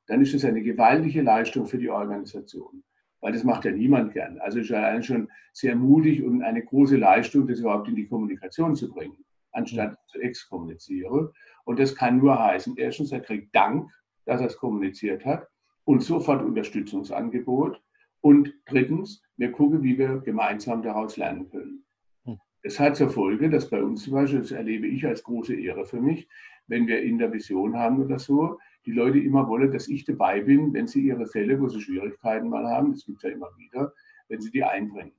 dann 0.07 0.21
ist 0.21 0.33
es 0.33 0.45
eine 0.45 0.61
gewaltige 0.61 1.21
Leistung 1.21 1.65
für 1.65 1.77
die 1.77 1.89
Organisation. 1.89 2.83
Weil 3.21 3.33
das 3.33 3.43
macht 3.43 3.65
ja 3.65 3.71
niemand 3.71 4.13
gern. 4.13 4.37
Also 4.39 4.59
ist 4.59 4.69
ja 4.69 5.01
schon 5.01 5.29
sehr 5.53 5.75
mutig 5.75 6.23
und 6.23 6.43
eine 6.43 6.63
große 6.63 6.97
Leistung, 6.97 7.47
das 7.47 7.59
überhaupt 7.59 7.87
in 7.87 7.95
die 7.95 8.07
Kommunikation 8.07 8.75
zu 8.75 8.91
bringen, 8.91 9.25
anstatt 9.51 9.91
mhm. 9.91 9.97
zu 10.07 10.19
exkommunizieren. 10.19 11.29
Und 11.63 11.79
das 11.79 11.95
kann 11.95 12.19
nur 12.19 12.37
heißen, 12.37 12.75
erstens, 12.77 13.11
er 13.11 13.21
kriegt 13.21 13.55
Dank, 13.55 13.89
dass 14.25 14.41
er 14.41 14.47
es 14.47 14.57
kommuniziert 14.57 15.25
hat 15.25 15.47
und 15.85 16.03
sofort 16.03 16.43
Unterstützungsangebot. 16.43 17.81
Und 18.21 18.53
drittens, 18.65 19.23
wir 19.37 19.51
gucken, 19.51 19.81
wie 19.83 19.97
wir 19.97 20.19
gemeinsam 20.19 20.81
daraus 20.83 21.17
lernen 21.17 21.49
können. 21.49 21.85
Hm. 22.25 22.39
Das 22.63 22.79
hat 22.79 22.95
zur 22.95 23.09
Folge, 23.09 23.49
dass 23.49 23.69
bei 23.69 23.81
uns 23.81 24.03
zum 24.03 24.13
Beispiel, 24.13 24.39
das 24.39 24.51
erlebe 24.51 24.87
ich 24.87 25.05
als 25.05 25.23
große 25.23 25.55
Ehre 25.55 25.85
für 25.85 26.01
mich, 26.01 26.27
wenn 26.67 26.87
wir 26.87 27.01
in 27.01 27.17
der 27.17 27.31
Vision 27.31 27.75
haben 27.77 28.03
oder 28.03 28.19
so, 28.19 28.59
die 28.85 28.91
Leute 28.91 29.19
immer 29.19 29.47
wollen, 29.47 29.71
dass 29.71 29.87
ich 29.87 30.05
dabei 30.05 30.41
bin, 30.41 30.73
wenn 30.73 30.87
sie 30.87 31.07
ihre 31.07 31.25
Fälle, 31.25 31.59
wo 31.59 31.67
sie 31.67 31.81
Schwierigkeiten 31.81 32.49
mal 32.49 32.67
haben, 32.67 32.91
das 32.91 33.05
gibt 33.05 33.17
es 33.17 33.23
ja 33.23 33.29
immer 33.29 33.49
wieder, 33.57 33.93
wenn 34.27 34.41
sie 34.41 34.51
die 34.51 34.63
einbringen. 34.63 35.13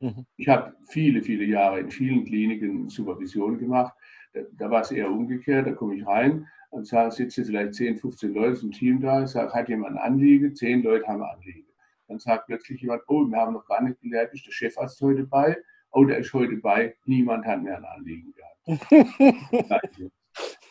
Mhm. 0.00 0.26
Ich 0.36 0.48
habe 0.48 0.74
viele, 0.88 1.22
viele 1.22 1.44
Jahre 1.44 1.80
in 1.80 1.90
vielen 1.90 2.24
Kliniken 2.24 2.88
Supervision 2.88 3.58
gemacht. 3.58 3.94
Da, 4.32 4.40
da 4.58 4.70
war 4.70 4.82
es 4.82 4.90
eher 4.90 5.10
umgekehrt, 5.10 5.66
da 5.66 5.72
komme 5.72 5.96
ich 5.96 6.06
rein 6.06 6.46
und 6.70 6.86
sage, 6.86 7.10
sitzen 7.10 7.44
vielleicht 7.44 7.74
10, 7.74 7.96
15 7.96 8.34
Leute 8.34 8.60
im 8.62 8.72
Team 8.72 9.00
da, 9.00 9.26
sage, 9.26 9.52
hat 9.52 9.68
jemand 9.68 9.96
ein 9.96 10.12
Anliegen? 10.12 10.54
Zehn 10.54 10.82
Leute 10.82 11.06
haben 11.06 11.22
ein 11.22 11.30
Anliegen. 11.30 11.66
Dann 12.08 12.18
sagt 12.18 12.46
plötzlich 12.46 12.82
jemand, 12.82 13.02
oh, 13.08 13.24
wir 13.26 13.36
haben 13.36 13.54
noch 13.54 13.66
gar 13.66 13.82
nicht 13.82 14.00
gelernt, 14.00 14.32
ist 14.32 14.46
der 14.46 14.52
Chefarzt 14.52 15.00
heute 15.00 15.24
bei? 15.24 15.56
Oh, 15.90 16.04
der 16.04 16.18
ist 16.18 16.32
heute 16.34 16.56
bei, 16.56 16.94
niemand 17.06 17.46
hat 17.46 17.62
mehr 17.62 17.78
ein 17.78 17.84
Anliegen 17.84 18.34
gehabt. 18.34 18.52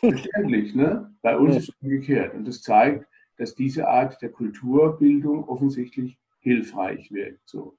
Verständlich, 0.00 0.74
ne? 0.74 1.14
Bei 1.22 1.36
uns 1.36 1.54
ja. 1.54 1.58
ist 1.60 1.68
es 1.68 1.74
umgekehrt. 1.82 2.34
Und 2.34 2.46
das 2.46 2.62
zeigt, 2.62 3.06
dass 3.38 3.54
diese 3.54 3.88
Art 3.88 4.20
der 4.22 4.30
Kulturbildung 4.30 5.44
offensichtlich 5.48 6.18
hilfreich 6.40 7.10
wirkt. 7.12 7.48
So. 7.48 7.76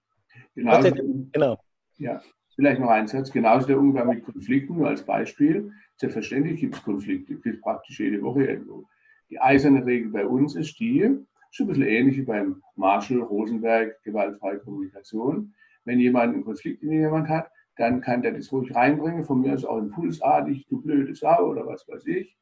Genauso, 0.56 0.92
genau. 1.32 1.58
Ja, 1.98 2.22
vielleicht 2.56 2.80
noch 2.80 2.90
ein 2.90 3.08
Satz. 3.08 3.32
Genauso 3.32 3.68
der 3.68 3.80
Umgang 3.80 4.10
mit 4.10 4.24
Konflikten, 4.24 4.76
nur 4.76 4.88
als 4.88 5.04
Beispiel. 5.04 5.72
Selbstverständlich 5.96 6.60
gibt 6.60 6.76
es 6.76 6.84
Konflikte, 6.84 7.36
gibt 7.36 7.46
es 7.46 7.62
praktisch 7.62 8.00
jede 8.00 8.22
Woche 8.22 8.46
irgendwo. 8.46 8.86
Die 9.30 9.40
eiserne 9.40 9.86
Regel 9.86 10.12
bei 10.12 10.26
uns 10.26 10.56
ist 10.56 10.80
die, 10.80 11.18
Schon 11.52 11.66
ein 11.66 11.70
bisschen 11.70 11.88
ähnlich 11.88 12.18
wie 12.18 12.24
beim 12.24 12.62
Marshall, 12.76 13.22
Rosenberg, 13.22 14.02
gewaltfreie 14.04 14.60
Kommunikation. 14.60 15.54
Wenn 15.86 16.00
jemand 16.00 16.34
einen 16.34 16.44
Konflikt 16.44 16.84
in 16.84 16.92
jemand 16.92 17.30
hat, 17.30 17.50
dann 17.78 18.02
kann 18.02 18.22
der 18.22 18.34
das 18.34 18.52
ruhig 18.52 18.74
reinbringen, 18.74 19.24
von 19.24 19.42
mir 19.42 19.54
aus 19.54 19.66
auch 19.66 19.78
impulsartig, 19.78 20.68
du 20.68 20.82
blöde 20.82 21.16
Sau 21.16 21.50
oder 21.50 21.66
was 21.66 21.88
weiß 21.88 22.06
ich. 22.08 22.38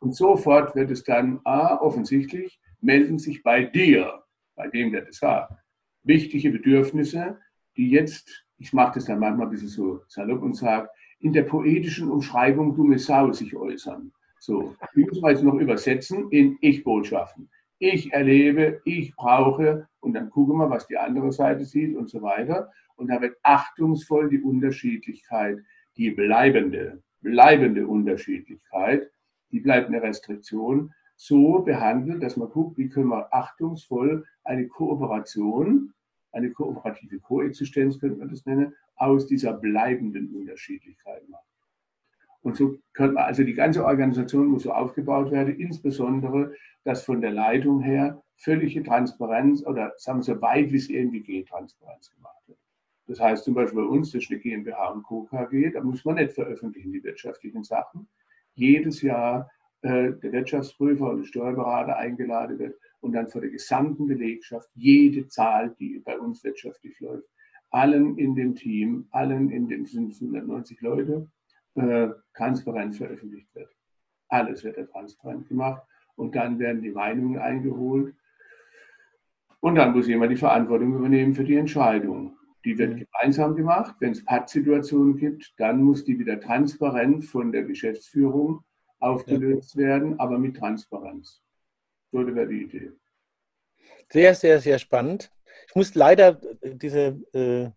Und 0.00 0.14
sofort 0.14 0.74
wird 0.74 0.90
es 0.90 1.04
dann, 1.04 1.40
ah, 1.44 1.76
offensichtlich, 1.80 2.60
melden 2.80 3.18
sich 3.18 3.42
bei 3.42 3.64
dir, 3.64 4.22
bei 4.56 4.68
dem, 4.68 4.92
der 4.92 5.02
das 5.02 5.16
sagt, 5.16 5.52
wichtige 6.02 6.50
Bedürfnisse, 6.50 7.38
die 7.76 7.90
jetzt, 7.90 8.44
ich 8.58 8.72
mache 8.72 8.94
das 8.94 9.06
dann 9.06 9.20
manchmal 9.20 9.46
ein 9.46 9.50
bisschen 9.50 9.68
so 9.68 10.02
salopp 10.08 10.42
und 10.42 10.54
sage, 10.54 10.88
in 11.20 11.32
der 11.32 11.44
poetischen 11.44 12.10
Umschreibung 12.10 12.74
dumme 12.74 12.98
Sau 12.98 13.32
sich 13.32 13.56
äußern. 13.56 14.12
So, 14.38 14.74
die 14.94 15.04
müssen 15.04 15.22
wir 15.22 15.30
jetzt 15.30 15.42
noch 15.42 15.54
übersetzen 15.54 16.28
in 16.30 16.58
Ich-Botschaften 16.60 17.48
ich 17.78 18.12
erlebe, 18.12 18.80
ich 18.84 19.14
brauche 19.16 19.88
und 20.00 20.14
dann 20.14 20.30
gucken 20.30 20.56
wir, 20.58 20.70
was 20.70 20.86
die 20.86 20.96
andere 20.96 21.32
Seite 21.32 21.64
sieht 21.64 21.96
und 21.96 22.08
so 22.08 22.22
weiter. 22.22 22.70
Und 22.96 23.08
da 23.08 23.20
wird 23.20 23.36
achtungsvoll 23.42 24.28
die 24.28 24.40
Unterschiedlichkeit, 24.40 25.58
die 25.96 26.10
bleibende, 26.10 27.02
bleibende 27.20 27.86
Unterschiedlichkeit, 27.86 29.10
die 29.50 29.60
bleibt 29.60 29.88
eine 29.88 30.02
Restriktion, 30.02 30.92
so 31.16 31.60
behandelt, 31.60 32.22
dass 32.22 32.36
man 32.36 32.50
guckt, 32.50 32.76
wie 32.76 32.88
können 32.88 33.08
wir 33.08 33.32
achtungsvoll 33.32 34.24
eine 34.42 34.66
Kooperation, 34.66 35.92
eine 36.32 36.50
kooperative 36.50 37.20
Koexistenz, 37.20 38.00
könnte 38.00 38.18
man 38.18 38.28
das 38.28 38.44
nennen, 38.46 38.74
aus 38.96 39.26
dieser 39.26 39.52
bleibenden 39.52 40.34
Unterschiedlichkeit 40.34 41.28
machen. 41.28 41.44
Und 42.42 42.56
so 42.56 42.76
könnte 42.92 43.14
man, 43.14 43.24
also 43.24 43.42
die 43.42 43.54
ganze 43.54 43.84
Organisation 43.84 44.48
muss 44.48 44.64
so 44.64 44.72
aufgebaut 44.72 45.30
werden, 45.30 45.58
insbesondere, 45.58 46.52
dass 46.84 47.04
von 47.04 47.20
der 47.20 47.30
Leitung 47.30 47.80
her 47.80 48.22
völlige 48.36 48.82
Transparenz 48.82 49.64
oder 49.64 49.94
sagen 49.96 50.18
wir 50.18 50.24
so 50.24 50.42
weit 50.42 50.70
wie 50.70 50.76
es 50.76 50.90
irgendwie 50.90 51.22
geht, 51.22 51.48
Transparenz 51.48 52.10
gemacht 52.10 52.42
wird. 52.46 52.58
Das 53.06 53.20
heißt 53.20 53.44
zum 53.44 53.54
Beispiel 53.54 53.82
bei 53.82 53.88
uns, 53.88 54.12
das 54.12 54.22
ist 54.22 54.30
eine 54.30 54.40
GmbH 54.40 54.88
und 54.88 55.02
Co. 55.02 55.24
KG, 55.24 55.70
da 55.70 55.82
muss 55.82 56.04
man 56.04 56.16
nicht 56.16 56.32
veröffentlichen, 56.32 56.92
die 56.92 57.04
wirtschaftlichen 57.04 57.62
Sachen. 57.62 58.08
Jedes 58.54 59.02
Jahr 59.02 59.50
äh, 59.82 60.12
der 60.12 60.32
Wirtschaftsprüfer 60.32 61.12
oder 61.12 61.24
Steuerberater 61.24 61.96
eingeladen 61.96 62.58
wird 62.58 62.78
und 63.00 63.12
dann 63.12 63.28
vor 63.28 63.42
der 63.42 63.50
gesamten 63.50 64.06
Belegschaft 64.06 64.70
jede 64.74 65.28
Zahl, 65.28 65.74
die 65.78 65.98
bei 65.98 66.18
uns 66.18 66.42
wirtschaftlich 66.42 66.98
läuft, 67.00 67.28
allen 67.70 68.16
in 68.16 68.34
dem 68.34 68.54
Team, 68.54 69.06
allen 69.10 69.50
in 69.50 69.68
den 69.68 69.84
590 69.84 70.80
Leute, 70.80 71.28
äh, 71.74 72.08
transparent 72.34 72.96
veröffentlicht 72.96 73.54
wird. 73.54 73.70
Alles 74.28 74.64
wird 74.64 74.78
da 74.78 74.84
transparent 74.84 75.48
gemacht 75.48 75.82
und 76.16 76.34
dann 76.34 76.58
werden 76.58 76.80
die 76.80 76.92
Meinungen 76.92 77.38
eingeholt 77.38 78.14
und 79.60 79.74
dann 79.74 79.92
muss 79.92 80.08
jemand 80.08 80.32
die 80.32 80.36
Verantwortung 80.36 80.94
übernehmen 80.94 81.34
für 81.34 81.44
die 81.44 81.56
Entscheidung. 81.56 82.38
Die 82.64 82.78
wird 82.78 82.94
mhm. 82.94 83.06
gemeinsam 83.06 83.56
gemacht. 83.56 83.96
Wenn 84.00 84.12
es 84.12 84.24
Pattsituationen 84.24 85.16
gibt, 85.16 85.52
dann 85.58 85.82
muss 85.82 86.04
die 86.04 86.18
wieder 86.18 86.40
transparent 86.40 87.24
von 87.24 87.52
der 87.52 87.64
Geschäftsführung 87.64 88.64
aufgelöst 89.00 89.74
ja. 89.74 89.80
werden, 89.82 90.18
aber 90.18 90.38
mit 90.38 90.56
Transparenz. 90.56 91.42
So 92.10 92.26
wäre 92.26 92.46
die 92.46 92.62
Idee. 92.62 92.92
Sehr, 94.10 94.34
sehr, 94.34 94.60
sehr 94.60 94.78
spannend. 94.78 95.30
Ich 95.68 95.74
muss 95.74 95.94
leider 95.94 96.40
diese 96.62 97.20
äh, 97.32 97.70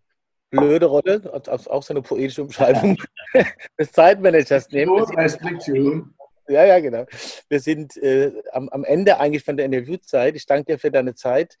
blöde 0.50 0.86
Rolle, 0.86 1.22
auch 1.32 1.82
so 1.82 1.92
eine 1.92 2.02
poetische 2.02 2.42
Umschreibung 2.42 2.96
des 3.78 3.92
Zeitmanagers 3.92 4.70
nehmen. 4.70 4.96
So, 4.98 5.04
Restriktion. 5.14 6.14
Ja, 6.48 6.64
ja, 6.64 6.80
genau. 6.80 7.04
Wir 7.48 7.60
sind 7.60 7.96
äh, 7.98 8.32
am, 8.52 8.70
am, 8.70 8.84
Ende 8.84 9.20
eigentlich 9.20 9.44
von 9.44 9.56
der 9.56 9.66
Interviewzeit. 9.66 10.34
Ich 10.34 10.46
danke 10.46 10.72
dir 10.72 10.78
für 10.78 10.90
deine 10.90 11.14
Zeit. 11.14 11.58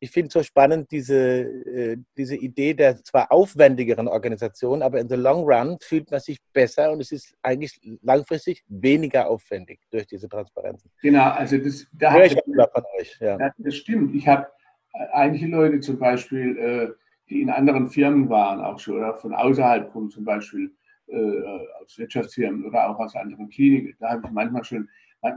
Ich 0.00 0.10
finde 0.10 0.28
es 0.28 0.32
so 0.32 0.42
spannend, 0.42 0.90
diese, 0.90 1.14
äh, 1.14 1.96
diese 2.16 2.36
Idee 2.36 2.74
der 2.74 3.02
zwar 3.04 3.30
aufwendigeren 3.30 4.08
Organisation, 4.08 4.82
aber 4.82 4.98
in 4.98 5.08
the 5.08 5.14
long 5.14 5.44
run 5.44 5.76
fühlt 5.80 6.10
man 6.10 6.20
sich 6.20 6.38
besser 6.52 6.90
und 6.90 7.00
es 7.00 7.12
ist 7.12 7.34
eigentlich 7.42 7.78
langfristig 8.02 8.64
weniger 8.68 9.28
aufwendig 9.28 9.80
durch 9.90 10.06
diese 10.06 10.28
Transparenzen. 10.28 10.90
Genau, 11.02 11.30
also 11.30 11.58
das, 11.58 11.86
da 11.92 12.12
Hör 12.12 12.24
ich 12.24 12.32
von 12.32 12.84
euch. 12.98 13.18
Ja. 13.20 13.38
Das 13.58 13.76
stimmt. 13.76 14.14
Ich 14.14 14.26
habe 14.26 14.46
äh, 14.94 15.06
einige 15.12 15.46
Leute 15.46 15.80
zum 15.80 15.98
Beispiel 15.98 16.56
äh, 16.58 17.00
die 17.30 17.42
in 17.42 17.50
anderen 17.50 17.88
Firmen 17.88 18.28
waren, 18.28 18.60
auch 18.60 18.78
schon, 18.78 18.96
oder 18.98 19.14
von 19.14 19.32
außerhalb 19.32 19.92
kommen, 19.92 20.10
zum 20.10 20.24
Beispiel 20.24 20.74
äh, 21.06 21.42
aus 21.82 21.96
Wirtschaftsfirmen 21.96 22.64
oder 22.64 22.90
auch 22.90 22.98
aus 22.98 23.14
anderen 23.14 23.48
Kliniken. 23.48 23.94
Da 24.00 24.10
habe 24.10 24.22
ich 24.26 24.32
manchmal 24.32 24.64
schon, 24.64 24.88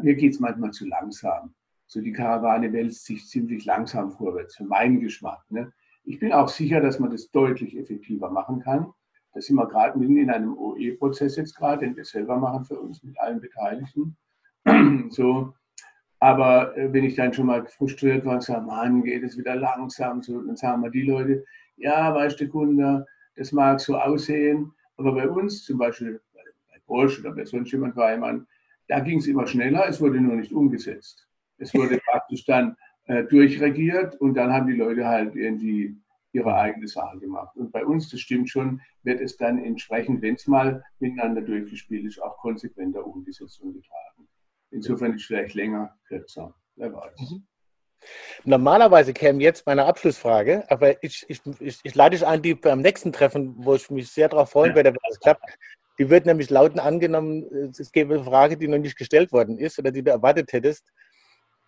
mir 0.01 0.16
geht 0.16 0.34
es 0.34 0.39
manchmal 0.39 0.72
zu 0.72 0.88
langsam. 0.88 1.53
So 1.93 2.01
die 2.01 2.11
Karawane 2.11 2.73
wälzt 2.73 3.05
sich 3.05 3.27
ziemlich 3.27 3.65
langsam 3.65 4.09
vorwärts, 4.09 4.55
für 4.55 4.63
meinen 4.63 4.99
Geschmack. 4.99 5.43
Ne? 5.49 5.71
Ich 6.05 6.17
bin 6.17 6.33
auch 6.33 6.47
sicher, 6.47 6.81
dass 6.81 6.97
man 6.97 7.11
das 7.11 7.29
deutlich 7.29 7.77
effektiver 7.77 8.31
machen 8.31 8.61
kann. 8.61 8.91
Da 9.31 9.41
sind 9.41 9.57
wir 9.57 9.67
gerade 9.67 9.99
mitten 9.99 10.17
in 10.17 10.31
einem 10.31 10.57
OE-Prozess 10.57 11.35
jetzt 11.35 11.55
gerade, 11.55 11.85
den 11.85 11.95
wir 11.95 12.03
selber 12.03 12.35
machen 12.37 12.65
für 12.65 12.79
uns 12.79 13.03
mit 13.03 13.19
allen 13.19 13.39
Beteiligten. 13.39 14.17
so, 15.11 15.53
aber 16.19 16.75
äh, 16.75 16.91
wenn 16.91 17.03
ich 17.03 17.13
dann 17.13 17.31
schon 17.31 17.45
mal 17.45 17.63
frustriert 17.63 18.25
war 18.25 18.35
und 18.35 18.43
sage, 18.43 18.65
Mann, 18.65 19.03
geht 19.03 19.21
es 19.21 19.37
wieder 19.37 19.55
langsam, 19.55 20.23
so, 20.23 20.41
dann 20.41 20.55
sagen 20.55 20.81
wir 20.81 20.89
die 20.89 21.03
Leute, 21.03 21.45
ja, 21.75 22.11
weißt 22.15 22.41
du, 22.41 22.47
Kunde, 22.47 23.05
das 23.35 23.51
mag 23.51 23.79
so 23.79 23.99
aussehen, 23.99 24.71
aber 24.97 25.13
bei 25.13 25.29
uns, 25.29 25.63
zum 25.63 25.77
Beispiel 25.77 26.19
bei 26.33 26.79
Bosch 26.87 27.19
oder 27.19 27.33
bei 27.33 27.45
sonst 27.45 27.71
jemand 27.71 27.95
war 27.95 28.11
jemand, 28.11 28.47
da 28.87 28.99
ging 28.99 29.19
es 29.19 29.27
immer 29.27 29.45
schneller, 29.45 29.87
es 29.87 30.01
wurde 30.01 30.19
nur 30.19 30.37
nicht 30.37 30.53
umgesetzt. 30.53 31.27
Es 31.64 31.74
wurde 31.74 31.97
praktisch 32.11 32.45
dann 32.45 32.76
äh, 33.05 33.24
durchregiert 33.24 34.20
und 34.22 34.36
dann 34.36 34.51
haben 34.51 34.68
die 34.68 34.76
Leute 34.76 35.07
halt 35.07 35.36
irgendwie 35.36 35.95
ihre 36.34 36.55
eigene 36.55 36.88
Sache 36.88 37.20
gemacht. 37.20 37.55
Und 37.55 37.72
bei 37.72 37.86
uns, 37.86 38.09
das 38.09 38.20
stimmt 38.20 38.49
schon, 38.49 38.82
wird 39.03 39.22
es 39.22 39.38
dann 39.38 39.64
entsprechend, 39.64 40.22
wenn 40.22 40.36
es 40.36 40.47
mal 40.47 40.84
miteinander 40.99 41.41
durchgespielt 41.41 42.05
ist, 42.05 42.22
auch 42.22 42.38
konsequenter 42.38 43.05
umgesetzt 43.05 43.61
und 43.61 43.74
getragen. 43.74 44.28
Insofern 44.72 45.14
ist 45.14 45.22
es 45.22 45.28
vielleicht 45.28 45.53
länger, 45.53 45.95
kürzer. 46.07 46.55
Wer 46.76 46.93
weiß. 46.93 47.20
Mhm. 47.20 47.47
Normalerweise 48.43 49.14
käme 49.14 49.41
jetzt 49.41 49.66
meine 49.66 49.86
Abschlussfrage, 49.86 50.66
aber 50.70 51.01
ich, 51.03 51.26
ich, 51.30 51.41
ich, 51.59 51.80
ich 51.84 51.95
lade 51.95 52.18
dich 52.18 52.26
ein, 52.26 52.41
die 52.41 52.55
beim 52.55 52.82
nächsten 52.82 53.14
Treffen, 53.14 53.53
wo 53.57 53.76
ich 53.76 53.89
mich 53.89 54.09
sehr 54.09 54.28
darauf 54.28 54.49
freuen 54.49 54.76
werde, 54.76 54.89
wenn 54.89 54.99
das 55.07 55.20
klappt. 55.20 55.57
Die 55.99 56.09
wird 56.09 56.26
nämlich 56.26 56.49
lauten 56.49 56.80
angenommen, 56.80 57.43
es 57.70 57.91
gäbe 57.91 58.16
eine 58.16 58.24
Frage, 58.24 58.57
die 58.57 58.68
noch 58.68 58.80
nicht 58.80 58.97
gestellt 58.97 59.32
worden 59.32 59.57
ist 59.57 59.78
oder 59.80 59.91
die 59.91 60.03
du 60.03 60.11
erwartet 60.11 60.51
hättest. 60.51 60.91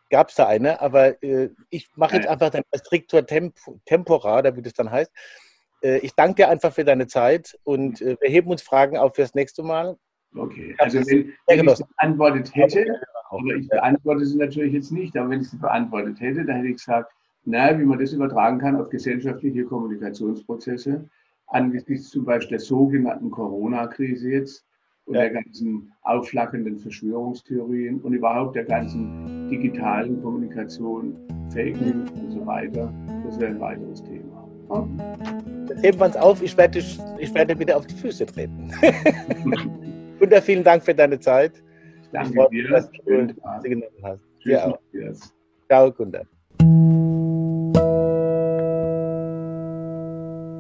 Gab 0.10 0.30
es 0.30 0.36
da 0.36 0.48
eine, 0.48 0.82
aber 0.82 1.22
äh, 1.24 1.50
ich 1.70 1.90
mache 1.96 2.16
jetzt 2.18 2.28
einfach 2.28 2.52
dein 2.52 2.64
Strictor 2.76 3.26
temp 3.26 3.56
Tempora, 3.86 4.40
oder 4.40 4.56
wie 4.56 4.62
das 4.62 4.74
dann 4.74 4.92
heißt. 4.92 5.12
Äh, 5.82 5.98
ich 6.00 6.14
danke 6.14 6.36
dir 6.36 6.50
einfach 6.50 6.74
für 6.74 6.86
deine 6.86 7.08
Zeit 7.08 7.58
und 7.64 8.02
äh, 8.02 8.16
wir 8.20 8.30
heben 8.30 8.50
uns 8.52 8.62
Fragen 8.62 8.98
auf 8.98 9.16
fürs 9.16 9.34
nächste 9.34 9.64
Mal. 9.64 9.98
Okay, 10.36 10.76
also 10.80 11.00
wenn, 11.00 11.34
wenn 11.48 11.68
ich 11.68 11.80
beantwortet 11.98 12.54
hätte, 12.54 13.02
aber 13.30 13.56
ich 13.56 13.68
beantworte 13.68 14.26
sie 14.26 14.38
natürlich 14.38 14.74
jetzt 14.74 14.92
nicht, 14.92 15.16
aber 15.18 15.30
wenn 15.30 15.42
ich 15.42 15.50
sie 15.50 15.58
beantwortet 15.58 16.20
hätte, 16.20 16.46
dann 16.46 16.58
hätte 16.58 16.68
ich 16.70 16.78
gesagt, 16.78 17.12
naja, 17.46 17.80
wie 17.80 17.86
man 17.86 18.00
das 18.00 18.12
übertragen 18.12 18.60
kann 18.60 18.76
auf 18.76 18.90
gesellschaftliche 18.90 19.66
Kommunikationsprozesse, 19.66 21.08
angesichts 21.48 22.10
zum 22.10 22.26
Beispiel 22.26 22.58
der 22.58 22.66
sogenannten 22.66 23.32
Corona-Krise 23.32 24.30
jetzt 24.30 24.66
und 25.06 25.16
ja. 25.16 25.22
der 25.22 25.32
ganzen 25.32 25.92
aufflackenden 26.04 26.78
Verschwörungstheorien 26.80 28.02
und 28.02 28.14
überhaupt 28.14 28.56
der 28.56 28.66
ganzen 28.66 29.50
digitalen 29.50 30.22
Kommunikation, 30.22 31.16
Fake 31.52 31.80
News 31.80 32.10
und 32.12 32.32
so 32.32 32.46
weiter, 32.46 32.92
das 33.26 33.40
wäre 33.40 33.52
ein 33.52 33.60
weiteres 33.60 34.04
Thema. 34.04 34.50
Dann 34.70 35.78
heben 35.82 36.00
wir 36.00 36.06
uns 36.06 36.18
auf, 36.18 36.42
ich 36.42 36.58
werde, 36.58 36.80
ich 37.20 37.34
werde 37.34 37.58
wieder 37.58 37.78
auf 37.78 37.86
die 37.86 37.96
Füße 37.96 38.26
treten. 38.26 38.72
Gunther, 40.20 40.42
vielen 40.42 40.64
Dank 40.64 40.84
für 40.84 40.96
deine 40.96 41.20
Zeit. 41.20 41.64
Ich 42.02 42.10
danke 42.10 42.42
ich 42.42 42.50
dir, 42.50 42.70
dass 42.70 42.90
du 42.90 42.98
sie 43.62 43.70
genommen 43.70 43.92
hast. 44.04 44.24
Auch. 44.64 44.80
Ciao, 45.68 45.92
Gunther. 45.92 46.26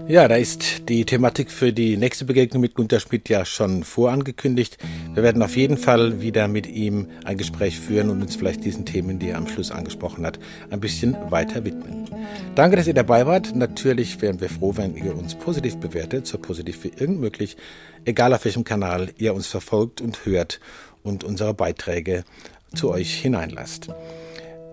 Ja, 0.07 0.27
da 0.27 0.35
ist 0.35 0.87
die 0.87 1.03
Thematik 1.03 1.49
für 1.49 1.73
die 1.73 1.97
nächste 1.97 2.25
Begegnung 2.25 2.61
mit 2.61 2.75
Gunter 2.75 2.99
Schmidt 2.99 3.27
ja 3.27 3.43
schon 3.43 3.83
vorangekündigt. 3.83 4.77
Wir 5.15 5.23
werden 5.23 5.41
auf 5.41 5.57
jeden 5.57 5.77
Fall 5.77 6.21
wieder 6.21 6.47
mit 6.47 6.67
ihm 6.67 7.07
ein 7.23 7.39
Gespräch 7.39 7.79
führen 7.79 8.11
und 8.11 8.21
uns 8.21 8.35
vielleicht 8.35 8.63
diesen 8.63 8.85
Themen, 8.85 9.17
die 9.17 9.29
er 9.29 9.39
am 9.39 9.47
Schluss 9.47 9.71
angesprochen 9.71 10.23
hat, 10.23 10.37
ein 10.69 10.79
bisschen 10.79 11.17
weiter 11.31 11.65
widmen. 11.65 12.07
Danke, 12.53 12.77
dass 12.77 12.85
ihr 12.85 12.93
dabei 12.93 13.25
wart. 13.25 13.55
Natürlich 13.55 14.21
wären 14.21 14.39
wir 14.39 14.49
froh, 14.49 14.73
wenn 14.77 14.95
ihr 14.95 15.17
uns 15.17 15.33
positiv 15.33 15.77
bewertet, 15.77 16.27
so 16.27 16.37
positiv 16.37 16.83
wie 16.83 16.91
irgend 16.95 17.19
möglich, 17.19 17.57
egal 18.05 18.31
auf 18.35 18.45
welchem 18.45 18.63
Kanal 18.63 19.09
ihr 19.17 19.33
uns 19.33 19.47
verfolgt 19.47 20.01
und 20.01 20.23
hört 20.27 20.59
und 21.01 21.23
unsere 21.23 21.55
Beiträge 21.55 22.25
zu 22.75 22.91
euch 22.91 23.15
hineinlasst. 23.15 23.89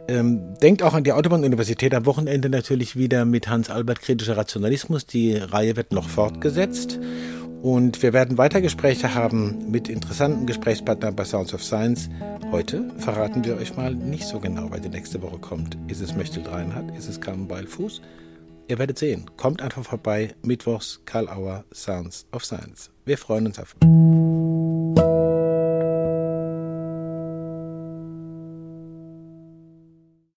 Ähm, 0.08 0.54
denkt 0.60 0.82
auch 0.82 0.94
an 0.94 1.04
die 1.04 1.12
Autobahn-Universität 1.12 1.94
am 1.94 2.06
Wochenende 2.06 2.48
natürlich 2.48 2.96
wieder 2.96 3.24
mit 3.24 3.48
Hans-Albert 3.48 4.00
kritischer 4.00 4.36
Rationalismus. 4.36 5.06
Die 5.06 5.36
Reihe 5.36 5.76
wird 5.76 5.92
noch 5.92 6.08
fortgesetzt. 6.08 6.98
Und 7.62 8.02
wir 8.02 8.12
werden 8.12 8.38
weiter 8.38 8.60
Gespräche 8.60 9.14
haben 9.14 9.70
mit 9.70 9.88
interessanten 9.88 10.46
Gesprächspartnern 10.46 11.14
bei 11.14 11.24
Sounds 11.24 11.54
of 11.54 11.62
Science. 11.62 12.10
Heute 12.50 12.90
verraten 12.98 13.44
wir 13.44 13.56
euch 13.56 13.76
mal 13.76 13.94
nicht 13.94 14.26
so 14.26 14.40
genau, 14.40 14.70
weil 14.72 14.80
die 14.80 14.88
nächste 14.88 15.22
Woche 15.22 15.38
kommt. 15.38 15.78
Ist 15.86 16.02
es 16.02 16.16
Möchtel 16.16 16.42
Reinhardt? 16.44 16.96
Ist 16.96 17.08
es 17.08 17.20
Carmen 17.20 17.46
Beilfuß? 17.46 18.02
Ihr 18.66 18.78
werdet 18.78 18.98
sehen. 18.98 19.30
Kommt 19.36 19.62
einfach 19.62 19.84
vorbei. 19.84 20.34
Mittwochs, 20.42 21.02
Karl 21.04 21.28
Auer, 21.28 21.64
Sounds 21.72 22.26
of 22.32 22.44
Science. 22.44 22.90
Wir 23.04 23.16
freuen 23.16 23.46
uns 23.46 23.60
auf. 23.60 23.76